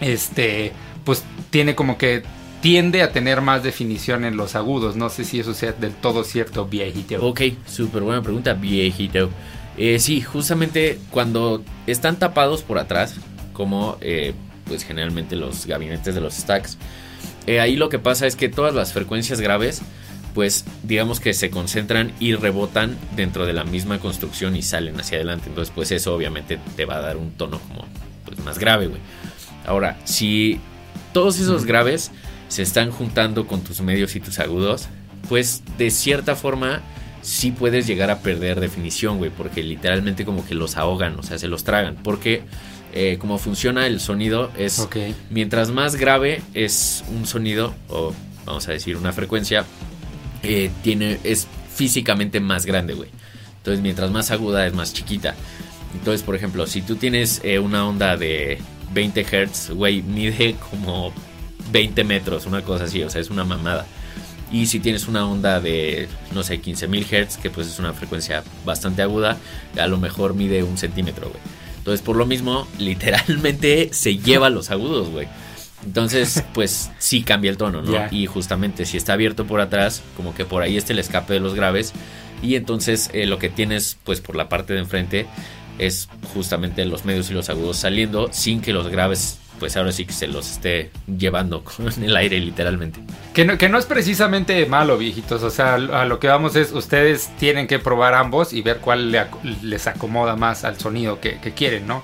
este, 0.00 0.72
pues 1.04 1.24
tiene 1.50 1.74
como 1.74 1.98
que 1.98 2.22
tiende 2.60 3.02
a 3.02 3.12
tener 3.12 3.40
más 3.40 3.62
definición 3.62 4.24
en 4.24 4.36
los 4.36 4.54
agudos. 4.54 4.96
No 4.96 5.10
sé 5.10 5.24
si 5.24 5.40
eso 5.40 5.54
sea 5.54 5.72
del 5.72 5.92
todo 5.92 6.24
cierto, 6.24 6.66
viejito. 6.66 7.24
Ok, 7.24 7.42
súper 7.66 8.02
buena 8.02 8.22
pregunta, 8.22 8.54
viejito. 8.54 9.30
Eh, 9.76 9.98
sí, 9.98 10.20
justamente 10.20 10.98
cuando 11.10 11.62
están 11.86 12.18
tapados 12.18 12.62
por 12.62 12.78
atrás, 12.78 13.14
como 13.52 13.96
eh, 14.00 14.34
pues 14.64 14.84
generalmente 14.84 15.36
los 15.36 15.66
gabinetes 15.66 16.14
de 16.14 16.20
los 16.20 16.34
stacks, 16.34 16.78
ahí 17.46 17.76
lo 17.76 17.88
que 17.88 17.98
pasa 17.98 18.26
es 18.26 18.36
que 18.36 18.48
todas 18.48 18.74
las 18.74 18.92
frecuencias 18.92 19.40
graves, 19.40 19.80
pues 20.34 20.64
digamos 20.82 21.20
que 21.20 21.34
se 21.34 21.50
concentran 21.50 22.12
y 22.20 22.34
rebotan 22.34 22.96
dentro 23.16 23.46
de 23.46 23.52
la 23.52 23.64
misma 23.64 23.98
construcción 23.98 24.56
y 24.56 24.62
salen 24.62 24.98
hacia 25.00 25.16
adelante. 25.16 25.48
Entonces, 25.48 25.72
pues 25.74 25.90
eso 25.90 26.14
obviamente 26.14 26.58
te 26.76 26.84
va 26.84 26.96
a 26.96 27.00
dar 27.00 27.16
un 27.16 27.32
tono 27.32 27.58
como 27.60 27.84
pues, 28.24 28.38
más 28.40 28.58
grave, 28.58 28.86
güey. 28.86 29.00
Ahora, 29.66 29.98
si 30.04 30.60
todos 31.12 31.38
esos 31.38 31.64
graves 31.64 32.10
se 32.48 32.62
están 32.62 32.90
juntando 32.90 33.46
con 33.46 33.62
tus 33.62 33.80
medios 33.80 34.16
y 34.16 34.20
tus 34.20 34.38
agudos, 34.38 34.88
pues 35.28 35.62
de 35.76 35.90
cierta 35.90 36.36
forma 36.36 36.82
sí 37.22 37.50
puedes 37.50 37.86
llegar 37.86 38.10
a 38.10 38.20
perder 38.20 38.60
definición, 38.60 39.18
güey, 39.18 39.30
porque 39.30 39.62
literalmente 39.62 40.24
como 40.24 40.46
que 40.46 40.54
los 40.54 40.76
ahogan, 40.76 41.18
o 41.18 41.22
sea, 41.22 41.38
se 41.38 41.48
los 41.48 41.64
tragan, 41.64 41.96
porque 42.02 42.42
eh, 42.94 43.18
como 43.18 43.38
funciona 43.38 43.86
el 43.86 44.00
sonido 44.00 44.50
es 44.56 44.88
mientras 45.28 45.70
más 45.70 45.96
grave 45.96 46.40
es 46.54 47.04
un 47.14 47.26
sonido 47.26 47.74
o 47.88 48.14
vamos 48.46 48.66
a 48.66 48.72
decir 48.72 48.96
una 48.96 49.12
frecuencia 49.12 49.66
eh, 50.42 50.70
tiene 50.82 51.18
es 51.24 51.46
físicamente 51.74 52.40
más 52.40 52.66
grande, 52.66 52.94
güey. 52.94 53.10
Entonces, 53.58 53.82
mientras 53.82 54.10
más 54.10 54.30
aguda 54.30 54.66
es 54.66 54.74
más 54.74 54.92
chiquita. 54.92 55.34
Entonces, 55.94 56.22
por 56.22 56.34
ejemplo, 56.34 56.66
si 56.66 56.82
tú 56.82 56.96
tienes 56.96 57.40
eh, 57.44 57.58
una 57.58 57.86
onda 57.86 58.16
de 58.16 58.58
20 58.92 59.24
Hz, 59.24 59.70
güey, 59.70 60.02
mide 60.02 60.56
como 60.70 61.12
20 61.70 62.04
metros, 62.04 62.46
una 62.46 62.62
cosa 62.62 62.84
así, 62.84 63.02
o 63.02 63.10
sea, 63.10 63.20
es 63.20 63.30
una 63.30 63.44
mamada. 63.44 63.86
Y 64.50 64.66
si 64.66 64.80
tienes 64.80 65.08
una 65.08 65.26
onda 65.26 65.60
de, 65.60 66.08
no 66.32 66.42
sé, 66.42 66.60
15.000 66.60 67.04
Hz, 67.04 67.36
que 67.36 67.50
pues 67.50 67.66
es 67.66 67.78
una 67.78 67.92
frecuencia 67.92 68.42
bastante 68.64 69.02
aguda, 69.02 69.36
a 69.78 69.86
lo 69.86 69.98
mejor 69.98 70.34
mide 70.34 70.62
un 70.62 70.78
centímetro, 70.78 71.28
güey. 71.28 71.40
Entonces, 71.78 72.04
por 72.04 72.16
lo 72.16 72.26
mismo, 72.26 72.66
literalmente 72.78 73.90
se 73.92 74.16
lleva 74.18 74.50
los 74.50 74.70
agudos, 74.70 75.10
güey. 75.10 75.28
Entonces, 75.84 76.44
pues 76.54 76.90
sí 76.98 77.22
cambia 77.22 77.50
el 77.50 77.56
tono, 77.56 77.82
¿no? 77.82 77.92
Y 78.10 78.26
justamente 78.26 78.84
si 78.84 78.96
está 78.96 79.12
abierto 79.14 79.46
por 79.46 79.60
atrás, 79.60 80.02
como 80.16 80.34
que 80.34 80.44
por 80.44 80.62
ahí 80.62 80.76
está 80.76 80.92
el 80.92 80.98
escape 80.98 81.32
de 81.34 81.40
los 81.40 81.54
graves. 81.54 81.92
Y 82.42 82.54
entonces 82.56 83.10
eh, 83.12 83.26
lo 83.26 83.38
que 83.38 83.48
tienes, 83.48 83.96
pues 84.04 84.20
por 84.20 84.36
la 84.36 84.48
parte 84.48 84.72
de 84.74 84.80
enfrente, 84.80 85.26
es 85.78 86.08
justamente 86.34 86.84
los 86.84 87.04
medios 87.04 87.30
y 87.30 87.34
los 87.34 87.48
agudos 87.50 87.76
saliendo 87.78 88.28
sin 88.32 88.60
que 88.60 88.72
los 88.72 88.88
graves, 88.88 89.38
pues 89.60 89.76
ahora 89.76 89.92
sí 89.92 90.04
que 90.04 90.12
se 90.12 90.26
los 90.26 90.50
esté 90.50 90.90
llevando 91.06 91.62
con 91.76 91.86
el 92.02 92.16
aire, 92.16 92.38
literalmente. 92.40 93.00
Que 93.32 93.44
no, 93.44 93.56
que 93.56 93.68
no 93.68 93.78
es 93.78 93.86
precisamente 93.86 94.66
malo, 94.66 94.98
viejitos. 94.98 95.42
O 95.44 95.50
sea, 95.50 95.74
a 95.76 96.04
lo 96.04 96.18
que 96.18 96.26
vamos 96.26 96.56
es, 96.56 96.72
ustedes 96.72 97.30
tienen 97.38 97.66
que 97.68 97.78
probar 97.78 98.14
ambos 98.14 98.52
y 98.52 98.62
ver 98.62 98.78
cuál 98.78 99.12
le 99.12 99.20
ac- 99.20 99.62
les 99.62 99.86
acomoda 99.86 100.34
más 100.36 100.64
al 100.64 100.78
sonido 100.78 101.20
que, 101.20 101.38
que 101.38 101.52
quieren, 101.54 101.86
¿no? 101.86 102.02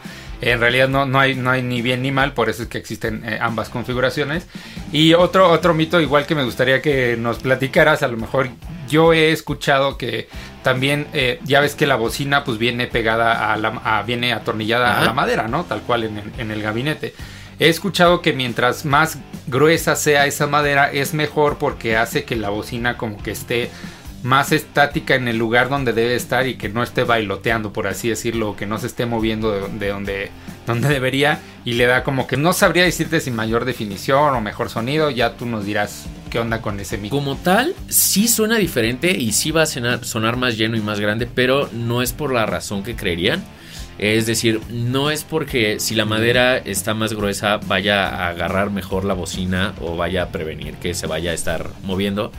En 0.50 0.61
realidad 0.61 0.88
no, 0.88 1.07
no, 1.07 1.18
hay, 1.20 1.35
no 1.35 1.50
hay 1.50 1.62
ni 1.62 1.80
bien 1.83 2.02
ni 2.02 2.11
mal, 2.12 2.33
por 2.35 2.50
eso 2.50 2.64
es 2.64 2.68
que 2.68 2.78
existen 2.78 3.22
eh, 3.24 3.38
ambas 3.40 3.68
configuraciones. 3.68 4.46
Y 4.92 5.14
otro, 5.14 5.48
otro 5.50 5.74
mito 5.74 6.00
igual 6.00 6.26
que 6.26 6.35
me 6.35 6.44
gustaría 6.44 6.83
que 6.83 7.16
nos 7.16 7.38
platicaras, 7.38 8.02
a 8.02 8.09
lo 8.09 8.16
mejor 8.16 8.48
yo 8.88 9.12
he 9.12 9.33
escuchado 9.33 9.96
que 9.96 10.28
también, 10.62 11.07
eh, 11.12 11.40
ya 11.44 11.61
ves 11.61 11.74
que 11.74 11.87
la 11.87 11.96
bocina 11.96 12.44
pues 12.44 12.59
viene 12.59 12.87
pegada 12.87 13.52
a 13.52 13.57
la, 13.57 13.68
a- 13.85 14.02
viene 14.02 14.33
atornillada 14.33 15.00
a 15.00 15.04
la 15.04 15.12
madera, 15.12 15.48
¿no? 15.48 15.64
Tal 15.64 15.80
cual 15.83 16.04
en, 16.04 16.22
en 16.38 16.50
el 16.50 16.62
gabinete. 16.62 17.14
He 17.59 17.68
escuchado 17.68 18.20
que 18.20 18.33
mientras 18.33 18.85
más 18.85 19.18
gruesa 19.46 19.94
sea 19.94 20.26
esa 20.26 20.46
madera 20.48 20.90
es 20.90 21.14
mejor 21.14 21.57
porque 21.59 21.96
hace 21.96 22.24
que 22.24 22.35
la 22.37 22.48
bocina 22.50 22.96
como 22.96 23.22
que 23.22 23.30
esté 23.30 23.70
más 24.24 24.52
estática 24.52 25.14
en 25.14 25.28
el 25.28 25.37
lugar 25.37 25.68
donde 25.68 25.92
debe 25.92 26.16
estar 26.16 26.48
y 26.48 26.54
que 26.54 26.70
no 26.70 26.82
esté 26.82 27.04
bailoteando, 27.04 27.72
por 27.72 27.87
así 27.87 28.08
decirlo, 28.08 28.50
o 28.50 28.56
que 28.56 28.66
no 28.66 28.78
se 28.78 28.87
esté 28.87 29.04
moviendo 29.06 29.52
de, 29.52 29.68
de 29.78 29.88
donde, 29.88 30.30
donde 30.66 30.88
debería 30.88 31.40
y 31.64 31.74
le 31.74 31.87
da 31.87 32.02
como 32.02 32.26
que 32.26 32.38
no 32.38 32.54
sabría 32.54 32.84
decirte 32.84 33.20
si 33.20 33.30
mayor 33.30 33.66
definición 33.66 34.34
o 34.34 34.40
mejor 34.40 34.70
sonido, 34.70 35.10
ya 35.10 35.37
tú 35.37 35.44
nos 35.44 35.66
dirás 35.66 36.06
qué 36.30 36.38
onda 36.38 36.62
con 36.62 36.80
ese 36.80 36.96
micro. 36.96 37.18
Como 37.18 37.37
tal, 37.37 37.74
sí 37.88 38.26
suena 38.26 38.56
diferente 38.56 39.16
y 39.16 39.32
sí 39.32 39.50
va 39.50 39.62
a 39.62 39.66
sonar, 39.66 40.04
sonar 40.04 40.37
más 40.37 40.56
lleno 40.56 40.76
y 40.76 40.80
más 40.80 41.00
grande, 41.00 41.28
pero 41.32 41.68
no 41.72 42.00
es 42.00 42.12
por 42.12 42.32
la 42.32 42.46
razón 42.46 42.82
que 42.82 42.96
creerían. 42.96 43.44
Es 43.98 44.26
decir, 44.26 44.60
no 44.70 45.10
es 45.10 45.22
porque 45.22 45.78
si 45.78 45.94
la 45.94 46.04
madera 46.04 46.56
está 46.56 46.94
más 46.94 47.12
gruesa 47.12 47.58
vaya 47.58 48.08
a 48.08 48.28
agarrar 48.28 48.70
mejor 48.70 49.04
la 49.04 49.14
bocina 49.14 49.74
o 49.80 49.96
vaya 49.96 50.24
a 50.24 50.28
prevenir 50.30 50.74
que 50.74 50.94
se 50.94 51.06
vaya 51.06 51.30
a 51.30 51.34
estar 51.34 51.70
moviendo, 51.84 52.32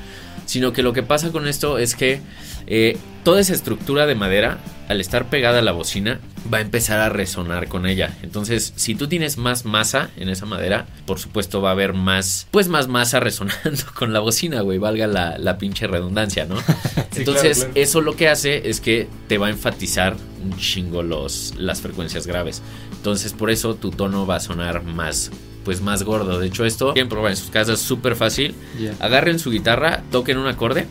sino 0.46 0.74
que 0.74 0.84
lo 0.84 0.94
que 0.94 1.04
pasa 1.04 1.32
con 1.32 1.48
esto 1.48 1.78
es 1.78 1.96
que 1.96 2.22
eh, 2.68 2.98
toda 3.24 3.42
esa 3.42 3.54
estructura 3.54 4.06
de 4.06 4.16
madera, 4.16 4.60
al 4.88 5.02
estar 5.02 5.30
pegada 5.30 5.60
a 5.60 5.62
la 5.62 5.72
bocina, 5.72 6.20
va 6.52 6.60
a 6.60 6.62
empezar 6.62 7.00
a 7.00 7.10
resonar 7.10 7.68
con 7.68 7.88
ella. 7.88 8.16
Entonces, 8.22 8.74
si 8.76 8.96
tú 8.96 9.08
tienes 9.08 9.38
más 9.38 9.66
masa 9.66 10.10
en 10.16 10.30
esa 10.30 10.46
madera, 10.46 10.86
por 11.06 11.20
supuesto 11.20 11.62
va 11.62 11.70
a 11.70 11.72
haber 11.74 11.94
más, 11.94 12.48
pues 12.52 12.68
más 12.68 12.88
masa 12.88 13.20
resonando 13.22 13.84
con 13.96 14.14
la 14.14 14.20
bocina, 14.20 14.62
güey, 14.62 14.78
valga 14.78 15.08
la, 15.08 15.38
la 15.38 15.58
pinche 15.58 15.88
redundancia, 15.88 16.46
¿no? 16.46 16.56
Entonces, 17.16 17.58
claro, 17.60 17.74
claro. 17.74 17.84
eso 17.84 18.02
lo 18.02 18.16
que 18.16 18.30
hace 18.30 18.70
es 18.70 18.80
que 18.82 19.08
te 19.28 19.38
va 19.38 19.48
a 19.48 19.50
enfatizar 19.50 20.16
un 20.44 20.56
chingo 20.58 21.02
los, 21.02 21.54
las 21.58 21.82
frecuencias 21.82 22.28
graves. 22.28 22.62
Entonces, 22.92 23.34
por 23.34 23.50
eso 23.50 23.76
tu 23.76 23.92
tono 23.92 24.28
va 24.28 24.36
a 24.36 24.40
sonar 24.40 24.84
más, 24.84 25.32
pues 25.66 25.82
más 25.82 26.04
gordo. 26.04 26.40
De 26.40 26.48
hecho, 26.48 26.64
esto 26.64 26.94
quieren 26.94 27.10
probar 27.10 27.32
en 27.32 27.38
sus 27.38 27.50
casas, 27.50 27.80
súper 27.80 28.16
fácil. 28.16 28.56
Ya. 28.80 28.94
Agarren 29.02 29.40
su 29.40 29.52
guitarra, 29.52 30.04
toquen 30.12 30.38
un 30.38 30.48
acorde 30.48 30.88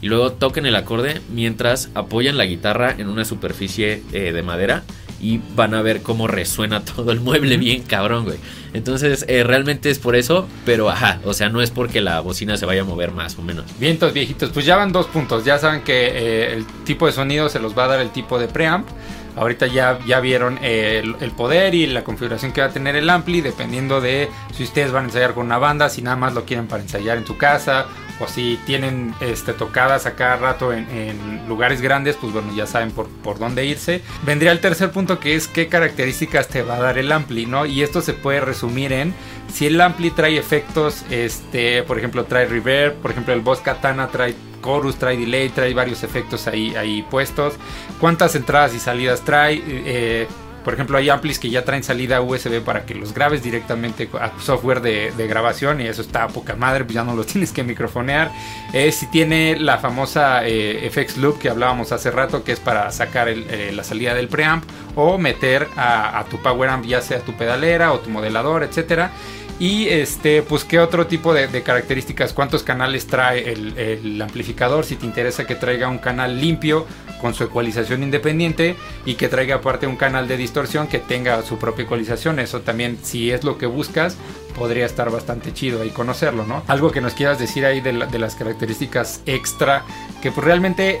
y 0.00 0.06
luego 0.06 0.32
toquen 0.32 0.64
el 0.64 0.76
acorde 0.76 1.20
mientras 1.30 1.90
apoyan 1.94 2.38
la 2.38 2.46
guitarra 2.46 2.94
en 2.96 3.08
una 3.08 3.24
superficie 3.24 4.02
eh, 4.12 4.32
de 4.32 4.42
madera 4.42 4.84
y 5.20 5.40
van 5.54 5.72
a 5.72 5.82
ver 5.82 6.02
cómo 6.02 6.26
resuena 6.26 6.84
todo 6.84 7.12
el 7.12 7.20
mueble 7.20 7.56
bien 7.56 7.82
cabrón, 7.82 8.24
güey. 8.24 8.38
Entonces, 8.74 9.24
eh, 9.28 9.44
realmente 9.44 9.90
es 9.90 9.98
por 9.98 10.16
eso, 10.16 10.48
pero 10.66 10.90
ajá, 10.90 11.20
o 11.24 11.34
sea, 11.34 11.48
no 11.48 11.62
es 11.62 11.70
porque 11.70 12.00
la 12.00 12.20
bocina 12.20 12.56
se 12.56 12.66
vaya 12.66 12.82
a 12.82 12.84
mover 12.84 13.12
más 13.12 13.38
o 13.38 13.42
menos. 13.42 13.64
Vientos 13.78 14.12
viejitos, 14.12 14.50
pues 14.50 14.66
ya 14.66 14.76
van 14.76 14.92
dos 14.92 15.06
puntos. 15.06 15.44
Ya 15.44 15.58
saben 15.58 15.82
que 15.82 16.06
eh, 16.06 16.54
el 16.54 16.66
tipo 16.84 17.06
de 17.06 17.12
sonido 17.12 17.48
se 17.48 17.60
los 17.60 17.78
va 17.78 17.84
a 17.84 17.88
dar 17.88 18.00
el 18.00 18.10
tipo 18.10 18.38
de 18.38 18.48
preamp. 18.48 18.88
Ahorita 19.36 19.66
ya, 19.66 19.98
ya 20.06 20.20
vieron 20.20 20.58
el, 20.62 21.14
poder 21.36 21.74
y 21.74 21.86
la 21.86 22.04
configuración 22.04 22.52
que 22.52 22.60
va 22.60 22.68
a 22.68 22.70
tener 22.70 22.96
el 22.96 23.08
ampli, 23.08 23.40
dependiendo 23.40 24.00
de 24.00 24.28
si 24.52 24.64
ustedes 24.64 24.92
van 24.92 25.04
a 25.04 25.06
ensayar 25.08 25.34
con 25.34 25.46
una 25.46 25.58
banda, 25.58 25.88
si 25.88 26.02
nada 26.02 26.16
más 26.16 26.34
lo 26.34 26.44
quieren 26.44 26.66
para 26.66 26.82
ensayar 26.82 27.18
en 27.18 27.26
su 27.26 27.36
casa, 27.36 27.86
o 28.20 28.28
si 28.28 28.58
tienen 28.66 29.14
este, 29.20 29.52
tocadas 29.52 30.06
a 30.06 30.14
cada 30.14 30.36
rato 30.36 30.72
en, 30.72 30.88
en 30.90 31.48
lugares 31.48 31.80
grandes, 31.80 32.16
pues 32.16 32.32
bueno, 32.32 32.54
ya 32.54 32.66
saben 32.66 32.90
por, 32.90 33.08
por, 33.08 33.38
dónde 33.38 33.64
irse. 33.64 34.02
Vendría 34.24 34.52
el 34.52 34.60
tercer 34.60 34.90
punto 34.90 35.18
que 35.18 35.34
es 35.34 35.48
qué 35.48 35.68
características 35.68 36.48
te 36.48 36.62
va 36.62 36.76
a 36.76 36.80
dar 36.80 36.98
el 36.98 37.10
ampli, 37.10 37.46
¿no? 37.46 37.66
Y 37.66 37.82
esto 37.82 38.02
se 38.02 38.12
puede 38.12 38.40
resumir 38.40 38.92
en 38.92 39.14
si 39.52 39.66
el 39.66 39.80
ampli 39.80 40.10
trae 40.10 40.38
efectos, 40.38 41.04
este, 41.10 41.82
por 41.82 41.98
ejemplo, 41.98 42.24
trae 42.24 42.46
reverb, 42.46 42.94
por 42.96 43.10
ejemplo, 43.10 43.34
el 43.34 43.40
Boss 43.40 43.60
Katana 43.60 44.08
trae 44.08 44.34
chorus, 44.62 44.96
trae 44.96 45.16
delay, 45.16 45.48
trae 45.50 45.74
varios 45.74 46.02
efectos 46.02 46.46
ahí, 46.46 46.74
ahí 46.74 47.02
puestos. 47.02 47.54
¿Cuántas 48.00 48.34
entradas 48.34 48.74
y 48.74 48.78
salidas 48.78 49.22
trae? 49.22 49.62
Eh, 49.66 50.26
por 50.64 50.74
ejemplo, 50.74 50.96
hay 50.96 51.10
amplis 51.10 51.38
que 51.38 51.50
ya 51.50 51.64
traen 51.64 51.82
salida 51.82 52.20
USB 52.20 52.62
para 52.62 52.86
que 52.86 52.94
los 52.94 53.12
grabes 53.12 53.42
directamente 53.42 54.08
a 54.20 54.30
software 54.40 54.80
de, 54.80 55.12
grabación 55.26 55.80
y 55.80 55.86
eso 55.86 56.02
está 56.02 56.24
a 56.24 56.28
poca 56.28 56.54
madre, 56.54 56.84
pues 56.84 56.94
ya 56.94 57.04
no 57.04 57.14
los 57.14 57.26
tienes 57.32 57.52
que 57.52 57.64
microfonear. 57.64 58.30
Eh, 58.72 58.92
si 58.92 59.06
tiene 59.06 59.56
la 59.58 59.78
famosa 59.78 60.46
eh, 60.46 60.88
FX 60.90 61.16
Loop 61.16 61.38
que 61.38 61.48
hablábamos 61.48 61.90
hace 61.92 62.10
rato, 62.10 62.44
que 62.44 62.52
es 62.52 62.60
para 62.60 62.90
sacar 62.92 63.28
la 63.28 63.84
salida 63.84 64.14
del 64.14 64.28
preamp 64.28 64.64
o 64.94 65.18
meter 65.18 65.66
a, 65.76 66.18
a, 66.18 66.24
tu 66.24 66.40
power 66.40 66.70
amp, 66.70 66.84
ya 66.84 67.00
sea 67.00 67.20
tu 67.20 67.32
pedalera 67.32 67.92
o 67.92 68.00
tu 68.00 68.10
modelador, 68.10 68.62
etcétera. 68.62 69.10
Y 69.58 69.88
este, 69.88 70.42
pues 70.42 70.64
qué 70.64 70.80
otro 70.80 71.06
tipo 71.06 71.32
de, 71.34 71.62
características, 71.62 72.32
cuántos 72.32 72.62
canales 72.62 73.06
trae 73.06 73.52
el, 73.52 74.20
amplificador, 74.20 74.84
si 74.84 74.96
te 74.96 75.06
interesa 75.06 75.46
que 75.46 75.54
traiga 75.54 75.88
un 75.88 75.98
canal 75.98 76.40
limpio 76.40 76.86
con 77.20 77.34
su 77.34 77.44
ecualización 77.44 78.02
independiente 78.02 78.74
y 79.04 79.14
que 79.14 79.28
traiga 79.28 79.56
aparte 79.56 79.86
un 79.86 79.96
canal 79.96 80.26
de 80.26 80.36
distorsión 80.36 80.88
que 80.88 80.98
tenga 80.98 81.42
su 81.42 81.58
propia 81.58 81.84
ecualización. 81.84 82.40
Eso 82.40 82.62
también, 82.62 82.98
si 83.02 83.30
es 83.30 83.44
lo 83.44 83.58
que 83.58 83.66
buscas, 83.66 84.16
podría 84.58 84.86
estar 84.86 85.10
bastante 85.10 85.52
chido 85.52 85.82
ahí 85.82 85.90
conocerlo, 85.90 86.44
¿no? 86.44 86.64
Algo 86.66 86.90
que 86.90 87.00
nos 87.00 87.14
quieras 87.14 87.38
decir 87.38 87.64
ahí 87.64 87.80
de 87.80 88.18
las 88.18 88.34
características 88.34 89.22
extra, 89.26 89.84
que 90.20 90.32
pues 90.32 90.44
realmente 90.44 91.00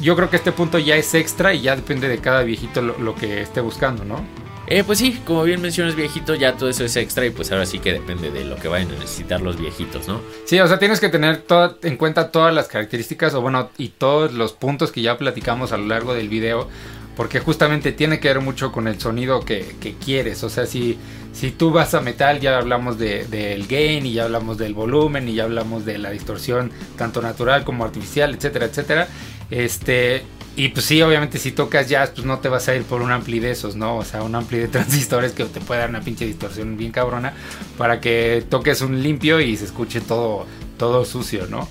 yo 0.00 0.16
creo 0.16 0.30
que 0.30 0.36
este 0.36 0.50
punto 0.50 0.78
ya 0.78 0.96
es 0.96 1.14
extra 1.14 1.54
y 1.54 1.60
ya 1.60 1.76
depende 1.76 2.08
de 2.08 2.18
cada 2.18 2.42
viejito 2.42 2.80
lo, 2.80 2.98
lo 2.98 3.14
que 3.14 3.42
esté 3.42 3.60
buscando, 3.60 4.04
¿no? 4.04 4.24
Eh, 4.72 4.84
pues 4.84 5.00
sí, 5.00 5.20
como 5.26 5.42
bien 5.42 5.60
mencionas 5.60 5.96
viejito, 5.96 6.36
ya 6.36 6.56
todo 6.56 6.70
eso 6.70 6.84
es 6.84 6.94
extra 6.94 7.26
y 7.26 7.30
pues 7.30 7.50
ahora 7.50 7.66
sí 7.66 7.80
que 7.80 7.92
depende 7.92 8.30
de 8.30 8.44
lo 8.44 8.54
que 8.54 8.68
vayan 8.68 8.88
a 8.92 9.00
necesitar 9.00 9.40
los 9.40 9.58
viejitos, 9.58 10.06
¿no? 10.06 10.20
Sí, 10.44 10.60
o 10.60 10.68
sea, 10.68 10.78
tienes 10.78 11.00
que 11.00 11.08
tener 11.08 11.44
en 11.82 11.96
cuenta 11.96 12.30
todas 12.30 12.54
las 12.54 12.68
características 12.68 13.34
o 13.34 13.40
bueno, 13.40 13.70
y 13.78 13.88
todos 13.88 14.32
los 14.32 14.52
puntos 14.52 14.92
que 14.92 15.02
ya 15.02 15.18
platicamos 15.18 15.72
a 15.72 15.76
lo 15.76 15.86
largo 15.86 16.14
del 16.14 16.28
video, 16.28 16.68
porque 17.16 17.40
justamente 17.40 17.90
tiene 17.90 18.20
que 18.20 18.28
ver 18.28 18.40
mucho 18.40 18.70
con 18.70 18.86
el 18.86 19.00
sonido 19.00 19.40
que, 19.40 19.74
quieres, 20.04 20.44
o 20.44 20.48
sea, 20.48 20.66
si, 20.66 20.96
si 21.32 21.50
tú 21.50 21.72
vas 21.72 21.92
a 21.94 22.00
metal 22.00 22.38
ya 22.38 22.56
hablamos 22.56 22.96
del 22.96 23.28
de, 23.28 23.56
de 23.56 23.66
gain 23.68 24.06
y 24.06 24.12
ya 24.12 24.22
hablamos 24.22 24.56
del 24.56 24.74
volumen 24.74 25.28
y 25.28 25.34
ya 25.34 25.44
hablamos 25.44 25.84
de 25.84 25.98
la 25.98 26.12
distorsión 26.12 26.70
tanto 26.96 27.20
natural 27.20 27.64
como 27.64 27.82
artificial, 27.82 28.36
etcétera, 28.36 28.66
etcétera, 28.66 29.08
este... 29.50 30.22
Y 30.60 30.68
pues 30.68 30.84
sí, 30.84 31.00
obviamente 31.00 31.38
si 31.38 31.52
tocas 31.52 31.88
jazz, 31.88 32.10
pues 32.10 32.26
no 32.26 32.38
te 32.40 32.50
vas 32.50 32.68
a 32.68 32.76
ir 32.76 32.82
por 32.82 33.00
un 33.00 33.10
ampli 33.10 33.40
de 33.40 33.50
esos, 33.50 33.76
¿no? 33.76 33.96
O 33.96 34.04
sea, 34.04 34.22
un 34.22 34.34
ampli 34.34 34.58
de 34.58 34.68
transistores 34.76 35.32
que 35.32 35.46
te 35.46 35.58
puede 35.58 35.80
dar 35.80 35.88
una 35.88 36.02
pinche 36.02 36.26
distorsión 36.26 36.76
bien 36.76 36.92
cabrona 36.92 37.32
para 37.78 37.98
que 37.98 38.44
toques 38.46 38.82
un 38.82 39.02
limpio 39.02 39.40
y 39.40 39.56
se 39.56 39.64
escuche 39.64 40.02
todo, 40.02 40.44
todo 40.76 41.06
sucio, 41.06 41.46
¿no? 41.46 41.66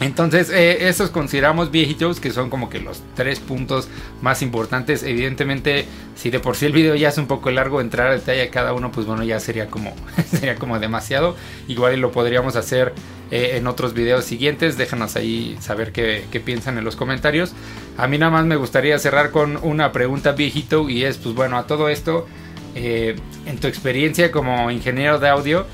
Entonces, 0.00 0.50
eh, 0.50 0.88
esos 0.88 1.08
consideramos 1.08 1.70
viejitos 1.70 2.20
que 2.20 2.30
son 2.30 2.50
como 2.50 2.68
que 2.68 2.80
los 2.80 3.02
tres 3.14 3.40
puntos 3.40 3.88
más 4.20 4.42
importantes. 4.42 5.02
Evidentemente, 5.02 5.86
si 6.16 6.28
de 6.28 6.38
por 6.38 6.54
sí 6.54 6.66
el 6.66 6.72
video 6.72 6.94
ya 6.96 7.08
es 7.08 7.16
un 7.16 7.26
poco 7.26 7.50
largo, 7.50 7.80
entrar 7.80 8.08
a 8.08 8.12
detalle 8.12 8.42
a 8.42 8.50
cada 8.50 8.74
uno, 8.74 8.92
pues 8.92 9.06
bueno, 9.06 9.24
ya 9.24 9.40
sería 9.40 9.68
como, 9.68 9.94
sería 10.30 10.56
como 10.56 10.78
demasiado. 10.78 11.34
Igual 11.66 11.98
lo 11.98 12.12
podríamos 12.12 12.56
hacer 12.56 12.92
eh, 13.30 13.52
en 13.54 13.66
otros 13.66 13.94
videos 13.94 14.26
siguientes. 14.26 14.76
Déjanos 14.76 15.16
ahí 15.16 15.56
saber 15.60 15.92
qué, 15.92 16.26
qué, 16.30 16.40
piensan 16.40 16.76
en 16.76 16.84
los 16.84 16.94
comentarios. 16.94 17.54
A 17.98 18.06
mí 18.06 18.18
nada 18.18 18.30
más 18.30 18.44
me 18.44 18.56
gustaría 18.56 18.98
cerrar 18.98 19.30
con 19.30 19.58
una 19.62 19.92
pregunta 19.92 20.32
viejito 20.32 20.88
y 20.90 21.04
es, 21.04 21.16
pues 21.16 21.34
bueno, 21.34 21.56
a 21.56 21.66
todo 21.66 21.88
esto, 21.88 22.26
eh, 22.74 23.16
en 23.46 23.58
tu 23.58 23.68
experiencia 23.68 24.30
como 24.30 24.70
ingeniero 24.70 25.18
de 25.18 25.28
audio, 25.28 25.66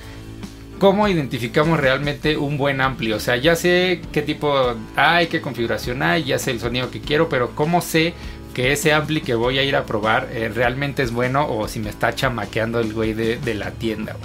¿cómo 0.79 1.09
identificamos 1.09 1.81
realmente 1.81 2.37
un 2.37 2.59
buen 2.59 2.81
ampli? 2.81 3.13
O 3.13 3.21
sea, 3.21 3.37
ya 3.37 3.57
sé 3.57 4.03
qué 4.13 4.23
tipo 4.23 4.75
hay, 4.95 5.27
qué 5.27 5.41
configuración 5.41 6.03
hay, 6.03 6.25
ya 6.25 6.39
sé 6.39 6.53
el 6.53 6.61
sonido 6.61 6.91
que 6.91 7.01
quiero, 7.01 7.29
pero 7.29 7.57
¿cómo 7.57 7.81
sé 7.81 8.15
que 8.55 8.73
ese 8.73 8.93
ampli 8.93 9.21
que 9.21 9.35
voy 9.35 9.59
a 9.59 9.65
ir 9.65 9.75
a 9.75 9.85
probar 9.85 10.29
eh, 10.33 10.49
realmente 10.49 11.03
es 11.03 11.11
bueno 11.11 11.49
o 11.49 11.67
si 11.67 11.81
me 11.81 11.91
está 11.91 12.15
chamaqueando 12.15 12.79
el 12.79 12.93
güey 12.93 13.15
de, 13.15 13.39
de 13.39 13.55
la 13.55 13.73
tienda? 13.73 14.17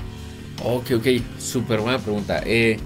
Ok, 0.64 0.92
ok, 0.98 1.08
súper 1.40 1.80
buena 1.80 1.98
pregunta. 1.98 2.42
Eh, 2.46 2.78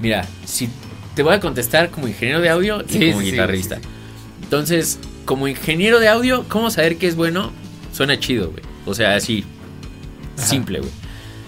mira, 0.00 0.24
si 0.44 0.68
te 1.14 1.22
voy 1.22 1.34
a 1.34 1.40
contestar 1.40 1.90
como 1.90 2.08
ingeniero 2.08 2.40
de 2.40 2.48
audio 2.48 2.82
y 2.88 2.92
sí, 2.92 3.10
como 3.10 3.22
sí, 3.22 3.30
guitarrista. 3.30 3.76
Sí, 3.76 3.82
Entonces, 4.52 4.98
como 5.24 5.48
ingeniero 5.48 5.98
de 5.98 6.08
audio, 6.08 6.44
¿cómo 6.46 6.70
saber 6.70 6.98
que 6.98 7.06
es 7.06 7.16
bueno? 7.16 7.52
Suena 7.90 8.20
chido, 8.20 8.50
güey. 8.50 8.62
O 8.84 8.94
sea, 8.94 9.14
así, 9.14 9.46
Ajá. 10.36 10.46
simple, 10.46 10.80
güey. 10.80 10.90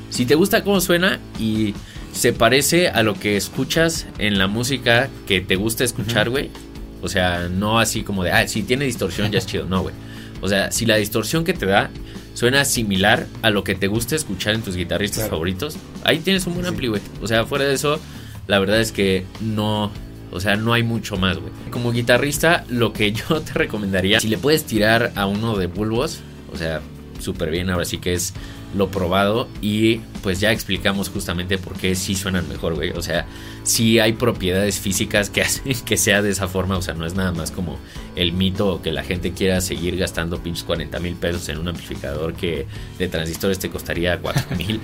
Si 0.09 0.25
te 0.25 0.35
gusta 0.35 0.65
cómo 0.65 0.81
suena 0.81 1.21
y 1.39 1.75
se 2.15 2.33
parece 2.33 2.89
a 2.89 3.03
lo 3.03 3.13
que 3.13 3.37
escuchas 3.37 4.07
en 4.17 4.39
la 4.39 4.47
música 4.47 5.11
que 5.27 5.43
te 5.43 5.57
gusta 5.57 5.85
escuchar, 5.85 6.31
güey. 6.31 6.47
Uh 6.47 6.49
-huh. 6.49 7.05
O 7.05 7.09
sea, 7.11 7.51
no 7.51 7.79
así 7.79 8.05
como 8.05 8.25
de, 8.25 8.33
ah, 8.33 8.49
si 8.49 8.63
tiene 8.63 8.87
distorsión 8.87 9.31
ya 9.31 9.37
es 9.39 9.47
chido. 9.47 9.67
No, 9.67 9.83
güey. 9.83 9.95
O 10.41 10.49
sea, 10.49 10.73
si 10.73 10.87
la 10.87 10.97
distorsión 10.97 11.45
que 11.45 11.53
te 11.53 11.67
da 11.67 11.91
suena 12.33 12.65
similar 12.65 13.27
a 13.43 13.51
lo 13.51 13.65
que 13.65 13.75
te 13.75 13.87
gusta 13.87 14.17
escuchar 14.17 14.55
en 14.55 14.63
tus 14.63 14.77
guitarristas 14.77 15.25
claro. 15.25 15.33
favoritos, 15.33 15.77
ahí 16.05 16.21
tienes 16.21 16.47
un 16.47 16.55
buen 16.55 16.65
sí. 16.65 16.71
ampli, 16.71 16.87
güey. 16.87 17.03
O 17.21 17.29
sea, 17.29 17.45
fuera 17.45 17.67
de 17.67 17.75
eso, 17.75 18.01
la 18.47 18.59
verdad 18.61 18.81
es 18.81 18.93
que 18.93 19.27
no, 19.43 19.93
o 20.35 20.41
sea, 20.41 20.57
no 20.57 20.73
hay 20.73 20.83
mucho 20.83 21.17
más, 21.17 21.39
güey. 21.39 21.53
Como 21.71 21.93
guitarrista, 21.93 22.65
lo 22.69 22.93
que 22.93 23.13
yo 23.13 23.41
te 23.45 23.53
recomendaría, 23.53 24.19
si 24.19 24.29
le 24.29 24.37
puedes 24.37 24.65
tirar 24.65 25.13
a 25.15 25.27
uno 25.27 25.57
de 25.57 25.69
bulbos, 25.69 26.21
o 26.53 26.57
sea, 26.57 26.83
súper 27.21 27.51
bien, 27.51 27.71
ahora 27.71 27.85
sí 27.85 27.99
que 27.99 28.15
es 28.15 28.35
lo 28.77 28.89
probado 28.89 29.49
y 29.63 29.99
pues 30.25 30.41
ya 30.41 30.51
explicamos 30.51 31.09
justamente 31.09 31.59
por 31.59 31.75
qué 31.75 31.95
sí 31.95 32.17
suenan 32.17 32.49
mejor, 32.49 32.75
güey. 32.75 32.91
O 32.91 33.03
sea, 33.03 33.27
sí 33.63 34.01
hay 34.01 34.15
propiedades 34.15 34.81
físicas 34.81 35.31
que 35.31 35.43
hacen 35.43 35.73
que 35.85 35.97
sea 35.97 36.21
de 36.21 36.31
esa 36.31 36.49
forma, 36.49 36.77
o 36.77 36.83
sea, 36.83 36.95
no 36.95 37.07
es 37.07 37.15
nada 37.15 37.31
más 37.31 37.53
como 37.53 37.79
el 38.17 38.33
mito 38.33 38.67
o 38.67 38.83
que 38.83 38.91
la 38.91 39.05
gente 39.05 39.33
quiera 39.33 39.61
seguir 39.61 39.97
gastando 39.97 40.43
pinches 40.43 40.65
40 40.65 40.99
mil 40.99 41.15
pesos 41.15 41.49
en 41.49 41.59
un 41.59 41.69
amplificador 41.69 42.35
que 42.35 42.67
de 42.99 43.07
transistores 43.07 43.61
te 43.61 43.71
costaría 43.71 44.19
4 44.19 44.43
mil. 44.57 44.81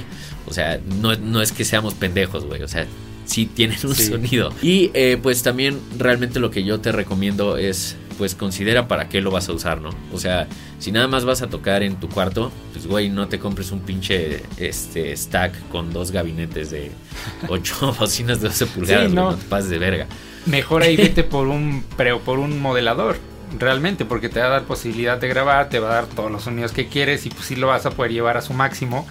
o 0.46 0.52
sea, 0.52 0.80
no, 1.00 1.16
no 1.16 1.42
es 1.42 1.50
que 1.50 1.64
seamos 1.64 1.94
pendejos, 1.94 2.44
güey. 2.44 2.62
O 2.62 2.68
sea, 2.68 2.86
sí 3.30 3.46
tienen 3.46 3.78
un 3.84 3.94
sí. 3.94 4.06
sonido. 4.06 4.52
Y 4.60 4.90
eh, 4.94 5.18
pues 5.22 5.42
también 5.42 5.80
realmente 5.96 6.40
lo 6.40 6.50
que 6.50 6.64
yo 6.64 6.80
te 6.80 6.92
recomiendo 6.92 7.56
es 7.56 7.96
pues 8.18 8.34
considera 8.34 8.86
para 8.86 9.08
qué 9.08 9.22
lo 9.22 9.30
vas 9.30 9.48
a 9.48 9.52
usar, 9.52 9.80
¿no? 9.80 9.90
O 10.12 10.18
sea, 10.18 10.46
si 10.78 10.92
nada 10.92 11.08
más 11.08 11.24
vas 11.24 11.40
a 11.40 11.48
tocar 11.48 11.82
en 11.82 11.96
tu 11.96 12.10
cuarto, 12.10 12.52
pues 12.74 12.86
güey, 12.86 13.08
no 13.08 13.28
te 13.28 13.38
compres 13.38 13.70
un 13.70 13.80
pinche 13.80 14.42
este 14.58 15.16
stack 15.16 15.68
con 15.68 15.90
dos 15.90 16.10
gabinetes 16.10 16.70
de 16.70 16.90
8 17.48 17.96
bocinas 18.00 18.42
de 18.42 18.48
12 18.48 18.66
pulgadas, 18.66 19.08
sí, 19.08 19.14
no. 19.14 19.30
no 19.30 19.36
te 19.36 19.44
pases 19.44 19.70
de 19.70 19.78
verga. 19.78 20.06
Mejor 20.46 20.82
ahí 20.82 20.96
vete 20.98 21.24
por 21.24 21.46
un 21.48 21.84
pero 21.96 22.20
por 22.20 22.38
un 22.38 22.60
modelador 22.60 23.16
realmente 23.58 24.04
porque 24.04 24.28
te 24.28 24.40
va 24.40 24.46
a 24.46 24.50
dar 24.50 24.64
posibilidad 24.64 25.18
de 25.18 25.28
grabar, 25.28 25.68
te 25.68 25.78
va 25.78 25.90
a 25.90 25.94
dar 25.94 26.06
todos 26.06 26.30
los 26.30 26.42
sonidos 26.42 26.72
que 26.72 26.88
quieres 26.88 27.24
y 27.26 27.30
pues 27.30 27.46
sí 27.46 27.56
lo 27.56 27.68
vas 27.68 27.86
a 27.86 27.90
poder 27.90 28.12
llevar 28.12 28.36
a 28.36 28.42
su 28.42 28.52
máximo. 28.52 29.06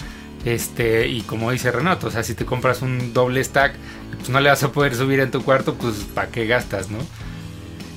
Este, 0.45 1.07
y 1.07 1.21
como 1.21 1.51
dice 1.51 1.71
Renato, 1.71 2.07
o 2.07 2.11
sea, 2.11 2.23
si 2.23 2.33
te 2.33 2.45
compras 2.45 2.81
un 2.81 3.13
doble 3.13 3.43
stack, 3.43 3.73
pues 4.17 4.29
no 4.29 4.39
le 4.39 4.49
vas 4.49 4.63
a 4.63 4.71
poder 4.71 4.95
subir 4.95 5.19
en 5.19 5.31
tu 5.31 5.43
cuarto, 5.43 5.75
pues 5.75 5.95
¿para 6.13 6.29
qué 6.29 6.45
gastas, 6.45 6.89
no? 6.89 6.99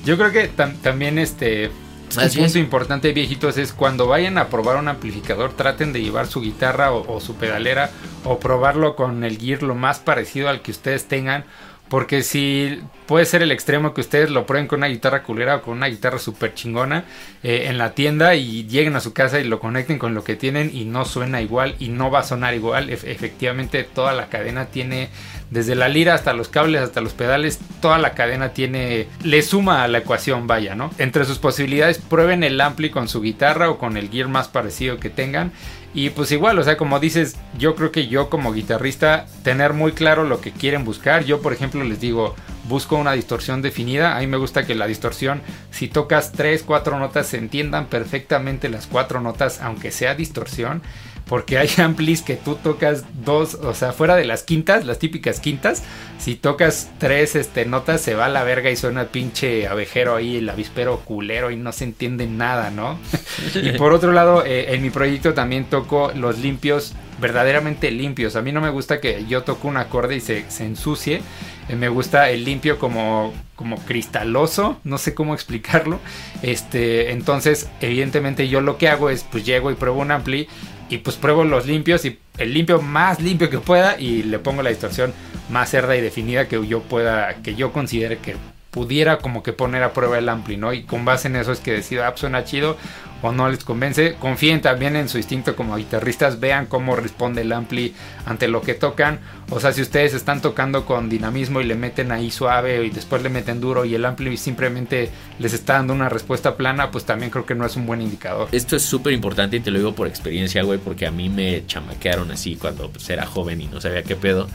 Yo 0.05 0.17
creo 0.17 0.31
que 0.31 0.47
tam 0.47 0.75
también 0.77 1.17
este 1.17 1.71
Así 2.17 2.39
un 2.39 2.45
punto 2.45 2.59
es. 2.59 2.63
importante, 2.63 3.11
viejitos, 3.13 3.57
es 3.57 3.73
cuando 3.73 4.07
vayan 4.07 4.37
a 4.37 4.47
probar 4.47 4.77
un 4.77 4.87
amplificador, 4.87 5.53
traten 5.53 5.93
de 5.93 6.01
llevar 6.01 6.27
su 6.27 6.41
guitarra 6.41 6.91
o, 6.91 7.11
o, 7.11 7.19
su 7.19 7.35
pedalera 7.35 7.89
o 8.23 8.39
probarlo 8.39 8.95
con 8.95 9.23
el 9.23 9.37
gear 9.37 9.63
lo 9.63 9.75
más 9.75 9.99
parecido 9.99 10.49
al 10.49 10.61
que 10.61 10.71
ustedes 10.71 11.07
tengan. 11.07 11.45
Porque 11.93 12.23
si 12.23 12.81
puede 13.05 13.23
ser 13.23 13.43
el 13.43 13.51
extremo 13.51 13.93
que 13.93 14.01
ustedes 14.01 14.31
lo 14.31 14.47
prueben 14.47 14.65
con 14.65 14.79
una 14.79 14.87
guitarra 14.87 15.21
culera 15.21 15.57
o 15.57 15.61
con 15.61 15.77
una 15.77 15.89
guitarra 15.89 16.17
súper 16.17 16.55
chingona 16.55 17.05
eh, 17.43 17.65
en 17.67 17.77
la 17.77 17.91
tienda 17.91 18.33
y 18.33 18.65
lleguen 18.65 18.95
a 18.95 18.99
su 18.99 19.13
casa 19.13 19.39
y 19.39 19.43
lo 19.43 19.59
conecten 19.59 19.99
con 19.99 20.15
lo 20.15 20.23
que 20.23 20.35
tienen 20.35 20.71
y 20.73 20.85
no 20.85 21.05
suena 21.05 21.39
igual 21.39 21.75
y 21.77 21.89
no 21.89 22.09
va 22.09 22.21
a 22.21 22.23
sonar 22.23 22.55
igual. 22.55 22.89
efectivamente 22.89 23.83
toda 23.83 24.13
la 24.13 24.25
cadena 24.29 24.65
tiene, 24.65 25.09
desde 25.51 25.75
la 25.75 25.87
lira 25.87 26.15
hasta 26.15 26.33
los 26.33 26.49
cables, 26.49 26.81
hasta 26.81 26.99
los 26.99 27.13
pedales, 27.13 27.59
toda 27.79 27.99
la 27.99 28.15
cadena 28.15 28.53
tiene, 28.53 29.05
le 29.21 29.43
suma 29.43 29.83
a 29.83 29.87
la 29.87 29.99
ecuación, 29.99 30.47
vaya, 30.47 30.73
¿no? 30.73 30.89
Entre 30.97 31.25
sus 31.25 31.37
posibilidades, 31.37 31.99
prueben 31.99 32.43
el 32.43 32.59
ampli 32.59 32.89
con 32.89 33.07
su 33.07 33.21
guitarra 33.21 33.69
o 33.69 33.77
con 33.77 33.97
el 33.97 34.09
gear 34.09 34.29
más 34.29 34.47
parecido 34.47 34.97
que 34.97 35.11
tengan 35.11 35.51
y 35.93 36.09
pues 36.09 36.31
igual, 36.31 36.57
o 36.57 36.63
sea, 36.63 36.75
como 36.75 36.99
dices, 36.99 37.37
yo 37.57 37.75
creo 37.75 37.91
que 37.91 38.07
yo 38.07 38.29
como 38.29 38.51
guitarrista, 38.51 39.27
tener 39.43 39.73
muy 39.73 39.91
claro 39.91 40.23
lo 40.23 40.41
que 40.41 40.51
quieren 40.51 40.85
buscar. 40.85 41.23
Yo, 41.23 41.41
por 41.41 41.53
ejemplo, 41.53 41.83
les 41.83 41.99
digo, 41.99 42.35
busco 42.67 42.95
una 42.95 43.11
distorsión 43.11 43.61
definida. 43.61 44.17
A 44.17 44.19
mí 44.19 44.27
me 44.27 44.37
gusta 44.37 44.65
que 44.65 44.73
la 44.73 44.87
distorsión, 44.87 45.41
si 45.69 45.87
tocas 45.87 46.31
tres, 46.31 46.63
cuatro 46.63 46.97
notas, 46.97 47.27
se 47.27 47.37
entiendan 47.37 47.85
perfectamente 47.87 48.69
las 48.69 48.87
cuatro 48.87 49.21
notas, 49.21 49.61
aunque 49.61 49.91
sea 49.91 50.15
distorsión. 50.15 50.81
Porque 51.27 51.57
hay 51.57 51.69
amplis 51.77 52.21
que 52.21 52.35
tú 52.35 52.55
tocas 52.55 53.05
dos, 53.23 53.55
o 53.55 53.73
sea, 53.73 53.91
fuera 53.93 54.15
de 54.15 54.25
las 54.25 54.43
quintas, 54.43 54.85
las 54.85 54.99
típicas 54.99 55.39
quintas, 55.39 55.83
si 56.19 56.35
tocas 56.35 56.89
tres 56.99 57.35
este, 57.35 57.65
notas 57.65 58.01
se 58.01 58.15
va 58.15 58.25
a 58.25 58.29
la 58.29 58.43
verga 58.43 58.69
y 58.69 58.75
suena 58.75 59.05
pinche 59.05 59.67
abejero 59.67 60.15
ahí, 60.15 60.37
el 60.37 60.49
avispero 60.49 60.99
culero 60.99 61.51
y 61.51 61.55
no 61.55 61.71
se 61.71 61.83
entiende 61.85 62.27
nada, 62.27 62.71
¿no? 62.71 62.97
y 63.55 63.71
por 63.73 63.93
otro 63.93 64.11
lado, 64.11 64.45
eh, 64.45 64.73
en 64.73 64.81
mi 64.81 64.89
proyecto 64.89 65.33
también 65.33 65.65
toco 65.65 66.11
los 66.15 66.39
limpios, 66.39 66.93
verdaderamente 67.19 67.91
limpios. 67.91 68.35
A 68.35 68.41
mí 68.41 68.51
no 68.51 68.61
me 68.61 68.69
gusta 68.69 68.99
que 68.99 69.25
yo 69.27 69.43
toque 69.43 69.67
un 69.67 69.77
acorde 69.77 70.15
y 70.15 70.19
se, 70.19 70.49
se 70.49 70.65
ensucie. 70.65 71.21
Eh, 71.69 71.75
me 71.75 71.89
gusta 71.89 72.29
el 72.29 72.43
limpio 72.43 72.79
como, 72.79 73.33
como 73.55 73.77
cristaloso, 73.77 74.79
no 74.83 74.97
sé 74.97 75.13
cómo 75.13 75.33
explicarlo. 75.33 75.99
Este, 76.41 77.11
entonces, 77.11 77.69
evidentemente 77.81 78.49
yo 78.49 78.61
lo 78.61 78.77
que 78.77 78.89
hago 78.89 79.09
es 79.09 79.23
pues 79.23 79.45
llego 79.45 79.71
y 79.71 79.75
pruebo 79.75 80.01
un 80.01 80.11
ampli 80.11 80.47
y 80.89 80.97
pues 80.97 81.15
pruebo 81.15 81.43
los 81.43 81.65
limpios 81.65 82.05
y 82.05 82.19
el 82.37 82.53
limpio 82.53 82.81
más 82.81 83.19
limpio 83.19 83.49
que 83.49 83.59
pueda 83.59 83.99
y 83.99 84.23
le 84.23 84.39
pongo 84.39 84.63
la 84.63 84.69
distorsión 84.69 85.13
más 85.49 85.69
cerda 85.69 85.95
y 85.95 86.01
definida 86.01 86.47
que 86.47 86.65
yo 86.67 86.81
pueda, 86.81 87.35
que 87.41 87.55
yo 87.55 87.71
considere 87.71 88.17
que 88.17 88.35
pudiera 88.73 89.19
como 89.19 89.43
que 89.43 89.53
poner 89.53 89.83
a 89.83 89.93
prueba 89.93 90.17
el 90.17 90.27
ampli, 90.27 90.57
¿no? 90.57 90.73
Y 90.73 90.83
con 90.83 91.05
base 91.05 91.27
en 91.27 91.35
eso 91.35 91.51
es 91.51 91.59
que 91.59 91.71
decida, 91.71 92.07
ah, 92.07 92.13
suena 92.15 92.43
chido 92.43 92.75
o 93.21 93.31
no 93.31 93.47
les 93.47 93.63
convence. 93.63 94.15
Confíen 94.19 94.61
también 94.61 94.95
en 94.95 95.07
su 95.07 95.17
instinto 95.17 95.55
como 95.55 95.77
guitarristas, 95.77 96.39
vean 96.39 96.65
cómo 96.65 96.95
responde 96.95 97.43
el 97.43 97.53
ampli 97.53 97.93
ante 98.25 98.47
lo 98.47 98.61
que 98.61 98.73
tocan. 98.73 99.19
O 99.51 99.59
sea, 99.59 99.71
si 99.73 99.83
ustedes 99.83 100.15
están 100.15 100.41
tocando 100.41 100.85
con 100.85 101.07
dinamismo 101.07 101.61
y 101.61 101.65
le 101.65 101.75
meten 101.75 102.11
ahí 102.11 102.31
suave 102.31 102.83
y 102.83 102.89
después 102.89 103.21
le 103.21 103.29
meten 103.29 103.61
duro 103.61 103.85
y 103.85 103.93
el 103.93 104.03
ampli 104.05 104.35
simplemente 104.37 105.09
les 105.37 105.53
está 105.53 105.73
dando 105.73 105.93
una 105.93 106.09
respuesta 106.09 106.57
plana, 106.57 106.89
pues 106.89 107.05
también 107.05 107.29
creo 107.29 107.45
que 107.45 107.53
no 107.53 107.67
es 107.67 107.75
un 107.75 107.85
buen 107.85 108.01
indicador. 108.01 108.49
Esto 108.51 108.75
es 108.75 108.81
súper 108.81 109.13
importante 109.13 109.57
y 109.57 109.59
te 109.59 109.69
lo 109.69 109.77
digo 109.77 109.93
por 109.93 110.07
experiencia, 110.07 110.63
güey, 110.63 110.79
porque 110.79 111.05
a 111.05 111.11
mí 111.11 111.29
me 111.29 111.63
chamaquearon 111.67 112.31
así 112.31 112.55
cuando 112.55 112.89
pues, 112.89 113.07
era 113.09 113.27
joven 113.27 113.61
y 113.61 113.67
no 113.67 113.79
sabía 113.79 114.01
qué 114.01 114.15
pedo. 114.15 114.47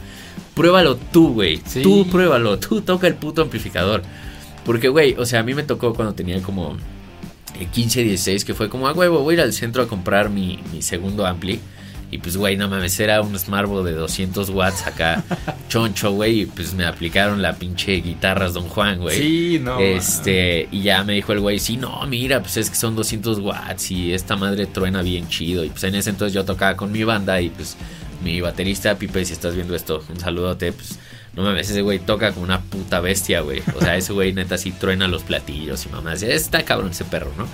Pruébalo 0.53 0.95
tú, 0.95 1.33
güey. 1.33 1.59
Tú 1.83 2.07
pruébalo, 2.09 2.59
tú 2.59 2.81
toca 2.81 3.07
el 3.07 3.15
puto 3.15 3.41
amplificador. 3.41 4.01
Porque, 4.65 4.89
güey, 4.89 5.15
o 5.17 5.25
sea, 5.25 5.39
a 5.39 5.43
mí 5.43 5.53
me 5.53 5.63
tocó 5.63 5.93
cuando 5.93 6.13
tenía 6.13 6.41
como 6.41 6.77
15, 7.65 8.03
16, 8.03 8.45
que 8.45 8.53
fue 8.53 8.69
como, 8.69 8.87
a 8.87 8.93
huevo, 8.93 9.19
voy 9.19 9.33
a 9.33 9.37
ir 9.37 9.41
al 9.41 9.53
centro 9.53 9.83
a 9.83 9.87
comprar 9.87 10.29
mi, 10.29 10.59
segundo 10.79 11.25
ampli. 11.25 11.59
Y 12.11 12.17
pues, 12.17 12.37
güey, 12.37 12.57
no 12.57 12.67
mames, 12.67 12.99
era 12.99 13.21
un 13.21 13.37
Smartbo 13.37 13.83
de 13.83 13.91
200 13.91 14.49
watts 14.49 14.87
acá, 14.87 15.23
choncho, 15.69 16.11
güey. 16.11 16.41
Y 16.41 16.45
pues 16.47 16.73
me 16.73 16.85
aplicaron 16.85 17.41
la 17.41 17.53
pinche 17.53 17.93
guitarras 17.97 18.53
Don 18.53 18.67
Juan, 18.67 18.99
güey. 18.99 19.17
Sí, 19.17 19.59
no. 19.61 19.79
Este, 19.79 20.67
y 20.71 20.81
ya 20.81 21.03
me 21.03 21.13
dijo 21.13 21.33
el 21.33 21.39
güey, 21.39 21.59
sí, 21.59 21.77
no, 21.77 22.03
mira, 22.07 22.41
pues 22.41 22.57
es 22.57 22.71
que 22.71 22.75
son 22.75 22.95
200 22.95 23.39
watts 23.39 23.91
y 23.91 24.11
esta 24.13 24.35
madre 24.35 24.65
truena 24.65 25.03
bien 25.03 25.27
chido. 25.27 25.63
Y 25.63 25.69
pues 25.69 25.83
en 25.83 25.93
ese 25.93 26.09
entonces 26.09 26.33
yo 26.33 26.45
tocaba 26.45 26.75
con 26.75 26.91
mi 26.91 27.03
banda 27.03 27.39
y 27.41 27.49
pues 27.49 27.77
mi 28.23 28.41
baterista, 28.41 28.95
Pipe, 28.97 29.25
si 29.25 29.33
estás 29.33 29.55
viendo 29.55 29.75
esto, 29.75 30.03
un 30.09 30.19
saludote, 30.19 30.71
pues 30.71 30.99
no 31.35 31.43
mames, 31.43 31.69
ese 31.69 31.81
güey 31.81 31.99
toca 31.99 32.31
como 32.31 32.43
una 32.43 32.61
puta 32.61 32.99
bestia, 32.99 33.41
güey. 33.41 33.61
O 33.75 33.79
sea, 33.79 33.95
ese 33.95 34.13
güey 34.13 34.33
neta 34.33 34.57
sí 34.57 34.71
truena 34.71 35.07
los 35.07 35.23
platillos 35.23 35.85
y 35.85 35.89
mamá. 35.89 36.13
Está 36.13 36.63
cabrón 36.63 36.91
ese 36.91 37.05
perro, 37.05 37.31
¿no? 37.37 37.47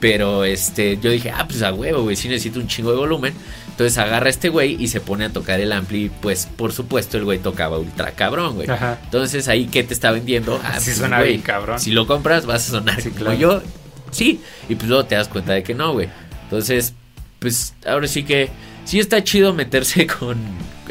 Pero 0.00 0.44
este, 0.44 0.98
yo 1.00 1.10
dije, 1.10 1.30
ah, 1.30 1.46
pues 1.48 1.62
a 1.62 1.72
huevo, 1.72 2.02
güey, 2.02 2.14
sí 2.14 2.28
necesito 2.28 2.60
un 2.60 2.68
chingo 2.68 2.90
de 2.90 2.98
volumen. 2.98 3.34
Entonces 3.70 3.96
agarra 3.98 4.26
a 4.26 4.30
este 4.30 4.50
güey 4.50 4.76
y 4.78 4.88
se 4.88 5.00
pone 5.00 5.24
a 5.24 5.30
tocar 5.30 5.60
el 5.60 5.72
ampli. 5.72 6.10
Pues 6.20 6.46
por 6.46 6.72
supuesto 6.72 7.16
el 7.16 7.24
güey 7.24 7.38
tocaba 7.38 7.78
ultra 7.78 8.12
cabrón, 8.12 8.56
güey. 8.56 8.68
Entonces 9.04 9.48
ahí, 9.48 9.66
¿qué 9.66 9.82
te 9.82 9.94
está 9.94 10.12
vendiendo? 10.12 10.60
Ah, 10.64 10.78
sí 10.78 10.86
pues, 10.86 10.98
suena 10.98 11.22
bien 11.22 11.40
cabrón. 11.40 11.80
Si 11.80 11.90
lo 11.90 12.06
compras, 12.06 12.46
vas 12.46 12.68
a 12.68 12.72
sonar 12.72 13.02
como 13.18 13.32
yo. 13.32 13.62
Sí. 14.10 14.40
Y 14.68 14.74
pues 14.74 14.88
luego 14.88 15.06
te 15.06 15.14
das 15.14 15.28
cuenta 15.28 15.54
de 15.54 15.62
que 15.62 15.74
no, 15.74 15.92
güey. 15.92 16.08
Entonces, 16.44 16.94
pues 17.38 17.74
ahora 17.86 18.06
sí 18.06 18.24
que 18.24 18.50
sí 18.84 19.00
está 19.00 19.22
chido 19.24 19.52
meterse 19.52 20.06
con 20.18 20.38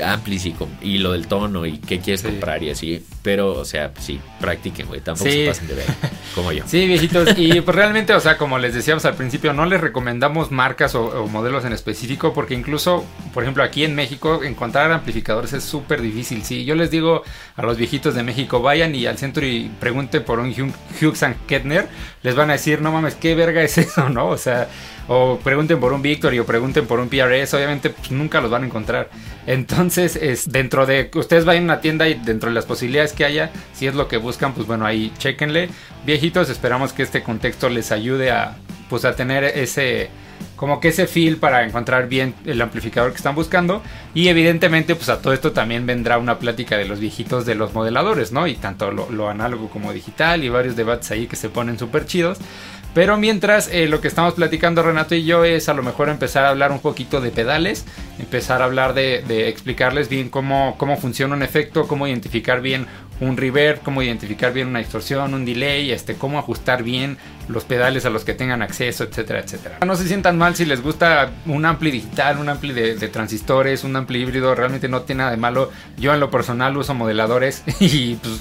amplis 0.03 0.45
y, 0.81 0.97
lo 0.97 1.11
del 1.11 1.27
tono 1.27 1.65
y 1.65 1.77
qué 1.77 1.99
quieres 1.99 2.23
comprar 2.23 2.63
y 2.63 2.69
así. 2.69 3.03
Pero, 3.23 3.53
o 3.53 3.63
sea, 3.63 3.91
sí, 3.99 4.19
practiquen, 4.41 4.85
güey. 4.85 4.99
Tampoco 4.99 5.31
se 5.31 5.47
pasen 5.47 5.67
de 5.67 5.75
ver, 5.75 5.85
como 6.35 6.51
yo. 6.51 6.65
Sí, 6.67 6.85
viejitos. 6.85 7.29
Y 7.37 7.61
pues 7.61 7.73
realmente, 7.73 8.13
o 8.13 8.19
sea, 8.19 8.37
como 8.37 8.59
les 8.59 8.73
decíamos 8.73 9.05
al 9.05 9.15
principio, 9.15 9.53
no 9.53 9.65
les 9.65 9.79
recomendamos 9.79 10.51
marcas 10.51 10.93
o, 10.93 11.25
modelos 11.27 11.63
en 11.63 11.71
específico 11.71 12.33
porque 12.33 12.53
incluso, 12.53 13.05
por 13.33 13.43
ejemplo, 13.43 13.63
aquí 13.63 13.85
en 13.85 13.95
México, 13.95 14.43
encontrar 14.43 14.91
amplificadores 14.91 15.53
es 15.53 15.63
súper 15.63 16.01
difícil. 16.01 16.43
Sí, 16.43 16.65
yo 16.65 16.75
les 16.75 16.91
digo 16.91 17.23
a 17.55 17.61
los 17.63 17.77
viejitos 17.77 18.13
de 18.13 18.23
México, 18.23 18.61
vayan 18.61 18.93
y 18.93 19.05
al 19.05 19.17
centro 19.17 19.45
y 19.45 19.71
pregunten 19.79 20.23
por 20.23 20.39
un 20.39 20.49
Hughes 20.51 21.25
Kettner. 21.47 21.87
Les 22.23 22.35
van 22.35 22.49
a 22.49 22.53
decir, 22.53 22.81
no 22.81 22.91
mames, 22.91 23.15
¿qué 23.15 23.35
verga 23.35 23.63
es 23.63 23.77
eso, 23.77 24.09
no? 24.09 24.27
O 24.27 24.37
sea 24.37 24.67
o 25.07 25.37
pregunten 25.43 25.79
por 25.79 25.93
un 25.93 26.01
Victory 26.01 26.39
o 26.39 26.45
pregunten 26.45 26.85
por 26.85 26.99
un 26.99 27.09
PRS, 27.09 27.53
obviamente 27.53 27.89
pues, 27.89 28.11
nunca 28.11 28.41
los 28.41 28.49
van 28.49 28.63
a 28.63 28.65
encontrar. 28.65 29.09
Entonces, 29.45 30.15
es 30.15 30.51
dentro 30.51 30.85
de 30.85 31.11
ustedes 31.13 31.45
vayan 31.45 31.63
a 31.63 31.65
una 31.65 31.81
tienda 31.81 32.07
y 32.07 32.13
dentro 32.13 32.49
de 32.49 32.55
las 32.55 32.65
posibilidades 32.65 33.12
que 33.13 33.25
haya, 33.25 33.51
si 33.73 33.87
es 33.87 33.95
lo 33.95 34.07
que 34.07 34.17
buscan, 34.17 34.53
pues 34.53 34.67
bueno, 34.67 34.85
ahí 34.85 35.11
chequenle. 35.17 35.69
Viejitos, 36.05 36.49
esperamos 36.49 36.93
que 36.93 37.03
este 37.03 37.23
contexto 37.23 37.69
les 37.69 37.91
ayude 37.91 38.31
a 38.31 38.57
pues 38.89 39.05
a 39.05 39.15
tener 39.15 39.43
ese 39.43 40.09
como 40.55 40.79
que 40.79 40.89
ese 40.89 41.07
feel 41.07 41.37
para 41.37 41.63
encontrar 41.63 42.07
bien 42.07 42.35
el 42.45 42.61
amplificador 42.61 43.11
que 43.11 43.17
están 43.17 43.35
buscando 43.35 43.81
y 44.13 44.27
evidentemente 44.27 44.95
pues 44.95 45.09
a 45.09 45.21
todo 45.21 45.33
esto 45.33 45.51
también 45.51 45.85
vendrá 45.85 46.17
una 46.17 46.37
plática 46.37 46.77
de 46.77 46.85
los 46.85 46.99
viejitos 46.99 47.45
de 47.45 47.55
los 47.55 47.73
modeladores, 47.73 48.31
¿no? 48.31 48.45
Y 48.47 48.55
tanto 48.55 48.91
lo, 48.91 49.09
lo 49.09 49.29
análogo 49.29 49.69
como 49.69 49.91
digital 49.93 50.43
y 50.43 50.49
varios 50.49 50.75
debates 50.75 51.11
ahí 51.11 51.27
que 51.27 51.35
se 51.35 51.49
ponen 51.49 51.79
súper 51.79 52.05
chidos. 52.05 52.37
Pero 52.93 53.17
mientras 53.17 53.69
eh, 53.71 53.87
lo 53.87 54.01
que 54.01 54.07
estamos 54.07 54.35
platicando 54.35 54.83
Renato 54.83 55.15
y 55.15 55.23
yo 55.23 55.45
es 55.45 55.67
a 55.67 55.73
lo 55.73 55.81
mejor 55.81 56.09
empezar 56.09 56.45
a 56.45 56.49
hablar 56.49 56.71
un 56.71 56.79
poquito 56.79 57.21
de 57.21 57.31
pedales, 57.31 57.85
empezar 58.19 58.61
a 58.61 58.65
hablar 58.65 58.93
de, 58.93 59.49
explicarles 59.49 60.09
bien 60.09 60.29
cómo, 60.29 60.75
cómo 60.77 60.97
funciona 60.97 61.35
un 61.35 61.41
efecto, 61.41 61.87
cómo 61.87 62.07
identificar 62.07 62.61
bien 62.61 62.85
un 63.19 63.37
reverb, 63.37 63.81
cómo 63.81 64.03
identificar 64.03 64.53
bien 64.53 64.67
una 64.67 64.79
distorsión, 64.79 65.33
un 65.33 65.45
delay, 65.45 65.91
este, 65.91 66.15
cómo 66.15 66.37
ajustar 66.37 66.83
bien 66.83 67.17
los 67.47 67.63
pedales 67.63 68.05
a 68.05 68.09
los 68.09 68.23
que 68.25 68.33
tengan 68.33 68.61
acceso, 68.61 69.03
etcétera, 69.05 69.39
etcétera. 69.39 69.79
No 69.85 69.95
se 69.95 70.07
sientan 70.07 70.37
mal 70.37 70.55
si 70.55 70.65
les 70.65 70.81
gusta 70.81 71.31
un 71.47 71.65
ampli 71.65 71.89
digital, 71.89 72.37
un 72.37 72.49
ampli 72.49 72.73
de, 72.73 72.95
de 72.95 73.07
transistores, 73.07 73.83
un 73.83 73.95
ampli 73.95 74.21
híbrido, 74.21 74.53
realmente 74.53 74.87
no 74.87 75.01
tiene 75.01 75.19
nada 75.19 75.31
de 75.31 75.37
malo. 75.37 75.71
Yo 75.97 76.13
en 76.13 76.19
lo 76.19 76.29
personal 76.29 76.77
uso 76.77 76.93
modeladores 76.93 77.63
y 77.79 78.15
pues 78.15 78.39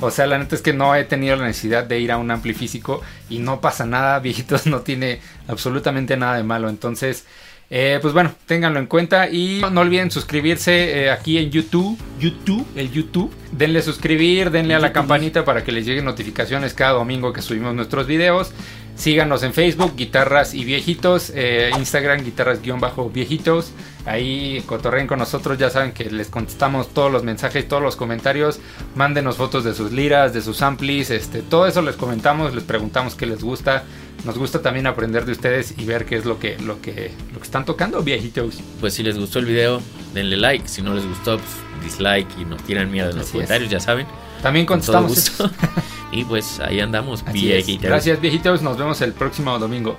o 0.00 0.10
sea, 0.10 0.26
la 0.26 0.38
neta 0.38 0.54
es 0.54 0.62
que 0.62 0.72
no 0.72 0.94
he 0.94 1.04
tenido 1.04 1.36
la 1.36 1.46
necesidad 1.46 1.84
de 1.84 2.00
ir 2.00 2.12
a 2.12 2.18
un 2.18 2.30
ampli 2.30 2.54
físico 2.54 3.02
y 3.28 3.38
no 3.38 3.60
pasa 3.60 3.86
nada, 3.86 4.18
viejitos, 4.20 4.66
no 4.66 4.80
tiene 4.80 5.20
absolutamente 5.48 6.16
nada 6.16 6.36
de 6.36 6.42
malo. 6.42 6.68
Entonces, 6.68 7.24
eh, 7.70 7.98
pues 8.02 8.12
bueno, 8.12 8.32
ténganlo 8.46 8.78
en 8.78 8.86
cuenta 8.86 9.28
y 9.28 9.62
no 9.72 9.80
olviden 9.80 10.10
suscribirse 10.10 11.04
eh, 11.04 11.10
aquí 11.10 11.38
en 11.38 11.50
YouTube, 11.50 11.98
YouTube, 12.20 12.66
el 12.76 12.90
YouTube. 12.92 13.32
Denle 13.52 13.82
suscribir, 13.82 14.50
denle 14.50 14.74
a 14.74 14.78
la 14.78 14.92
campanita 14.92 15.44
para 15.44 15.64
que 15.64 15.72
les 15.72 15.86
lleguen 15.86 16.04
notificaciones 16.04 16.74
cada 16.74 16.92
domingo 16.92 17.32
que 17.32 17.42
subimos 17.42 17.74
nuestros 17.74 18.06
videos. 18.06 18.52
Síganos 18.96 19.42
en 19.42 19.52
Facebook, 19.52 19.96
Guitarras 19.96 20.54
y 20.54 20.64
Viejitos, 20.64 21.32
eh, 21.34 21.70
Instagram, 21.76 22.24
Guitarras-Viejitos. 22.24 23.72
Ahí 24.06 24.62
cotorren 24.66 25.06
con 25.06 25.18
nosotros, 25.18 25.56
ya 25.56 25.70
saben 25.70 25.92
que 25.92 26.10
les 26.10 26.28
contestamos 26.28 26.92
todos 26.92 27.10
los 27.10 27.24
mensajes, 27.24 27.66
todos 27.66 27.82
los 27.82 27.96
comentarios. 27.96 28.60
Mándenos 28.94 29.36
fotos 29.36 29.64
de 29.64 29.74
sus 29.74 29.92
liras, 29.92 30.34
de 30.34 30.42
sus 30.42 30.60
amplis, 30.60 31.10
este, 31.10 31.40
todo 31.40 31.66
eso 31.66 31.80
les 31.80 31.96
comentamos, 31.96 32.54
les 32.54 32.64
preguntamos 32.64 33.14
qué 33.14 33.26
les 33.26 33.42
gusta. 33.42 33.84
Nos 34.24 34.38
gusta 34.38 34.62
también 34.62 34.86
aprender 34.86 35.24
de 35.24 35.32
ustedes 35.32 35.74
y 35.76 35.84
ver 35.84 36.04
qué 36.04 36.16
es 36.16 36.24
lo 36.24 36.38
que, 36.38 36.58
lo 36.58 36.80
que, 36.80 37.12
lo 37.32 37.38
que 37.38 37.44
están 37.44 37.64
tocando, 37.64 38.02
viejitos. 38.02 38.60
Pues 38.80 38.94
si 38.94 39.02
les 39.02 39.18
gustó 39.18 39.38
el 39.38 39.46
video, 39.46 39.80
denle 40.12 40.36
like. 40.36 40.68
Si 40.68 40.82
no 40.82 40.94
les 40.94 41.06
gustó, 41.06 41.38
pues 41.38 41.50
dislike 41.82 42.28
y 42.38 42.44
nos 42.44 42.62
tiran 42.62 42.90
miedo 42.90 43.10
en 43.10 43.18
los 43.18 43.30
comentarios, 43.30 43.70
ya 43.70 43.80
saben. 43.80 44.06
También 44.42 44.66
contestamos. 44.66 45.32
y 46.12 46.24
pues 46.24 46.60
ahí 46.60 46.80
andamos, 46.80 47.24
viejitos. 47.32 47.84
Gracias, 47.84 48.20
viejitos. 48.20 48.62
Nos 48.62 48.76
vemos 48.76 49.00
el 49.00 49.12
próximo 49.12 49.58
domingo. 49.58 49.98